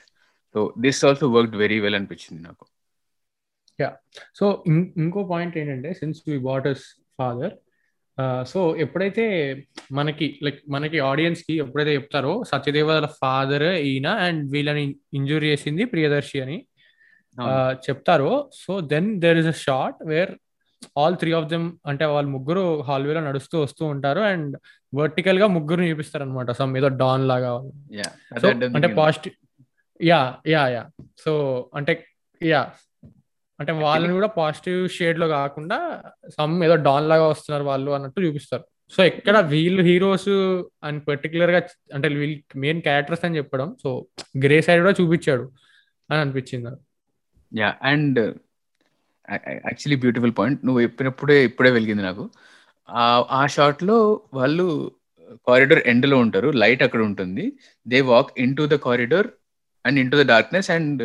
so 0.56 0.60
this 0.80 1.00
also 1.06 1.28
work 1.30 1.56
very 1.56 1.80
well 1.80 1.96
అనిపించింది 1.96 2.42
నాకు. 2.44 2.64
Yeah 3.80 3.90
so 4.36 4.46
ఇంకో 5.04 5.24
point 5.30 5.58
ఏంటంటే 5.58 5.94
since 5.94 6.22
we 6.28 6.38
what 6.44 6.68
is 6.68 6.86
father 7.20 7.54
so 8.46 8.60
ఎప్పుడైతే 8.78 9.24
మనకి 9.92 10.28
like 10.44 10.62
మనకి 10.70 11.00
ఆడియన్స్కి 11.10 11.54
ఎప్పుడైతే 11.56 11.94
చెప్తారో 11.94 12.44
సత్యదేవ 12.44 12.88
వాళ్ళ 12.92 13.10
ఫాదర్ 13.20 13.66
ఈయన 13.90 14.08
అండ్ 14.26 14.52
వీళ్ళని 14.52 14.86
ఇంజూరీ 15.14 15.48
చేసింది 15.48 15.86
ప్రియదర్శి 15.86 16.40
అని 16.42 16.58
చెప్తారో 17.88 18.32
so 18.54 18.82
then 18.94 19.22
there 19.22 19.38
is 19.38 19.48
a 19.48 19.58
shot 19.66 20.00
where 20.06 20.34
all 21.02 21.16
three 21.22 21.32
of 21.40 21.48
them 21.54 21.68
అంటే 21.86 22.06
వాళ్ళు 22.06 22.30
ముగ్గురు 22.36 22.64
హాల్వేలో 22.88 23.22
నడుస్తూ 23.22 23.56
వస్తూ 23.62 23.84
ఉంటారు. 23.86 24.22
అండ్ 24.32 24.56
వర్టికల్గా 24.94 25.48
ముగ్గురు 25.48 25.84
చూపిస్తారు 25.90 26.24
అనమాట 26.24 26.52
సమ్ 26.52 26.78
ఏదో 26.78 26.90
డాన్ 27.02 27.28
లాగా 27.28 27.52
అంటే 28.78 28.90
positive 29.02 29.36
yeah 30.00 30.20
yeah 30.48 30.64
yeah 30.76 30.84
so 31.26 31.32
అంటే 31.76 31.94
యా 32.42 32.62
అంటే 33.60 33.72
వాళ్ళని 33.84 34.14
కూడా 34.14 34.28
పాజిటివ్ 34.40 34.80
షేడ్లో 34.90 35.28
కాకుండా 35.28 35.78
సమ్ 36.38 36.64
ఏదో 36.64 36.76
డాన్ 36.88 37.10
లాగా 37.10 37.28
వస్తున్నారు 37.28 37.64
వాళ్ళు 37.64 37.92
అన్నట్టు 37.92 38.20
చూపిస్తారు. 38.22 38.66
సో 38.94 39.00
ఎక్కడ 39.04 39.38
వీళ్ళు 39.54 39.82
హీరోస్ 39.84 40.28
అండ్ 40.84 41.00
పర్టికులర్గా 41.08 41.60
అంటే 41.94 42.08
వీళ్ళు 42.20 42.38
మెయిన్ 42.56 42.82
క్యారెక్టర్స్ 42.82 43.26
అని 43.26 43.38
చెప్పడం 43.38 43.70
సో 43.84 43.90
గ్రే 44.46 44.62
సైడ్ 44.62 44.82
కూడా 44.82 44.96
చూపించాడు 45.02 45.46
అని 46.10 46.20
అనిపించింది 46.20 46.72
yeah 47.52 47.70
and 47.84 48.20
actually 49.68 49.98
beautiful 50.04 50.34
point 50.40 50.60
నువ్వు 50.68 50.82
చెప్పినప్పుడే 50.86 51.38
ఇప్పుడే 51.50 51.72
వెలిగింది 51.78 52.04
నాకు. 52.10 52.26
ఆ 53.40 53.42
షార్ట్లో 53.56 53.98
వాళ్ళు 54.40 54.66
కారిడోర్ 55.48 55.82
ఎండ్లో 55.92 56.18
ఉంటారు. 56.26 56.50
లైట్ 56.62 56.84
అక్కడ 56.86 57.02
ఉంటుంది. 57.10 57.46
They 57.86 58.00
walk 58.12 58.32
into 58.60 58.66
the 58.74 58.78
corridor 58.88 59.30
and 59.86 60.00
into 60.12 60.18
the 60.22 60.26
darkness 60.34 60.70
and 60.78 61.04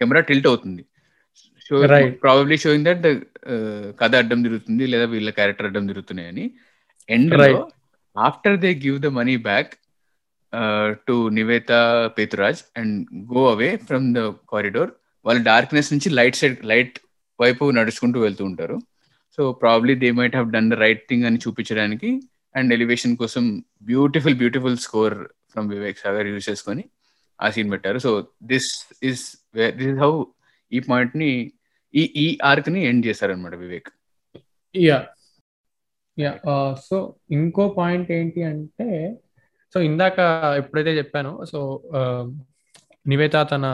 camera 0.00 0.22
tilt 0.30 0.48
అవుతుంది 0.50 0.82
షో 1.66 1.76
ప్రాబబ్లీ 2.22 2.56
షోయింగ్ 2.62 2.86
దట్ 2.88 3.06
కథ 4.00 4.12
అడ్డం 4.20 4.40
తిరుగుతుంది 4.46 4.84
లేదా 4.92 5.06
వీళ్ళ 5.12 5.30
క్యారెక్టర్ 5.38 5.68
అడ్డం 5.68 5.84
తిరుగుతున్నాయని. 5.90 6.44
ఎండ్లో 7.08 7.60
after 8.16 8.58
they 8.64 8.70
give 8.84 8.98
the 9.04 9.10
money 9.18 9.36
back 9.48 9.72
to 11.08 11.14
Nivetha 11.36 11.70
Pethuraj 12.16 12.60
and 12.80 12.96
go 13.32 13.42
away 13.52 13.70
from 13.86 14.08
the 14.16 14.22
corridor 14.52 14.90
వాళ్ళు 15.26 15.42
డార్క్నెస్ 15.50 15.90
నుంచి 15.94 16.08
లైట్ 16.18 16.38
సైడ్ 16.40 16.58
లైట్ 16.72 16.96
వైపు 17.38 17.64
నడుచుకుంటూ 17.78 18.18
వెళ్తూ 18.26 18.42
ఉంటారు. 18.50 18.76
So 19.38 19.42
probably 19.62 19.94
they 20.02 20.08
might 20.18 20.34
have 20.36 20.50
done 20.56 20.68
the 20.72 20.76
right 20.84 21.04
thing 21.10 21.26
అని 21.28 21.38
చూపించడానికి 21.44 22.10
అండ్ 22.54 22.72
ఎలివేషన్ 22.76 23.14
కోసం 23.22 23.44
beautiful 23.90 24.36
beautiful 24.42 24.76
score 24.86 25.16
from 25.52 25.68
Vivek 25.74 25.98
Sagar 26.04 26.28
use 26.32 26.46
చేసుకొని 26.50 26.84
ఆ 27.38 27.48
సీన్ 27.54 27.70
పెట్టారు. 27.74 27.98
So 28.06 28.10
this 28.52 28.68
is 29.10 29.24
this 29.78 29.88
is 29.92 30.00
how 30.04 30.12
ఈ 30.72 30.80
పాయింట్ని 30.90 31.30
ఈ 31.94 32.02
ఈ 32.24 32.26
ఆర్క్ని 32.50 32.80
ఎండ్ 32.90 33.06
చేశారనమాట 33.08 33.54
వివేక్ 33.64 33.88
యా 34.74 34.98
యా 36.18 36.32
సో 36.88 36.96
ఇంకో 37.36 37.64
పాయింట్ 37.78 38.08
ఏంటి 38.18 38.40
అంటే 38.52 38.88
సో 39.74 39.80
ఇందాక 39.88 40.18
ఎప్పుడైతే 40.60 40.92
చెప్పానో 41.00 41.32
సో 41.52 41.60
uh, 41.98 42.24
నివేత 43.06 43.36
తన 43.52 43.66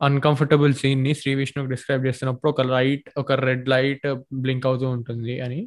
అన్కంఫర్టబుల్ 0.00 0.72
సీన్ని 0.80 1.12
శ్రీ 1.20 1.32
విష్ణుకి 1.40 1.70
డిస్క్రైబ్ 1.74 2.04
చేస్తున్నప్పుడు 2.08 2.50
ఒక 2.54 2.62
లైట్ 2.74 3.06
ఒక 3.22 3.32
రెడ్ 3.46 3.66
లైట్ 3.72 4.06
బ్లింక్ 4.44 4.66
అవుతూ 4.70 4.86
ఉంటుంది 4.96 5.34
అని. 5.46 5.60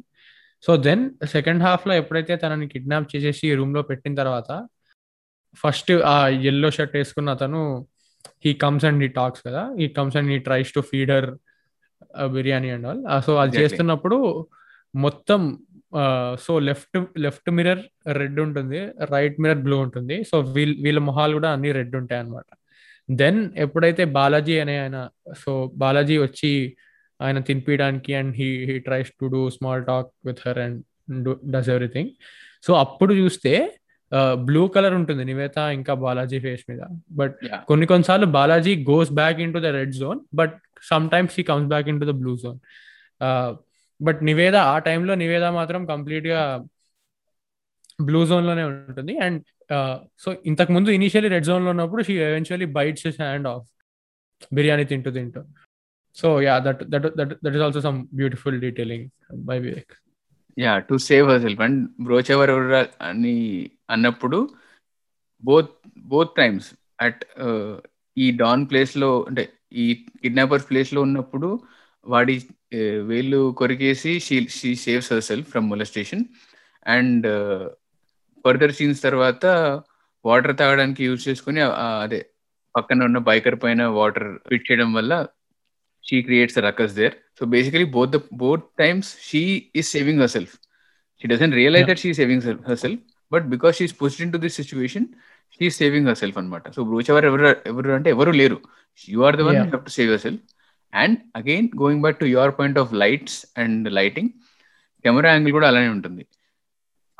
సో 0.64 0.72
దెన్ 0.86 1.02
సెకండ్ 1.34 1.62
హాఫ్లో 1.66 1.92
ఎప్పుడైతే 2.00 2.34
తనని 2.42 2.66
కిడ్నాప్ 2.74 3.08
చేసేసి 3.14 3.46
రూమ్లో 3.60 3.82
పెట్టిన 3.90 4.14
తర్వాత 4.22 4.50
ఫస్ట్ 5.62 5.92
ఆ 6.12 6.16
ఎల్లో 6.50 6.68
షర్ట్ 6.76 6.94
వేసుకున్న 6.98 7.30
అతను 7.36 7.60
he 8.44 8.52
comes 8.64 8.84
and 8.88 9.02
he 9.04 9.08
talks 9.18 9.42
కదా. 9.48 9.62
He 9.80 9.86
comes 9.98 10.16
and 10.18 10.30
he 10.32 10.38
tries 10.48 10.70
to 10.76 10.82
feed her 10.90 11.28
biryani 12.36 12.70
and 12.76 12.86
all 12.90 13.02
so 13.26 13.32
అది 13.42 13.54
చేస్తున్నప్పుడు 13.62 14.18
మొత్తం 14.94 15.42
so 16.44 16.52
left 16.68 16.98
left 17.24 17.48
mirror 17.56 17.82
red 18.20 18.38
ఉంటుంది 18.46 18.80
రైట్ 19.14 19.36
మిరర్ 19.42 19.60
బ్లూ 19.66 19.76
ఉంటుంది. 19.86 20.16
సో 20.30 20.36
వీళ్ళ 20.56 20.74
వీళ్ళ 20.84 21.00
మొహాలు 21.08 21.32
కూడా 21.38 21.50
అన్ని 21.56 21.70
రెడ్ 21.78 21.94
ఉంటాయి 22.00 22.20
అనమాట 22.22 22.46
దెన్ 23.10 23.50
ఎప్పుడైతే 23.56 24.04
బాలాజీ 24.04 24.58
అనే 24.58 24.78
ఆయన 24.78 25.08
సో 25.38 25.72
బాలాజీ 25.76 26.18
వచ్చి 26.18 26.76
ఆయన 27.22 27.38
తినిపించడానికి 27.38 28.14
and 28.14 28.36
he 28.36 28.64
he 28.64 28.78
tries 28.78 29.10
to 29.10 29.26
do 29.26 29.50
small 29.50 29.86
talk 29.86 30.08
with 30.26 30.48
her 30.48 30.58
and 30.58 30.82
does 31.50 31.68
everything 31.68 32.08
so 32.62 32.72
అప్పుడు 32.74 33.14
చూస్తే 33.14 33.78
బ్లూ 34.34 34.68
కలర్ 34.68 34.94
ఉంటుంది 34.94 35.24
నివేత 35.24 35.58
ఇంకా 35.58 35.94
బాలాజీ 35.94 36.40
ఫేస్ 36.40 36.64
మీద. 36.70 36.80
బట్ 37.12 37.36
కొన్ని 37.66 37.86
కొన్నిసార్లు 37.86 38.26
Balaji 38.26 38.84
goes 38.90 39.12
back 39.12 39.40
in 39.40 39.54
to 39.54 39.58
the 39.58 39.66
red 39.66 39.92
zone 39.92 40.20
but 40.34 40.54
sometimes 41.10 41.34
he 41.36 41.42
comes 41.42 41.68
back 41.68 41.88
in 41.88 42.00
to 42.00 42.06
the 42.06 42.10
blue 42.10 42.36
zone 42.36 42.58
but 44.02 44.24
Niveda 44.24 44.56
ఆ 44.56 44.78
టైంలో 44.78 45.14
నివేద 45.14 45.44
మాత్రం 45.44 45.86
కంప్లీట్గా 45.86 46.64
బ్లూ 48.08 48.20
జోన్లోనే 48.30 48.64
ఉంటుంది. 48.68 49.14
అండ్ 49.26 49.40
సో 50.22 50.28
ఇంతకు 50.50 50.72
ముందు 50.76 50.90
ఇనిషియలీ 50.98 51.28
రెడ్ 51.34 51.46
జోన్లో 51.50 51.70
ఉన్నప్పుడు 51.74 52.02
she 52.08 52.14
eventually 52.28 52.68
bites 52.78 53.06
hand 53.22 53.48
off. 53.54 53.66
Biryani 54.58 54.84
తింటూ 54.92 55.10
తింటూ. 55.18 55.42
So 56.16 56.28
yeah 56.46 56.54
that 56.66 56.82
that 56.92 57.06
that 57.18 57.34
that 57.44 57.54
is 57.58 57.64
also 57.66 57.82
some 57.88 57.98
beautiful 58.20 58.56
detailing 58.64 59.06
by 59.50 59.56
Vivek. 59.66 59.92
Yeah 60.56 60.72
to 60.90 60.96
save 61.08 61.26
herself 61.46 61.62
and 61.66 61.80
Brochevar 62.08 62.52
అని 63.10 63.36
అన్నప్పుడు 63.90 64.40
బోత్ 65.42 65.72
బోత్ 66.12 66.34
టైమ్స్ 66.40 66.68
అట్ 67.06 67.22
ఈ 68.16 68.26
don 68.42 68.64
ప్లేస్లో 68.70 69.10
అంటే 69.28 69.44
ఈ 69.82 69.86
కిడ్నాపర్ 70.22 70.66
ప్లేస్లో 70.70 71.00
ఉన్నప్పుడు 71.08 71.48
వాడి 72.06 72.34
వేళ్ళు 73.10 73.40
కొరికేసి 73.58 74.12
she 74.26 74.36
she 74.58 74.70
saves 74.84 75.08
herself 75.30 75.48
from 75.52 75.66
molestation. 75.72 76.24
And 76.86 77.26
further 78.44 78.74
scenes 78.78 79.00
తర్వాత 79.06 79.46
వాటర్ 80.24 80.54
తాగడానికి 80.60 81.02
యూజ్ 81.08 81.22
చేసుకుని 81.28 81.60
అదే 82.04 82.20
పక్కన 82.74 83.04
ఉన్న 83.08 83.18
బైకర్ 83.28 83.56
పైన 83.62 83.82
వాటర్ 84.00 84.28
ఫిట్ 84.50 84.66
చేయడం 84.68 84.90
వల్ల 84.98 85.12
she 86.08 86.18
creates 86.26 86.58
ruckus 86.68 86.94
there. 87.00 87.14
So 87.38 87.42
basically 87.54 87.86
both 87.96 88.12
the 88.16 88.20
both 88.42 88.64
times 88.82 89.10
she 89.28 89.42
is 89.80 89.90
saving 89.96 90.22
herself 90.36 90.54
she 91.20 91.28
doesn't 91.32 91.54
realize 91.60 91.88
that 91.90 92.02
she 92.04 92.12
saving 92.20 92.46
herself 92.84 93.02
but 93.34 93.44
because 93.54 93.82
pushed 94.02 94.22
into 94.34 94.38
this 94.44 94.56
situation 94.60 95.06
she 95.56 95.66
saving 95.80 96.08
herself 96.22 96.38
అనమాట 96.40 96.70
so 96.76 96.82
బ్రూచ్ 96.90 97.08
ఎవరు 97.12 97.26
ఎవరు 97.72 97.92
అంటే 97.98 98.10
ఎవరు 98.16 98.32
లేరు. 98.40 98.58
You 99.14 99.20
are 99.28 99.36
the 99.40 99.44
one 99.48 99.58
to 99.74 99.78
save 99.96 100.10
yourself. 100.26 100.42
And 100.92 101.18
again 101.40 101.68
going 101.82 102.02
back 102.04 102.18
to 102.22 102.26
your 102.34 102.52
point 102.58 102.78
of 102.82 102.90
lights 103.02 103.38
and 103.62 103.86
lighting 103.98 104.30
camera 105.04 105.28
angle 105.34 105.54
కూడా 105.58 105.68
అలానే 105.72 105.90
ఉంటుంది. 105.96 106.24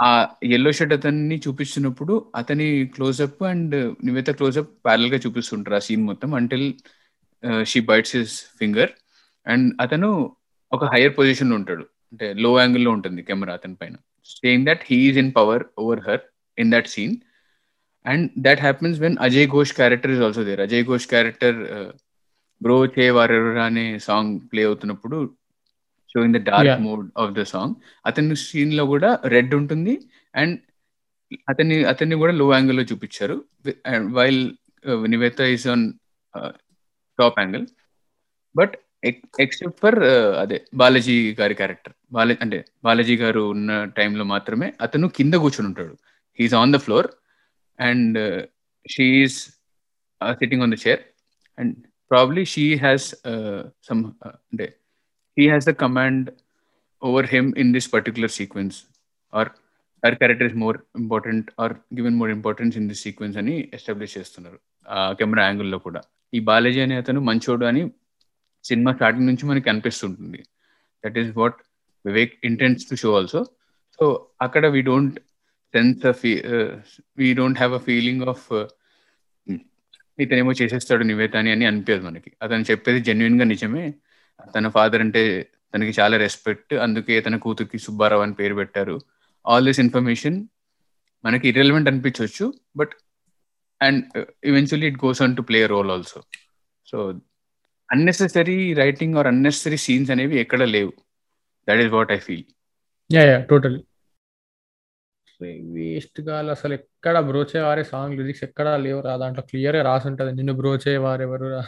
ఆ 0.02 0.08
ఎల్లో 0.52 0.70
షర్ట్ 0.72 0.94
అతన్ని 0.96 1.36
చూపిస్తున్నప్పుడు 1.44 2.14
అతని 2.34 2.66
క్లోజ్అప్ 2.94 3.42
అండ్ 3.44 3.74
నివేత 4.04 4.30
క్లోజ్అప్ 4.30 4.72
ప్యారల్గా 4.84 5.18
చూపిస్తుంటారు 5.24 5.76
ఆ 5.76 5.84
సీన్ 5.86 6.04
మొత్తం 6.04 6.30
until 6.34 6.66
she 7.66 7.80
bites 7.90 8.14
his 8.16 8.36
finger 8.58 8.92
and 9.46 9.68
అతను 9.80 10.08
ఒక 10.72 10.84
హైయర్ 10.92 11.14
పొజిషన్లో 11.18 11.56
ఉంటాడు. 11.56 11.84
అంటే 12.12 12.26
లో 12.44 12.50
యాంగిల్లో 12.60 12.90
ఉంటుంది 12.90 13.20
కెమెరా 13.22 13.52
అతని 13.54 13.76
పైన. 13.76 13.94
Saying 14.34 14.66
that 14.66 14.82
he's 14.86 15.18
in 15.18 15.32
power 15.36 15.64
over 15.78 16.02
her 16.06 16.22
in 16.58 16.72
that 16.72 16.88
scene 16.88 17.14
and 18.04 18.26
that 18.38 18.60
happens 18.60 18.96
when 19.00 19.16
Ajay 19.26 19.48
Ghosh 19.48 19.72
character 19.74 20.12
is 20.12 20.22
also 20.22 20.44
there 20.44 20.60
Ajay 20.60 20.84
Ghosh 20.84 21.06
character 21.08 21.58
Brochevarevarura 23.10 23.64
అనే 23.64 23.86
సాంగ్ 24.00 24.34
ప్లే 24.50 24.62
అవుతున్నప్పుడు 24.64 25.18
showing 26.14 26.36
the 26.38 26.40
dark 26.50 26.80
mode 26.88 27.06
of 27.22 27.32
the 27.38 27.42
song 27.52 27.74
అతని 28.06 28.36
సీన్లో 28.46 28.84
కూడా 28.92 29.10
red 29.34 29.54
ఉంటుంది 29.60 29.94
and 30.34 30.56
అతన్ని 31.48 31.76
అతన్ని 31.84 32.16
కూడా 32.22 32.32
లో 32.32 32.46
యాంగిల్లో 32.54 32.82
చూపించారు. 32.82 33.36
While 34.18 34.42
Nivetha 35.06 35.40
is 35.56 35.66
on 35.74 35.84
top 37.18 37.38
angle 37.40 37.66
but 38.54 38.74
except 39.44 39.78
for 39.80 39.96
అదే 40.42 40.58
బాలాజీ 40.74 41.16
గారి 41.40 41.54
క్యారెక్టర్ 41.54 41.94
బాలా 42.12 42.34
అంటే 42.40 42.58
బాలాజీ 42.84 43.16
గారు 43.16 43.40
ఉన్న 43.54 43.70
టైంలో 43.98 44.24
మాత్రమే 44.24 44.68
అతను 44.80 45.06
కింద 45.08 45.34
కూర్చొని 45.34 45.68
ఉంటాడు. 45.68 45.94
He's 46.38 46.54
on 46.54 46.72
the 46.72 46.76
floor 46.76 47.08
and 47.78 48.18
she's 48.86 49.38
sitting 50.20 50.62
on 50.62 50.74
the 50.74 50.78
chair 50.84 51.02
and 51.58 51.74
probably 52.10 52.44
she 52.44 52.64
has 52.76 53.08
some 53.88 54.02
అంటే 54.50 54.66
he 55.36 55.44
has 55.52 55.64
the 55.68 55.74
command 55.82 56.30
over 57.02 57.22
him 57.34 57.46
in 57.62 57.72
this 57.76 57.86
particular 57.94 58.28
sequence. 58.28 58.74
Or 59.32 59.44
her 60.02 60.14
character 60.20 60.46
is 60.50 60.54
more 60.64 60.76
important 61.02 61.50
or 61.58 61.68
given 61.96 62.14
more 62.20 62.30
importance 62.36 62.76
in 62.80 62.86
this 62.90 63.00
sequence 63.06 63.36
అని 63.42 63.54
establish 63.76 64.14
చేస్తున్నారు 64.18 64.58
ఆ 64.88 64.98
camera 65.18 65.42
యాంగిల్లో 65.48 65.78
కూడా. 65.86 66.00
ఈ 66.36 66.40
బాలాజీ 66.48 66.80
అనే 66.86 66.96
అతను 67.02 67.20
మంచోడు 67.28 67.64
అని 67.70 67.82
సినిమా 68.68 68.92
స్టార్టింగ్ 68.98 69.28
నుంచి 69.30 69.44
మనకి 69.50 69.70
అనిపిస్తుంటుంది. 69.72 70.40
That 71.04 71.18
is 71.22 71.30
what 71.40 71.58
Vivek 72.08 72.34
intends 72.50 72.88
to 72.90 72.94
show 73.02 73.10
also 73.18 73.42
so 73.98 74.04
అక్కడ 74.46 74.66
we 74.76 74.80
don't 74.90 75.18
sense 75.74 76.06
we 77.20 77.28
don't 77.40 77.58
have 77.62 77.74
a 77.80 77.82
feeling 77.88 78.24
of 78.32 78.46
ఇతనేమో 80.22 80.52
చేసేస్తాడు 80.60 81.04
నివేత 81.10 81.34
అని 81.40 81.50
అని 81.54 81.64
అనిపించదు 81.68 82.04
మనకి. 82.06 82.30
అతను 82.42 82.64
చెప్పేది 82.70 83.00
జెన్యున్గా 83.06 83.44
నిజమే. 83.52 83.84
తన 84.54 84.68
ఫాదర్ 84.68 85.00
అంటే 85.00 85.22
తనకి 85.74 85.92
చాలా 86.00 86.16
రెస్పెక్ట్ 86.16 86.74
అందుకే 86.84 87.20
తన 87.20 87.36
కూతురికి 87.36 87.78
సుబ్బారావు 87.78 88.22
అని 88.22 88.34
పేరు 88.34 88.54
పెట్టారు. 88.54 88.96
ఆల్ 89.44 89.66
దిస్ 89.66 89.80
ఇన్ఫర్మేషన్ 89.80 90.36
మనకి 91.24 91.46
ఇర్రెలవెంట్ 91.48 91.88
అనిపించవచ్చు 91.88 92.46
but 92.76 92.94
and 93.80 94.00
eventually 94.44 94.86
it 94.86 95.00
goes 95.04 95.22
on 95.22 95.36
to 95.36 95.42
play 95.42 95.60
role 95.66 95.90
also 95.90 96.20
so 96.86 96.98
unnecessary 97.88 98.58
writing 98.74 99.16
or 99.16 99.26
unnecessary 99.26 99.76
scenes 99.76 100.10
అనేవి 100.10 100.36
ఎక్కడ 100.40 100.62
లేవు. 100.74 100.92
That 101.68 101.80
is 101.80 101.92
what 101.92 102.12
I 102.12 102.18
feel 102.18 102.44
yeah 103.10 103.24
yeah 103.24 103.38
totally 103.44 103.80
వేస్ట్గా 105.74 106.34
అసలు 106.50 106.74
ఎక్కడ 106.74 107.16
బ్రోచే 107.20 107.60
వారే 107.60 107.84
సాంగ్ 107.84 108.16
లిరిక్స్ 108.18 108.44
ఎక్కడ 108.44 108.68
లేవు 108.76 109.00
రా 109.00 109.16
దాంట్లో 109.16 109.42
క్లియర్గా 109.42 109.82
రాసి 109.82 110.06
ఉంటది 110.08 110.32
నిన్ను 110.32 110.52
బ్రోచే 110.52 110.96
వారెవరు 110.96 111.46
రా 111.54 111.62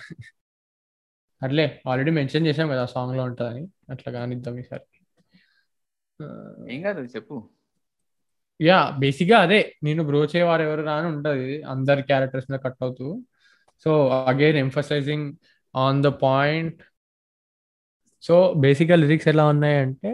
అట్లే 1.43 1.65
ఆల్రెడీ 1.89 2.11
మెన్షన్ 2.11 2.47
చేసాం 2.47 2.69
కదా 2.69 2.85
సాంగ్లో 2.87 3.23
ఉంటుందని 3.25 3.63
అట్లా 3.91 4.11
కానిద్దాం 4.13 4.55
ఈసారి. 4.59 4.87
ఏం 6.73 6.81
కాదు 6.83 7.01
చెప్పు. 7.17 7.37
యా 8.61 8.79
బేసిక్గా 8.99 9.39
అదే. 9.39 9.61
నేను 9.85 10.03
బ్రోచే 10.05 10.43
వారెవరు 10.43 10.83
రా 10.83 10.95
అని 10.95 11.07
ఉంటది 11.07 11.63
అందరి 11.73 12.03
క్యారెక్టర్స్ 12.03 12.51
మీద 12.51 12.61
కట్ 12.61 12.83
అవుతూ. 12.83 13.07
So 13.85 13.93
again 14.31 14.57
emphasising 14.57 15.27
on 15.75 16.03
the 16.03 16.07
point 16.07 16.81
so 18.23 18.35
బేసిక్గా 18.57 18.97
లిరిక్స్ 18.97 19.29
ఎలా 19.29 19.45
ఉన్నాయంటే 19.47 20.13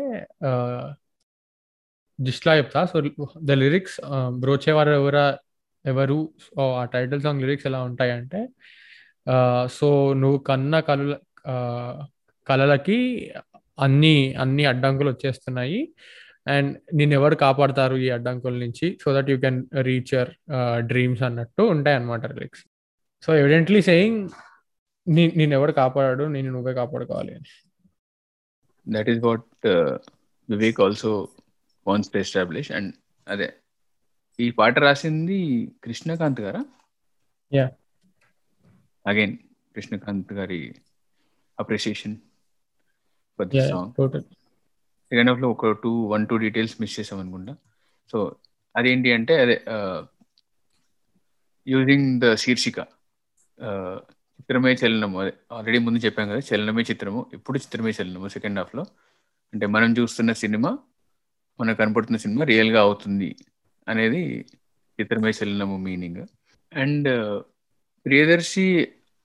జిస్ట్లా 2.19 2.53
చెప్తా. 2.57 2.81
సో 2.85 2.97
ద 3.45 3.51
లిరిక్స్ 3.63 3.99
బ్రోచేవారు 4.41 4.91
ఎవరా 4.91 5.27
ఎవరు 5.85 6.17
ఆ 6.61 6.85
టైటిల్ 6.85 7.21
సాంగ్ 7.23 7.43
లిరిక్స్ 7.43 7.67
ఎలా 7.67 7.81
ఉంటాయంటే 7.83 8.41
సో 9.71 9.89
నువ్వు 10.13 10.39
కన్న 10.39 10.81
కళల 10.81 11.15
కళలకి 12.47 12.99
అన్ని 13.79 14.35
అన్ని 14.35 14.65
అడ్డంకులు 14.65 15.11
వచ్చేస్తున్నాయి. 15.11 15.81
అండ్ 16.49 16.71
నేను 16.95 17.13
ఎవరు 17.15 17.35
కాపాడతారు 17.35 17.97
ఈ 17.97 18.11
అడ్డంకుల 18.11 18.55
నుంచి? 18.59 18.87
So 19.03 19.09
that 19.17 19.31
you 19.31 19.37
can 19.41 19.61
reach 19.83 20.13
your 20.15 20.31
dreams 20.87 21.23
అన్నట్టు 21.23 21.63
ఉంటాయి 21.63 21.97
అన్నమాట 21.97 22.27
లిరిక్స్ 22.27 22.65
సో 23.23 23.31
ఎవిడెంట్లీ 23.37 23.83
సేయింగ్ 23.83 24.21
నేను 25.09 25.53
ఎవరు 25.55 25.73
కాపాడాడు 25.73 26.25
నేను 26.25 26.51
నువ్వే 26.53 26.75
కాపాడుకోవాలి 26.75 27.33
అని. 27.35 27.51
That 28.87 29.09
is 29.09 29.21
what 29.25 29.67
Vivek 30.49 30.81
also 30.81 31.29
wants 31.87 32.11
to 32.13 32.19
establish 32.19 32.73
and 32.73 32.95
అదే 33.29 33.49
ఈ 34.41 34.51
పాట 34.51 34.79
రాసింది 34.79 35.39
కృష్ణకాంత్ 35.85 36.41
గారా? 36.41 36.63
యా 37.53 37.67
అగైన్ 39.07 39.37
కృష్ణకాంత్ 39.75 40.33
గారి 40.33 40.75
appreciation 41.59 42.17
for 43.39 43.49
the 43.49 43.61
song 43.69 43.93
second 45.11 45.31
హాఫ్లో 45.31 45.51
ఒక 45.51 45.71
two 45.83 46.05
one 46.07 46.27
two 46.27 46.37
details 46.37 46.81
miss 46.81 47.01
చేసాం 47.01 47.19
అనుకుంటా. 47.19 47.57
సో 48.11 48.37
అదేంటి 48.77 49.13
అంటే 49.13 49.35
అదే 49.41 49.57
యూజింగ్ 51.67 52.21
ద 52.21 52.35
శీర్షిక 52.35 52.81
చిత్రమే 54.37 54.73
చలనము. 54.73 55.21
అదే 55.21 55.33
ఆల్రెడీ 55.53 55.79
ముందు 55.79 55.99
చెప్పాం 55.99 56.29
కదా 56.29 56.41
చలనమే 56.51 56.83
చిత్రము. 56.83 57.27
ఇప్పుడు 57.33 57.59
చిత్రమే 57.59 57.91
చలనము 57.91 58.29
సెకండ్ 58.29 58.59
హాఫ్లో. 58.59 58.85
అంటే 59.53 59.67
మనం 59.67 59.93
చూస్తున్న 59.93 60.33
సినిమా 60.33 60.79
మనకు 61.61 61.79
కనపడుతున్న 61.79 62.17
సినిమా 62.17 62.45
రియల్గా 62.45 62.81
అవుతుంది 62.81 63.37
అనేది 63.89 64.47
చిత్రమే 65.01 65.31
చలనము 65.31 65.77
మీనింగ్ 65.77 66.27
అండ్ 66.73 67.09
ప్రియదర్శి 68.07 68.65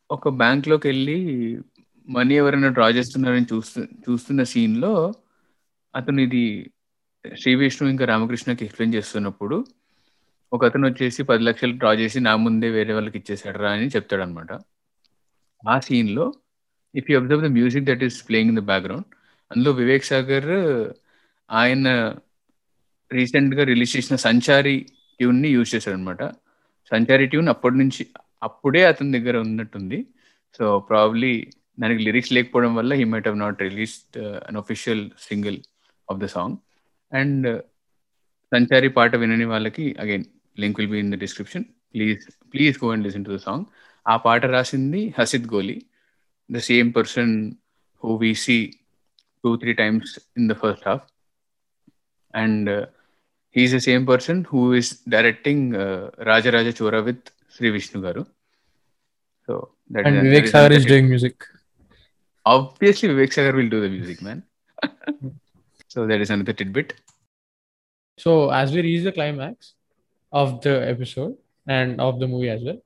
ఒక 0.09 0.30
బ్యాంక్లోకి 0.39 0.86
వెళ్ళి 0.88 1.17
మనీ 2.07 2.34
ఎవరైనా 2.36 2.69
డ్రా 2.69 2.88
చేస్తున్నారని 2.97 3.47
చూస్తు 3.51 3.80
చూస్తున్న 4.05 4.41
సీన్లో 4.51 4.91
అతను 5.93 6.19
ఇది 6.21 6.43
శ్రీ 7.26 7.51
విష్ణు 7.55 7.88
ఇంకా 7.89 8.05
రామకృష్ణకి 8.05 8.63
ఎక్స్ప్లెయిన్ 8.65 8.95
చేస్తున్నప్పుడు 8.95 9.57
ఒక 10.51 10.61
అతను 10.65 10.86
వచ్చేసి 10.88 11.21
పది 11.30 11.43
లక్షలు 11.43 11.73
డ్రా 11.73 11.91
చేసి 12.01 12.19
నా 12.19 12.34
ముందే 12.43 12.67
వేరే 12.69 12.93
వాళ్ళకి 12.93 13.17
ఇచ్చేసాడు 13.17 13.57
రా 13.57 13.69
అని 13.76 13.88
చెప్తాడు 13.95 14.23
అనమాట 14.23 14.51
ఆ 15.63 15.76
సీన్లో 15.80 16.26
if 16.95 17.07
you 17.09 17.15
observe 17.19 17.43
the 17.43 17.51
music 17.55 17.88
that 17.88 18.03
is 18.03 18.19
playing 18.28 18.51
in 18.53 18.59
the 18.59 18.63
background 18.71 19.07
అందులో 19.51 19.71
వివేక్ 19.80 20.05
సాగర్ 20.11 20.51
ఆయన 21.49 21.88
రీసెంట్గా 23.11 23.63
రిలీజ్ 23.63 23.95
చేసిన 23.95 24.15
సంచారి 24.26 24.76
ట్యూన్ని 25.19 25.49
యూజ్ 25.55 25.73
చేశాడు 25.76 25.97
అనమాట 25.97 26.23
సంచారి 26.91 27.26
ట్యూన్ 27.28 27.49
అప్పటి 27.49 27.78
నుంచి 27.78 28.03
అప్పుడే 28.47 28.81
అతని 28.91 29.11
దగ్గర 29.17 29.35
ఉన్నట్టుంది. 29.45 29.99
సో 30.59 30.65
ప్రాబ్లీ 30.89 31.31
దానికి 31.79 32.01
లిరిక్స్ 32.07 32.33
లేకపోవడం 32.35 32.73
వల్ల 32.75 32.93
he 32.99 33.05
might 33.13 33.27
have 33.29 33.39
not 33.39 33.61
released 33.67 34.17
an 34.47 34.59
official 34.61 35.03
single 35.27 35.57
of 36.07 36.19
the 36.23 36.27
song 36.35 36.57
and 37.11 37.47
Sanchari 38.51 38.89
పాట 38.97 39.11
వినని 39.21 39.47
వాళ్ళకి 39.53 39.85
again 40.03 40.25
link 40.57 40.77
will 40.79 40.91
be 40.93 40.99
in 40.99 41.11
the 41.15 41.19
description 41.25 41.65
please 41.95 42.21
please 42.53 42.75
go 42.83 42.89
and 42.93 43.05
listen 43.07 43.25
to 43.27 43.33
the 43.37 43.39
song 43.47 43.65
ఆ 44.05 44.15
పాట 44.25 44.45
రాసింది 44.55 45.01
Hasith 45.17 45.49
Goli 45.53 45.77
the 46.49 46.61
same 46.69 46.89
person 46.97 47.33
who 48.03 48.13
we 48.17 48.31
see 48.45 48.57
two 49.43 49.51
three 49.63 49.73
times 49.73 50.13
in 50.37 50.49
the 50.51 50.55
first 50.61 50.87
half 50.87 51.05
and 52.33 52.69
he's 53.55 53.75
the 53.75 53.81
same 53.89 54.05
person 54.07 54.41
who 54.51 54.61
is 54.75 54.91
directing 55.09 55.67
Raja Raja 56.29 56.69
Chora 56.81 57.01
with 57.09 57.27
Sri 57.57 57.69
Vishnu 57.69 57.99
garu 58.01 58.21
so 59.49 59.53
that 59.91 60.07
Vivek 60.27 60.49
Sagar 60.55 60.75
is 60.79 60.87
doing 60.93 61.11
music 61.13 61.43
obviously 62.45 63.07
Vivek 63.09 63.33
Sagar 63.33 63.53
will 63.53 63.69
do 63.69 63.81
the 63.81 63.89
music, 63.89 64.21
man. 64.21 64.39
so 65.91 66.05
that 66.05 66.21
is 66.21 66.29
another 66.29 66.53
tidbit. 66.53 66.89
So 68.19 68.49
as 68.51 68.71
we 68.71 68.81
reach 68.81 69.03
the 69.03 69.11
climax 69.11 69.73
of 70.33 70.61
the 70.61 70.87
episode 70.87 71.33
and 71.67 71.99
of 71.99 72.19
the 72.21 72.27
movie 72.27 72.51
as 72.57 72.63
well. 72.63 72.81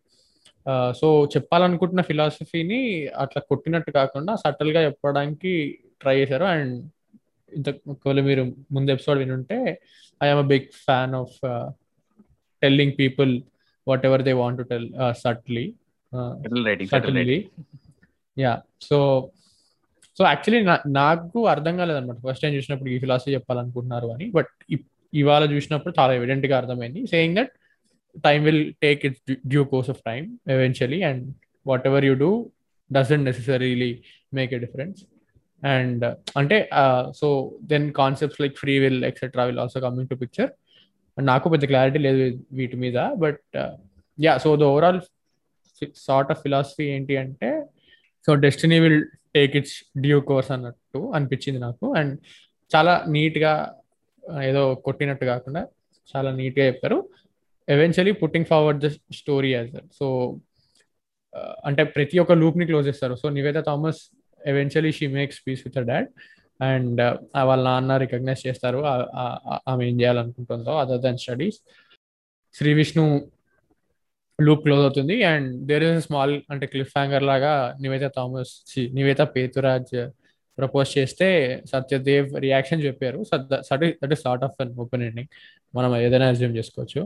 So 0.99 1.07
చెప్పాలనుకుంటున్న 1.33 2.01
ఫిలాసఫీని 2.07 2.79
అట్లా 3.23 3.39
కొట్టినట్టు 3.49 3.91
కాకుండా 3.91 4.33
సటిల్గా 4.41 4.81
చెప్పడానికి 4.87 5.53
try 6.01 6.13
చేశారు 6.19 6.45
and 6.51 6.75
ఇంత 7.51 7.69
ఒకవేళ 7.93 8.21
మీరు 8.27 8.43
ముందు 8.75 8.89
episode 8.95 9.19
వినుంటే 9.21 9.57
I'm 10.21 10.41
a 10.43 10.47
big 10.51 10.67
fan 10.85 11.13
of 11.21 11.37
telling 12.61 12.93
people 13.01 13.31
whatever 14.09 14.23
they 14.27 14.33
want 14.41 14.59
to 14.61 14.65
tell 14.73 14.87
subtly 15.23 15.65
yeah 18.37 18.53
so 18.81 18.97
so 20.17 20.25
actually 20.25 20.59
నాకు 20.91 21.47
అర్థం 21.47 21.77
కాలేదన్నమాట. 21.77 22.17
ఫస్ట్ 22.29 22.41
టైం 22.43 22.53
చూసినప్పుడు 22.53 22.89
ఈ 22.89 22.99
ఫిలాసఫీ 22.99 23.33
చెప్పాలనుకుంటున్నారు 23.33 24.07
అని 24.07 24.31
బట్ 24.31 24.51
ఇవాళ 25.13 25.43
చూసినప్పుడు 25.51 25.93
చాలా 25.99 26.13
ఎవిడెంట్గా 26.13 26.57
అర్థమైంది. 26.57 27.07
Saying 27.07 27.35
that 27.35 27.51
time 28.25 28.43
will 28.43 28.73
take 28.83 29.05
its 29.05 29.33
due 29.47 29.63
course 29.63 29.89
of 29.89 30.01
time 30.05 30.37
eventually 30.49 31.01
and 31.01 31.33
whatever 31.87 32.05
you 32.05 32.13
do 32.13 32.51
doesn't 32.91 33.25
necessarily 33.25 34.03
make 34.33 34.53
a 34.53 34.57
difference 34.57 34.99
and 35.65 36.05
అంటే 36.37 36.69
so 37.15 37.57
then 37.63 37.91
concepts 37.91 38.41
like 38.41 38.57
free 38.57 38.79
will 38.79 39.05
etcetera 39.05 39.43
will 39.43 39.59
also 39.59 39.79
coming 39.79 40.07
to 40.07 40.15
picture 40.15 40.51
నాకు 41.19 41.49
పెద్ద 41.49 41.65
clarity 41.65 41.99
లేదు 41.99 42.45
వీటి 42.51 42.77
మీద 42.77 42.99
but 43.17 43.57
yeah 44.19 44.37
so 44.37 44.55
the 44.55 44.63
overall 44.63 45.01
sort 46.07 46.31
of 46.33 46.41
philosophy 46.45 46.85
ఏంటి 46.95 47.15
అంటే 47.23 47.49
so 48.25 48.33
destiny 48.45 48.77
will 48.83 49.01
take 49.35 49.53
its 49.59 49.77
due 50.05 50.17
course 50.29 50.51
అన్నట్టు 50.55 50.99
అనిపించింది 51.15 51.59
నాకు. 51.59 51.85
అండ్ 51.99 52.13
చాలా 52.71 52.93
నీట్గా 53.15 53.53
ఏదో 54.49 54.63
కొట్టినట్టు 54.85 55.25
కాకుండా 55.25 55.61
చాలా 56.11 56.29
నీట్గా 56.31 56.65
చెప్పారు. 56.65 56.97
Eventually 57.67 58.11
putting 58.21 58.47
forward 58.51 58.79
the 58.85 58.89
story 59.19 59.49
as 59.53 59.71
so 59.99 60.05
అంటే 61.65 61.83
ప్రతి 61.95 62.19
ఒక్క 62.19 62.35
లూప్ని 62.41 62.65
క్లోజ్ 62.65 62.87
చేస్తారు. 62.87 63.15
So 63.15 63.27
Nivetha 63.29 63.59
Thomas 63.65 64.01
eventually 64.41 64.91
she 64.91 65.07
makes 65.07 65.39
peace 65.47 65.61
with 65.65 65.77
dad 65.89 66.07
and 66.61 67.01
వాళ్ళ 67.49 67.61
నాన్న 67.63 67.97
రికగ్నైజ్ 67.97 68.41
చేస్తారు. 68.47 68.79
ఆమె 69.71 69.81
ఏం 69.89 69.95
చేయాలనుకుంటుందో 70.01 70.73
other 70.79 71.01
than 71.01 71.17
studies 71.17 71.59
Sree 72.55 72.73
Vishnu 72.73 73.03
loop 74.47 74.61
close 74.65 74.83
అవుతుంది. 74.87 75.15
అండ్ 75.31 75.49
దేర్ 75.69 75.83
ఇస్ 75.87 76.03
స్మాల్ 76.07 76.33
అంటే 76.53 76.65
క్లిఫ్ 76.73 76.93
హ్యాంగర్ 76.97 77.25
లాగా 77.31 77.53
నివేత 77.83 78.05
థామస్ 78.17 78.53
నివేత 78.97 79.21
పేతురాజ్ 79.35 79.93
ప్రపోజ్ 80.59 80.89
చేస్తే 80.97 81.27
సత్యదేవ్ 81.71 82.27
రియాక్షన్ 82.45 82.81
చెప్పారు. 82.85 83.19
That 84.01 84.13
is 84.15 84.23
sort 84.25 84.43
of 84.47 84.57
an 84.63 84.71
open 84.83 85.03
ending 85.07 85.29
మనం 85.77 85.91
ఏదైనా 86.05 86.27
అజ్యూమ్ 86.33 86.55
చేసుకోవచ్చు. 86.59 87.01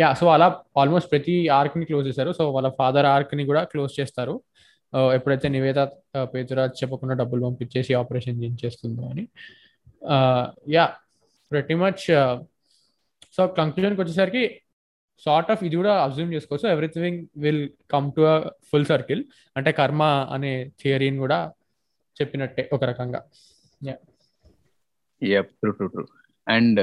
యా 0.00 0.08
సో 0.20 0.26
అలా 0.32 0.48
ఆల్మోస్ట్ 0.80 1.08
ప్రతి 1.12 1.36
ఆర్క్ని 1.58 1.86
క్లోజ్ 1.90 2.06
చేశారు. 2.10 2.30
సో 2.38 2.44
వాళ్ళ 2.56 2.68
ఫాదర్ 2.80 3.06
ఆర్క్ని 3.14 3.44
కూడా 3.50 3.62
క్లోజ్ 3.72 3.92
చేస్తారు. 4.00 4.34
ఎప్పుడైతే 5.16 5.46
నివేద 5.54 5.80
పేతురాజ్ 6.32 6.74
చెప్పకుండా 6.80 7.14
డబ్బులు 7.20 7.40
పంపించేసి 7.46 7.92
ఆపరేషన్ 8.00 8.38
చేయించేస్తుందో 8.42 9.04
అని. 9.12 9.24
యా 10.76 10.84
ప్రతి 11.52 11.74
మచ్ 11.82 12.04
సో 13.36 13.42
కంక్లూజన్కి 13.58 14.00
వచ్చేసరికి 14.02 14.44
సార్ట్ 15.24 15.50
ఆఫ్ 15.52 15.62
ఇది 15.64 15.76
కూడా 15.76 15.92
అబ్జర్వ్ 16.04 16.34
చేసుకోవచ్చు. 16.34 16.68
Everything 16.74 17.20
will 17.44 17.62
come 17.94 18.08
to 18.16 18.22
a 18.32 18.36
full 18.70 18.86
circle 18.92 19.22
అంటే 19.56 19.72
కర్మ 19.72 20.02
అనే 20.36 20.52
థియరీని 20.82 21.18
కూడా 21.24 21.38
చెప్పినట్టే 22.16 22.62
ఒక 22.72 22.84
రకంగా. 22.84 23.20
ట్రూ 25.62 25.70
ట్రూ 25.78 25.86
ట్రూ 25.94 26.04
అండ్ 26.46 26.80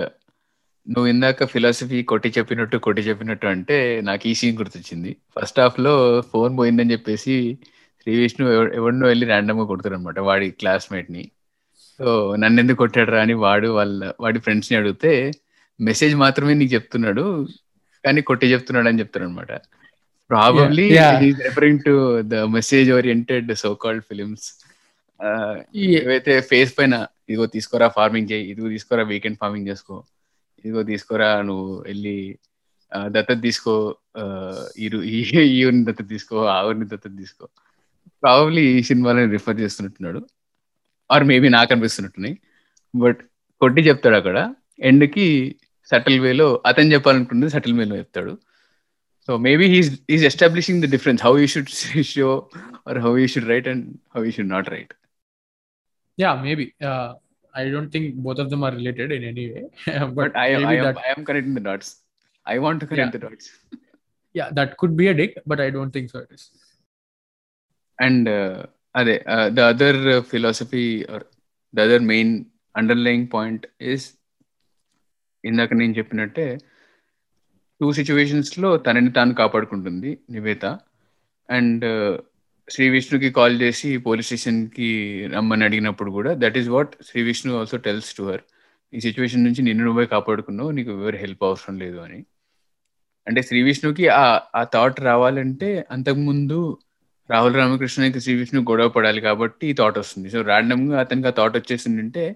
నువ్వు 0.88 1.08
ఇందాక 1.08 1.46
ఫిలాసఫీ 1.52 2.00
కొట్టి 2.12 2.30
చెప్పినట్టు 2.38 2.78
కొట్టి 2.78 3.02
చెప్పినట్టు 3.02 3.46
అంటే 3.48 3.78
నాకు 4.02 4.24
ఈ 4.28 4.34
సీన్ 4.40 4.58
గుర్తొచ్చింది. 4.58 5.12
ఫస్ట్ 5.36 5.60
హాఫ్లో 5.60 5.94
ఫోన్ 6.32 6.54
పోయిందని 6.58 6.94
చెప్పేసి 6.94 7.36
శ్రీ 8.02 8.14
విష్ణు 8.22 8.46
ఎవరినో 8.80 9.06
వెళ్ళి 9.08 9.26
ర్యాండమ్గా 9.26 9.66
కొడతారు 9.66 9.96
అనమాట 9.96 10.20
వాడి 10.30 10.48
క్లాస్మేట్ని. 10.62 11.24
సో 12.00 12.36
నన్ను 12.36 12.60
ఎందుకు 12.62 12.78
కొట్టాడు 12.78 13.18
అని 13.24 13.36
వాడు 13.46 13.68
వాళ్ళ 13.78 14.12
వాడి 14.20 14.40
ఫ్రెండ్స్ని 14.40 14.78
అడిగితే 14.80 15.12
మెసేజ్ 15.80 16.16
మాత్రమే 16.16 16.54
నీకు 16.54 16.74
చెప్తున్నాడు. 16.74 17.26
కానీ 18.04 18.22
కొట్టి 18.22 18.52
చెప్తున్నాడు 18.54 18.90
అని 18.90 19.00
చెప్తారు 19.00 19.26
అనమాట 19.26 19.54
probably 20.30 20.86
referring 21.46 21.82
to 21.88 21.94
the 22.28 22.36
message 22.56 22.90
oriented 22.92 23.50
so 23.64 23.74
called 23.84 24.06
films 24.10 24.48
ఏవైతే 26.00 26.34
ఫేస్ 26.42 26.72
పైన 26.78 26.96
ఇదిగో 27.30 27.46
తీసుకోరా 27.56 27.88
ఫార్మింగ్ 27.98 28.30
చేయి 28.32 28.46
ఇదిగో 28.52 28.70
తీసుకోరా 28.70 29.04
వీకెండ్ 29.04 29.38
ఫార్మింగ్ 29.38 29.68
చేసుకో 29.68 29.98
ఇదిగో 30.66 30.84
తీసుకోరా 30.84 31.30
నువ్వు 31.42 31.82
వెళ్ళి 31.82 32.18
దత్తత 33.12 33.40
తీసుకో 33.42 33.76
ఈ 34.78 34.88
ఊరిని 35.68 35.84
దత్తత 35.86 36.08
తీసుకో 36.08 36.38
ఆ 36.46 36.58
ఊరిని 36.68 36.86
దత్తత 36.86 37.14
తీసుకో. 37.18 37.46
ప్రాబబ్లీ 38.24 38.64
ఈ 38.78 38.84
సినిమాలని 38.84 39.32
రిఫర్ 39.32 39.60
చేస్తున్నట్టున్నాడు. 39.60 40.20
ఆర్ 41.10 41.24
మేబీ 41.24 41.50
నాకు 41.50 41.70
అనిపిస్తున్నట్టున్నాయి. 41.74 42.36
బట్ 42.94 43.22
కొట్టి 43.62 43.82
చెప్తాడు 43.82 44.16
అక్కడ. 44.16 44.38
ఎండ్కి 44.80 45.28
సటిల్ 45.92 46.20
వేలో 46.20 46.62
అతను 46.70 46.92
చెప్పాలనుకుంటుంది 46.96 47.52
సటిల్ 47.56 47.78
వేలో 47.80 47.96
చెప్తాడు 48.02 48.38
so 49.28 49.38
maybe 49.38 49.68
he's 49.74 49.90
is 50.16 50.24
establishing 50.32 50.82
the 50.86 50.90
difference 50.96 51.24
how 51.24 51.34
you 51.42 51.48
should 51.56 51.72
show 52.16 52.50
or 52.90 53.00
how 53.00 53.18
you 53.22 53.28
should 53.28 53.50
write 53.54 53.68
and 53.74 53.96
how 54.16 54.26
you 54.26 54.32
should 54.32 54.50
not 54.50 54.70
write 54.70 54.94
yeah 56.18 56.36
maybe 56.48 56.68
I 57.56 57.70
don't 57.70 57.92
think 57.92 58.16
both 58.16 58.40
of 58.40 58.50
them 58.50 58.64
are 58.64 58.72
related 58.72 59.12
in 59.12 59.24
any 59.24 59.52
way. 59.54 59.64
but, 59.86 60.16
but 60.16 60.36
I, 60.36 60.54
I, 60.54 60.74
am, 60.74 60.98
I 60.98 61.14
am 61.16 61.24
connecting 61.24 61.54
the 61.54 61.60
dots. 61.60 61.98
I 62.46 62.58
want 62.58 62.80
to 62.80 62.88
connect 62.88 63.08
yeah. 63.08 63.12
the 63.12 63.20
dots. 63.20 63.52
yeah, 64.34 64.50
that 64.52 64.76
could 64.78 64.98
be 64.98 65.08
a 65.10 65.14
dick, 65.14 65.38
but 65.46 65.60
I 65.60 65.70
don't 65.70 65.92
think 65.92 66.10
so. 66.10 66.20
It 66.20 66.30
is. 66.32 66.50
And 68.00 68.28
uh, 68.28 68.66
ade, 68.96 69.22
uh, 69.28 69.50
the 69.52 69.64
other 69.66 70.18
uh, 70.18 70.22
ఇందాక 75.46 75.74
నేను 75.74 75.94
చెప్పినట్టే 75.98 76.58
two 77.82 77.94
సిచ్యువేషన్స్లో 77.94 78.78
తనని 78.78 79.12
తాను 79.12 79.34
కాపాడుకుంటుంది 79.34 80.20
Nivetha. 80.30 80.66
And 81.50 81.86
Shri 82.70 82.90
విష్ణుకి 82.90 83.30
call 83.32 83.62
చేసి 83.62 83.98
police 83.98 84.28
స్టేషన్కి 84.28 84.90
రమ్మని 85.34 85.64
అడిగినప్పుడు 85.64 86.12
కూడా 86.12 86.34
that 86.38 86.58
is 86.58 86.70
what 86.70 86.96
Sree 87.06 87.22
Vishnu 87.22 87.60
also 87.60 87.78
tells 87.78 88.18
to 88.18 88.24
her 88.24 88.42
ఈ 88.94 89.00
సిచ్యువేషన్ 89.00 89.44
నుంచి 89.44 89.62
నిన్ను 89.62 89.86
నువ్వే 89.86 90.06
కాపాడుకున్నావు 90.06 90.72
నీకు 90.72 90.92
ఎవరు 90.92 91.16
హెల్ప్ 91.18 91.44
అవసరం 91.44 91.80
లేదు 91.80 91.98
అని. 91.98 92.26
అంటే 93.28 93.42
శ్రీ 93.42 93.62
విష్ణుకి 93.64 94.08
ఆ 94.08 94.42
ఆ 94.56 94.64
థాట్ 94.64 95.02
రావాలంటే 95.02 95.86
అంతకుముందు 95.92 96.78
రాహుల్ 97.30 97.56
రామకృష్ణకి 97.56 98.20
శ్రీ 98.20 98.34
విష్ణు 98.36 98.62
గొడవ 98.62 98.90
పడాలి 98.90 99.22
కాబట్టి 99.22 99.68
ఈ 99.68 99.74
థాట్ 99.74 99.98
వస్తుంది. 99.98 100.30
సో 100.30 100.42
ర్యాండమ్గా 100.42 101.00
అతనికి 101.00 101.28
ఆ 101.28 101.32
థాట్ 101.32 101.58
వచ్చేసిందంటే 101.58 102.36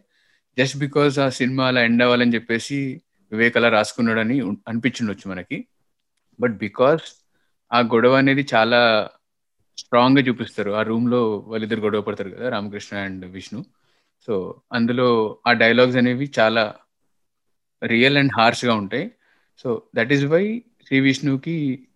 జస్ట్ 0.57 0.77
బికాస్ 0.77 1.19
ఆ 1.19 1.29
సినిమా 1.29 1.67
అలా 1.67 1.81
ఎండ్ 1.83 2.03
అవ్వాలని 2.03 2.33
చెప్పేసి 2.33 3.01
వివేక్ 3.31 3.57
అలా 3.57 3.69
రాసుకున్నాడని 3.69 4.39
అనిపించిండొచ్చు 4.67 5.31
మనకి. 5.31 5.65
బట్ 6.39 6.57
బికాస్ 6.57 7.01
ఆ 7.73 7.79
గొడవ 7.79 8.13
అనేది 8.13 8.47
చాలా 8.53 9.09
స్ట్రాంగ్గా 9.77 10.23
చూపిస్తారు. 10.23 10.71
ఆ 10.71 10.81
రూమ్లో 10.81 11.37
వాళ్ళిద్దరు 11.37 11.79
గొడవ 11.79 12.01
పడతారు 12.01 12.29
కదా 12.29 12.49
రామకృష్ణ 12.49 12.97
అండ్ 12.97 13.25
విష్ణు. 13.25 13.65
సో 14.27 14.61
అందులో 14.73 15.37
ఆ 15.47 15.51
డైలాగ్స్ 15.53 15.97
అనేవి 15.97 16.31
చాలా 16.39 16.75
రియల్ 17.85 18.17
అండ్ 18.17 18.31
హార్ష్గా 18.37 18.73
ఉంటాయి. 18.73 19.11
So 19.57 19.81
that 19.95 20.13
is 20.13 20.25
why 20.25 20.63
Sree 20.87 20.99
విష్ణుకి 20.99 21.87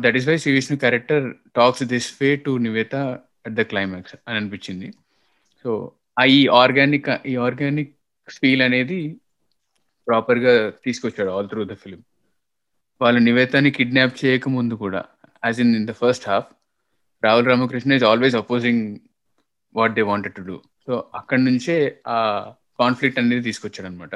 that 0.00 0.16
is 0.16 0.28
why 0.28 0.36
Sree 0.36 0.52
Vishnu 0.52 0.78
character 0.78 1.34
talks 1.56 1.82
this 1.82 2.14
way 2.20 2.36
to 2.36 2.58
Nivetha 2.58 2.96
at 3.46 3.54
the 3.54 3.62
climax 3.62 4.16
అని 4.28 4.36
అనిపించింది. 4.36 4.92
సో 5.64 5.92
ఈ 6.16 6.40
ఆర్గానిక్ 6.62 7.10
ఈ 7.32 7.34
ఆర్గానిక్ 7.46 7.92
ఫీల్ 8.28 8.62
అనేది 8.68 8.98
ప్రాపర్గా 10.06 10.52
తీసుకొచ్చాడు 10.84 11.30
ఆల్ 11.36 11.48
త్రూ 11.50 11.62
ద 11.70 11.74
ఫిలిం. 11.82 12.00
వాళ్ళు 13.00 13.20
నివేతాన్ని 13.28 13.70
కిడ్నాప్ 13.76 14.18
చేయక 14.22 14.48
ముందు 14.56 14.74
కూడా 14.84 15.00
as 15.46 15.60
in 15.64 15.72
in 15.78 15.86
the 15.90 15.94
first 16.02 16.26
half 16.30 16.48
Rahul 17.22 17.48
Ramakrishna 17.50 17.92
is 17.98 18.06
always 18.10 18.36
opposing 18.42 18.84
what 19.74 19.94
they 19.98 20.02
wanted 20.10 20.34
to 20.38 20.42
do 20.42 20.56
so 20.86 20.92
అక్కడి 21.20 21.42
నుంచే 21.48 21.76
ఆ 22.14 22.18
కాన్ఫ్లిక్ట్ 22.82 23.18
అనేది 23.18 23.42
తీసుకొచ్చాడు 23.48 23.88
అనమాట 23.90 24.14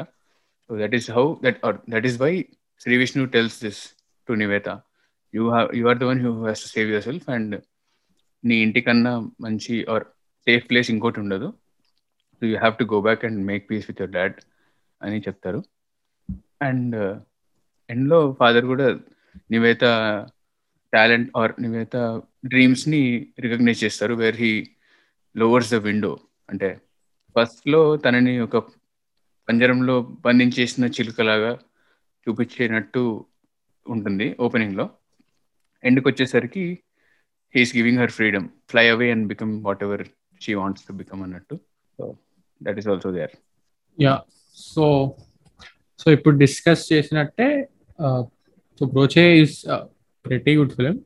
so 0.70 0.78
that 0.82 0.94
is 0.98 1.08
how 1.16 1.24
that 1.44 1.58
that 1.94 2.06
is 2.10 2.18
why 2.24 2.32
Sri 2.80 2.96
Vishnu 2.96 3.24
tells 3.36 3.58
this 3.64 3.82
to 4.28 4.34
Nivetha 4.42 4.68
you 5.34 5.44
have 5.50 5.68
you 5.80 5.86
are 5.92 5.98
the 6.02 6.06
one 6.12 6.20
who 6.26 6.32
has 6.44 6.62
to 6.64 6.70
save 6.76 6.90
yourself 7.08 7.28
and 7.36 7.54
నీ 8.44 8.56
ఇంటికన్నా 8.66 9.12
మంచి 9.46 9.76
or 9.94 10.04
safe 10.46 10.66
place 10.70 10.90
ఇంకోటి 10.94 11.20
ఉండదు. 11.20 11.48
You 12.44 12.56
have 12.58 12.76
to 12.76 12.84
go 12.84 13.00
back 13.00 13.24
and 13.24 13.46
make 13.46 13.70
peace 13.70 13.86
with 13.88 14.02
your 14.02 14.14
dad 14.14 14.36
అని 15.02 15.18
చెప్తారు. 15.18 15.64
And 16.62 16.96
ఎండ్లో 17.90 18.36
father 18.38 18.64
కూడా 18.64 18.86
Nivetha 19.50 19.84
talent 20.92 21.30
or 21.36 21.52
Nivetha 21.60 21.96
డ్రీమ్స్ని 22.46 23.02
రికగ్నైజ్ 23.40 23.84
చేస్తారు 23.84 24.14
where 24.14 24.36
he 24.36 24.68
lowers 25.36 25.70
the 25.70 25.74
window 25.74 26.18
అంటే 26.50 26.80
ఫస్ట్లో 27.36 27.96
తనని 27.96 28.38
ఒక 28.38 28.56
పంజరంలో 29.48 30.02
బంధించేసిన 30.02 30.84
చిలుకలాగా 30.86 31.58
చూపించేనట్టు 32.26 33.26
ఉంటుంది 33.86 34.36
ఓపెనింగ్లో. 34.40 34.90
ఎండ్కి 35.84 36.08
వచ్చేసరికి 36.08 36.78
he's 37.54 37.76
giving 37.76 37.98
her 37.98 38.10
freedom 38.10 38.48
fly 38.70 38.88
away 38.88 39.10
and 39.10 39.26
become 39.26 39.64
whatever 39.82 40.04
she 40.42 40.54
wants 40.54 40.86
to 40.86 40.92
become 40.92 41.22
అన్నట్టు. 41.22 41.54
So 41.98 42.04
that 42.62 42.78
is 42.78 42.88
also 42.88 43.12
there 43.12 43.34
yeah 43.98 44.14
so 44.56 45.16
so 45.98 46.10
ఇప్పుడు 46.10 46.36
డిస్కస్ 46.36 46.92
చేసినట్టే 46.92 47.68
so 48.78 48.86
Broche 48.86 49.38
is 49.40 49.58
pretty 50.26 50.56
good 50.56 50.72
film 50.72 50.96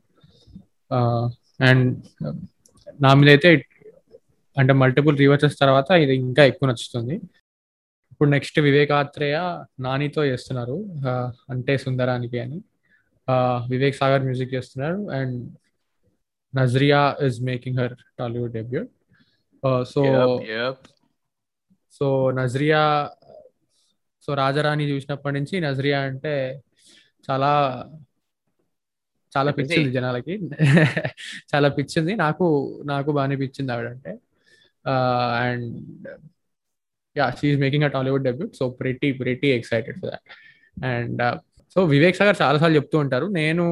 and 1.61 1.91
నా 3.01 3.13
మీద 3.13 3.29
అయితే 3.29 3.49
అంటే 4.57 4.73
మల్టిపుల్ 4.73 5.17
రీవర్సెస్ 5.17 5.59
తర్వాత 5.59 5.91
ఇది 5.91 6.15
ఇంకా 6.15 6.43
ఎక్కువ 6.45 6.69
నచ్చుతుంది. 6.69 7.15
ఇప్పుడు 8.11 8.29
నెక్స్ట్ 8.29 8.59
వివేకాత్రేయ 8.59 9.37
నానితో 9.79 10.25
చేస్తున్నారు. 10.25 10.77
అంటే 11.49 11.77
సుందరానికి 11.77 12.39
అని. 12.39 12.59
వివేక్ 13.69 13.95
సాగర్ 13.95 14.23
మ్యూజిక్ 14.23 14.53
చేస్తున్నారు. 14.53 15.09
And 15.19 15.37
Nazriya 16.53 17.17
is 17.27 17.41
making 17.41 17.79
her 17.79 17.95
Tollywood 18.19 18.53
debut 18.53 18.91
so 19.93 20.01
so 21.91 22.31
Nazriya 22.31 22.83
so 24.27 24.33
Raja Rani 24.33 24.89
చూసినప్పటి 24.91 25.35
నుంచి 25.39 25.59
నజ్రియా 25.59 25.99
అంటే 26.01 26.61
చాలా 27.29 27.51
చాలా 29.37 29.51
పిచ్చింది. 29.51 29.91
జనాలకి. 29.91 30.33
చాలా 31.51 31.69
పిచ్చింది. 31.69 32.15
నాకు 32.15 32.45
నాకు 32.85 33.11
బాగానే 33.11 33.35
పిచ్చింది 33.35 33.71
ఆవిడంటే. 33.71 34.11
And 35.39 36.07
yeah 37.17 37.29
she's 37.29 37.59
making 37.59 37.83
a 37.83 37.87
Tollywood 37.87 38.23
debut 38.23 38.55
so 38.55 38.69
pretty 38.69 39.11
pretty 39.11 39.47
excited 39.47 39.99
for 39.99 40.09
that 40.09 40.27
and 40.85 41.21
so 41.75 41.83
Vivek 41.83 42.17
Sagar 42.17 42.37
చాలాసార్లు 42.41 42.75
చెప్తూ 42.75 42.99
ఉంటారు 42.99 43.25
నేను 43.25 43.65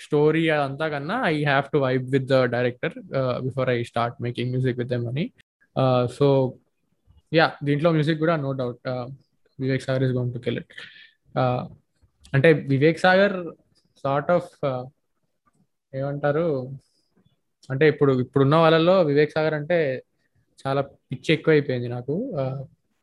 స్టోరీ 0.00 0.48
అదంతా 0.48 0.88
కన్నా 0.88 1.22
I 1.24 1.44
have 1.44 1.72
to 1.72 1.78
vibe 1.78 2.10
with 2.10 2.24
the 2.24 2.44
director 2.44 2.94
before 3.42 3.70
I 3.70 3.82
start 3.82 4.22
making 4.22 4.50
music 4.50 4.78
with 4.78 4.88
them 4.88 5.06
అని. 5.06 5.24
So 6.18 6.26
yeah 7.32 7.56
దీంట్లో 7.64 7.90
music 7.90 8.18
కూడా 8.18 8.36
no 8.36 8.52
doubt 8.52 8.88
Vivek 9.58 9.82
Sagar 9.82 10.02
is 10.02 10.12
going 10.12 10.34
to 10.34 10.38
kill 10.38 10.58
it 10.58 10.72
అంటే 12.34 12.52
వివేక్ 12.52 12.98
సాగర్ 12.98 13.36
సార్ట్ 14.04 14.30
ఆఫ్ 14.30 14.50
ఏమంటారు 15.92 16.46
అంటే 17.70 17.88
ఇప్పుడు 17.88 18.12
ఇప్పుడున్న 18.20 18.56
వాళ్ళలో 18.56 19.02
వివేక్ 19.02 19.32
సాగర్ 19.32 19.54
అంటే 19.54 19.78
చాలా 20.66 20.80
పిచ్చి 20.80 21.34
ఎక్కువ 21.34 21.52
అయిపోయింది 21.52 21.88
నాకు 21.88 22.14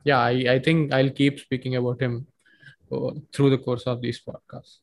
yeah 0.07 0.27
I 0.27 0.47
I 0.47 0.59
think 0.59 0.93
I 0.93 1.09
keep 1.09 1.39
speaking 1.39 1.75
about 1.75 2.03
him 2.03 2.17
through 3.33 3.55
the 3.55 3.59
course 3.59 3.87
of 3.87 3.99
these 3.99 4.21
podcast 4.27 4.75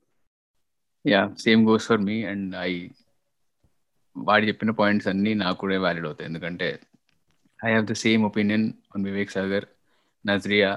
yeah 1.07 1.35
same 1.39 1.69
goes 1.69 1.87
for 1.87 1.99
me 2.01 2.25
and 2.25 2.57
I 2.57 2.73
వాడు 4.17 4.47
చెప్పిన 4.47 4.71
పాయింట్స్ 4.71 5.09
అన్నీ 5.09 5.35
నాకు 5.35 5.59
కూడా 5.59 5.81
వ్యాలిడ్ 5.81 6.07
అవుతాయి. 6.07 6.29
ఎందుకంటే 6.29 6.69
I 7.61 7.71
have 7.71 7.87
the 7.87 7.97
same 8.03 8.23
opinion 8.25 8.67
on 8.95 9.05
Vivek 9.09 9.33
Sagar 9.37 9.67
Nazriya 10.25 10.71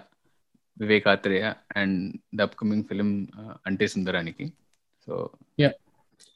Vivek 0.78 1.08
Athreya 1.08 1.48
and 1.76 1.98
the 2.36 2.42
upcoming 2.42 2.86
film 2.90 3.10
Ante 3.66 3.88
Sundaraniki 3.88 4.46
so 5.08 5.16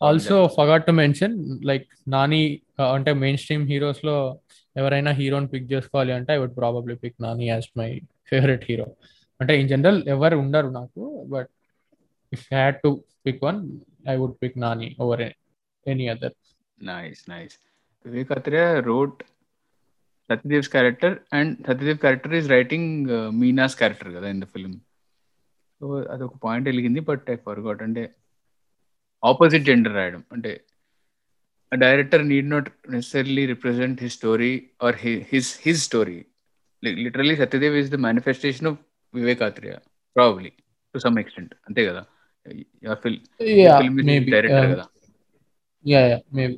also 0.02 0.36
forgot 0.56 0.86
to 0.88 0.94
mention 0.94 1.36
like 1.70 1.86
Nani 2.08 2.42
uh, 2.80 2.90
అంటే 2.96 3.12
main 3.22 3.40
stream 3.44 3.66
హీరోస్లో 3.70 4.16
ఎవరైనా 4.76 5.12
హీరోని 5.20 5.48
పిక్ 5.48 5.70
చేసుకోవాలి 5.72 6.12
అంటే 6.18 6.32
I 6.34 6.40
would 6.40 6.58
probably 6.60 6.96
pick 7.04 7.18
Nani 7.22 7.46
as 7.48 7.68
my 7.80 7.90
favourite 8.30 8.66
hero 8.70 8.88
అంటే 9.40 9.54
in 9.62 9.70
general 9.70 10.00
ఎవరు 10.08 10.38
ఉండరు 10.44 10.70
నాకు 10.72 11.04
but 11.28 11.50
if 12.32 12.46
had 12.52 12.78
to 12.84 12.92
pick 13.26 13.42
one 13.44 13.60
I 14.08 14.16
would 14.16 14.38
pick 14.44 14.58
Nani 14.66 14.90
over 15.00 15.24
any 15.86 16.08
other 16.08 16.36
nice 16.80 17.24
nice 17.30 17.58
Vivek 18.06 18.32
Athreya 18.32 18.68
Satyadev's 20.30 20.72
character 20.74 21.16
and 21.34 21.52
Satyadev 21.68 22.00
character 22.04 22.36
is 22.40 22.48
writing 22.54 23.10
Meena's 23.40 23.76
character 23.80 24.12
కదా 24.16 24.28
in 24.34 24.42
the 24.44 24.50
film 24.54 24.74
so 25.82 25.86
అదొక 26.14 26.36
point 26.46 26.68
వెలిగింది 26.70 27.02
but 27.10 27.26
I 27.30 27.38
forgot 27.46 27.84
అంటే 27.86 28.04
opposite 29.24 29.68
gender 29.68 29.96
రాయడం. 29.96 30.22
అంటే 30.32 30.52
director 31.72 32.24
need 32.26 32.50
not 32.52 32.68
necessary 32.94 33.46
represent 33.52 34.02
his 34.04 34.16
story 34.20 34.52
or 34.82 34.98
his 35.32 35.52
his 35.64 35.82
story 35.84 36.18
literally 37.00 37.36
Satyadev 37.42 37.76
is 37.82 37.92
the 37.92 38.00
manifestation 38.06 38.68
of 38.72 38.78
Vivek 39.14 39.42
Athreya 39.48 39.76
probably 40.16 40.52
to 40.96 41.00
some 41.06 41.18
extent 41.24 41.54
అంతే 41.68 41.82
కదా? 41.90 42.02
Film 42.98 43.24
director 44.34 44.70
కదా? 44.74 44.86
Yeah 45.86 46.02
yeah 46.12 46.18
maybe 46.38 46.58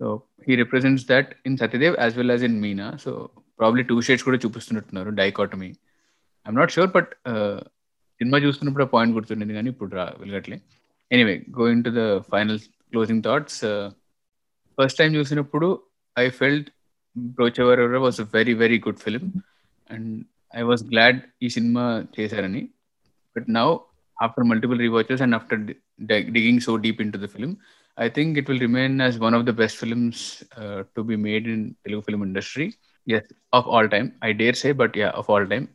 so 0.00 0.06
he 0.48 0.54
represents 0.54 1.06
that 1.08 1.34
in 1.46 1.58
Satyadev 1.58 1.96
as 2.00 2.16
well 2.16 2.30
as 2.30 2.44
in 2.44 2.60
Meena 2.60 2.96
so 2.96 3.10
probably 3.58 3.82
two 3.82 4.00
shades 4.00 4.24
కూడా 4.24 4.38
చూపిస్తున్నట్టున్నారు 4.38 5.10
dichotomy 5.10 5.70
I'm 6.46 6.56
not 6.56 6.72
sure 6.72 6.90
but 6.90 7.10
cinema 8.20 8.38
చూస్తున్నప్పుడు 8.38 8.84
point 8.84 9.14
గుర్తుండేది 9.14 9.52
కానీ 9.52 9.70
ఇప్పుడు 9.70 9.94
రా 9.94 10.04
వెళ్ళగట్లే 10.18 10.56
anyway 11.10 11.44
going 11.50 11.84
to 11.84 11.90
the 11.90 12.02
final 12.18 12.58
closing 12.58 13.22
thoughts 13.22 13.60
first 14.78 14.98
time 14.98 15.14
చూసినప్పుడు 15.14 15.68
I 16.18 16.28
felt 16.28 16.68
Brochevarevarura 17.16 17.80
was 17.80 18.20
a 18.20 18.26
very 18.34 18.54
very 18.54 18.78
good 18.78 18.98
film 18.98 19.24
and 19.90 20.24
I 20.56 20.62
was 20.62 20.84
glad 20.84 21.20
ఈ 21.42 21.48
cinema 21.48 22.04
చేశారని. 22.20 22.62
But 23.36 23.50
now 23.50 23.76
after 24.22 24.44
multiple 24.44 24.78
rewatches 24.78 25.22
and 25.22 25.34
after 25.34 25.60
digging 26.32 26.60
so 26.60 26.76
deep 26.76 27.00
in 27.02 27.12
to 27.12 27.18
the 27.18 27.26
film 27.26 27.56
i 27.97 28.09
think 28.15 28.37
it 28.37 28.47
will 28.49 28.61
remain 28.67 28.93
as 29.07 29.15
one 29.19 29.35
of 29.37 29.43
the 29.47 29.55
best 29.61 29.75
films 29.81 30.19
uh, 30.61 30.79
to 30.95 31.01
be 31.09 31.17
made 31.27 31.45
in 31.53 31.61
telugu 31.83 32.05
film 32.07 32.21
industry 32.29 32.67
yes 33.07 33.25
of 33.57 33.65
all 33.75 33.87
time 33.95 34.07
i 34.27 34.33
dare 34.41 34.57
say 34.63 34.71
but 34.81 34.93
yeah 35.01 35.13
of 35.21 35.27
all 35.35 35.45
time 35.53 35.65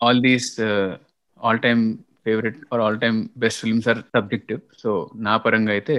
all 0.00 0.20
these 0.28 0.48
uh, 0.70 0.90
all 1.38 1.58
time 1.58 1.82
favorite 2.26 2.58
or 2.72 2.78
all 2.84 2.96
time 3.04 3.18
best 3.44 3.58
films 3.64 3.86
are 3.92 4.00
subjective 4.16 4.62
so 4.82 4.90
నా 5.26 5.34
పరంగా 5.46 5.72
అయితే 5.76 5.96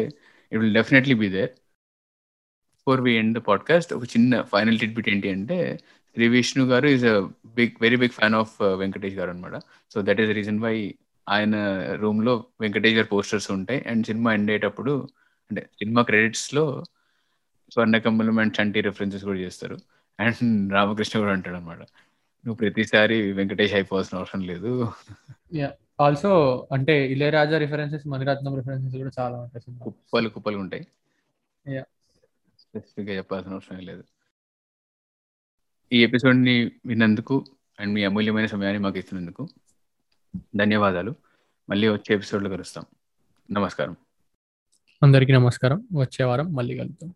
it 0.51 0.57
will 0.61 0.73
definitely 0.79 1.15
be 1.23 1.29
there 1.35 1.51
before 2.77 2.99
we 3.05 3.13
end 3.21 3.31
the 3.37 3.43
podcast 3.49 3.89
ఒక 3.97 4.05
చిన్న 4.13 4.41
final 4.53 4.77
tidbit 4.81 5.09
ఏంటి 5.13 5.29
అంటే 5.35 5.57
Shri 6.15 6.25
Vishnu 6.35 6.63
garu 6.71 6.87
is 6.95 7.05
a 7.13 7.17
big 7.59 7.75
very 7.83 7.97
big 8.03 8.15
fan 8.19 8.35
of 8.41 8.53
Venkatesh 8.81 9.17
garu 9.19 9.31
అనమాట 9.33 9.55
so 9.93 10.01
that 10.07 10.21
is 10.23 10.31
reason 10.39 10.59
why 10.65 10.75
ఆయన 11.28 11.54
రూమ్లో 11.94 12.34
వెంకటేష్ 12.60 12.94
గారి 12.94 13.06
పోస్టర్స్ 13.06 13.50
ఉంటాయి. 13.50 13.80
అండ్ 13.88 14.06
సినిమా 14.06 14.34
ఎండ్ 14.34 14.50
అయ్యేటప్పుడు 14.50 14.94
అంటే 15.50 15.62
సినిమా 15.78 16.02
క్రెడిట్స్లో 16.02 16.64
స్వర్ణకమ్మలం 17.72 18.38
అండ్ 18.38 18.54
చంటి 18.60 18.80
రెఫరెన్సెస్ 18.80 19.24
కూడా 19.24 19.38
చేస్తారు. 19.38 19.76
అండ్ 20.20 20.72
రామకృష్ణ 20.72 21.20
కూడా 21.20 21.32
అంటాడు 21.32 21.56
అనమాట 21.56 21.80
నువ్వు 22.46 22.54
ప్రతిసారి 22.54 23.32
వెంకటేష్ 23.32 23.74
అయిపోవాల్సిన 23.74 24.18
అవసరం 24.18 24.42
లేదు. 24.42 24.92
ఆల్సో 26.00 26.32
అంటే 26.72 26.94
ఇళయరాజా 27.12 27.58
రిఫరెన్సెస్ 27.58 28.06
మణిరత్నం 28.06 28.56
రిఫరెన్సెస్ 28.56 28.96
కూడా 28.96 29.10
చాలా 29.18 29.36
ఉంటాయి 29.38 29.78
కుప్పలు 29.84 30.28
కుప్పలు 30.28 30.58
ఉంటాయి. 30.58 30.82
స్పెసిఫిక్గా 32.60 33.16
చెప్పాల్సిన 33.16 33.52
అవసరం 33.52 33.78
లేదు. 33.78 34.04
ఈ 35.92 36.02
ఎపిసోడ్ని 36.02 36.56
విన్నందుకు 36.86 37.44
అండ్ 37.80 37.92
మీ 37.94 38.04
అమూల్యమైన 38.04 38.46
సమయాన్ని 38.46 38.82
మాకు 38.82 38.98
ఇచ్చినందుకు 38.98 39.48
ధన్యవాదాలు. 40.36 41.14
మళ్ళీ 41.70 41.88
వచ్చే 41.88 42.14
ఎపిసోడ్లో 42.14 42.50
కలుస్తాం. 42.50 42.84
నమస్కారం. 43.52 43.96
అందరికీ 45.02 45.32
నమస్కారం. 45.32 45.88
వచ్చే 45.96 46.24
వారం 46.24 46.54
మళ్ళీ 46.54 46.78
కలుద్దాం. 46.78 47.14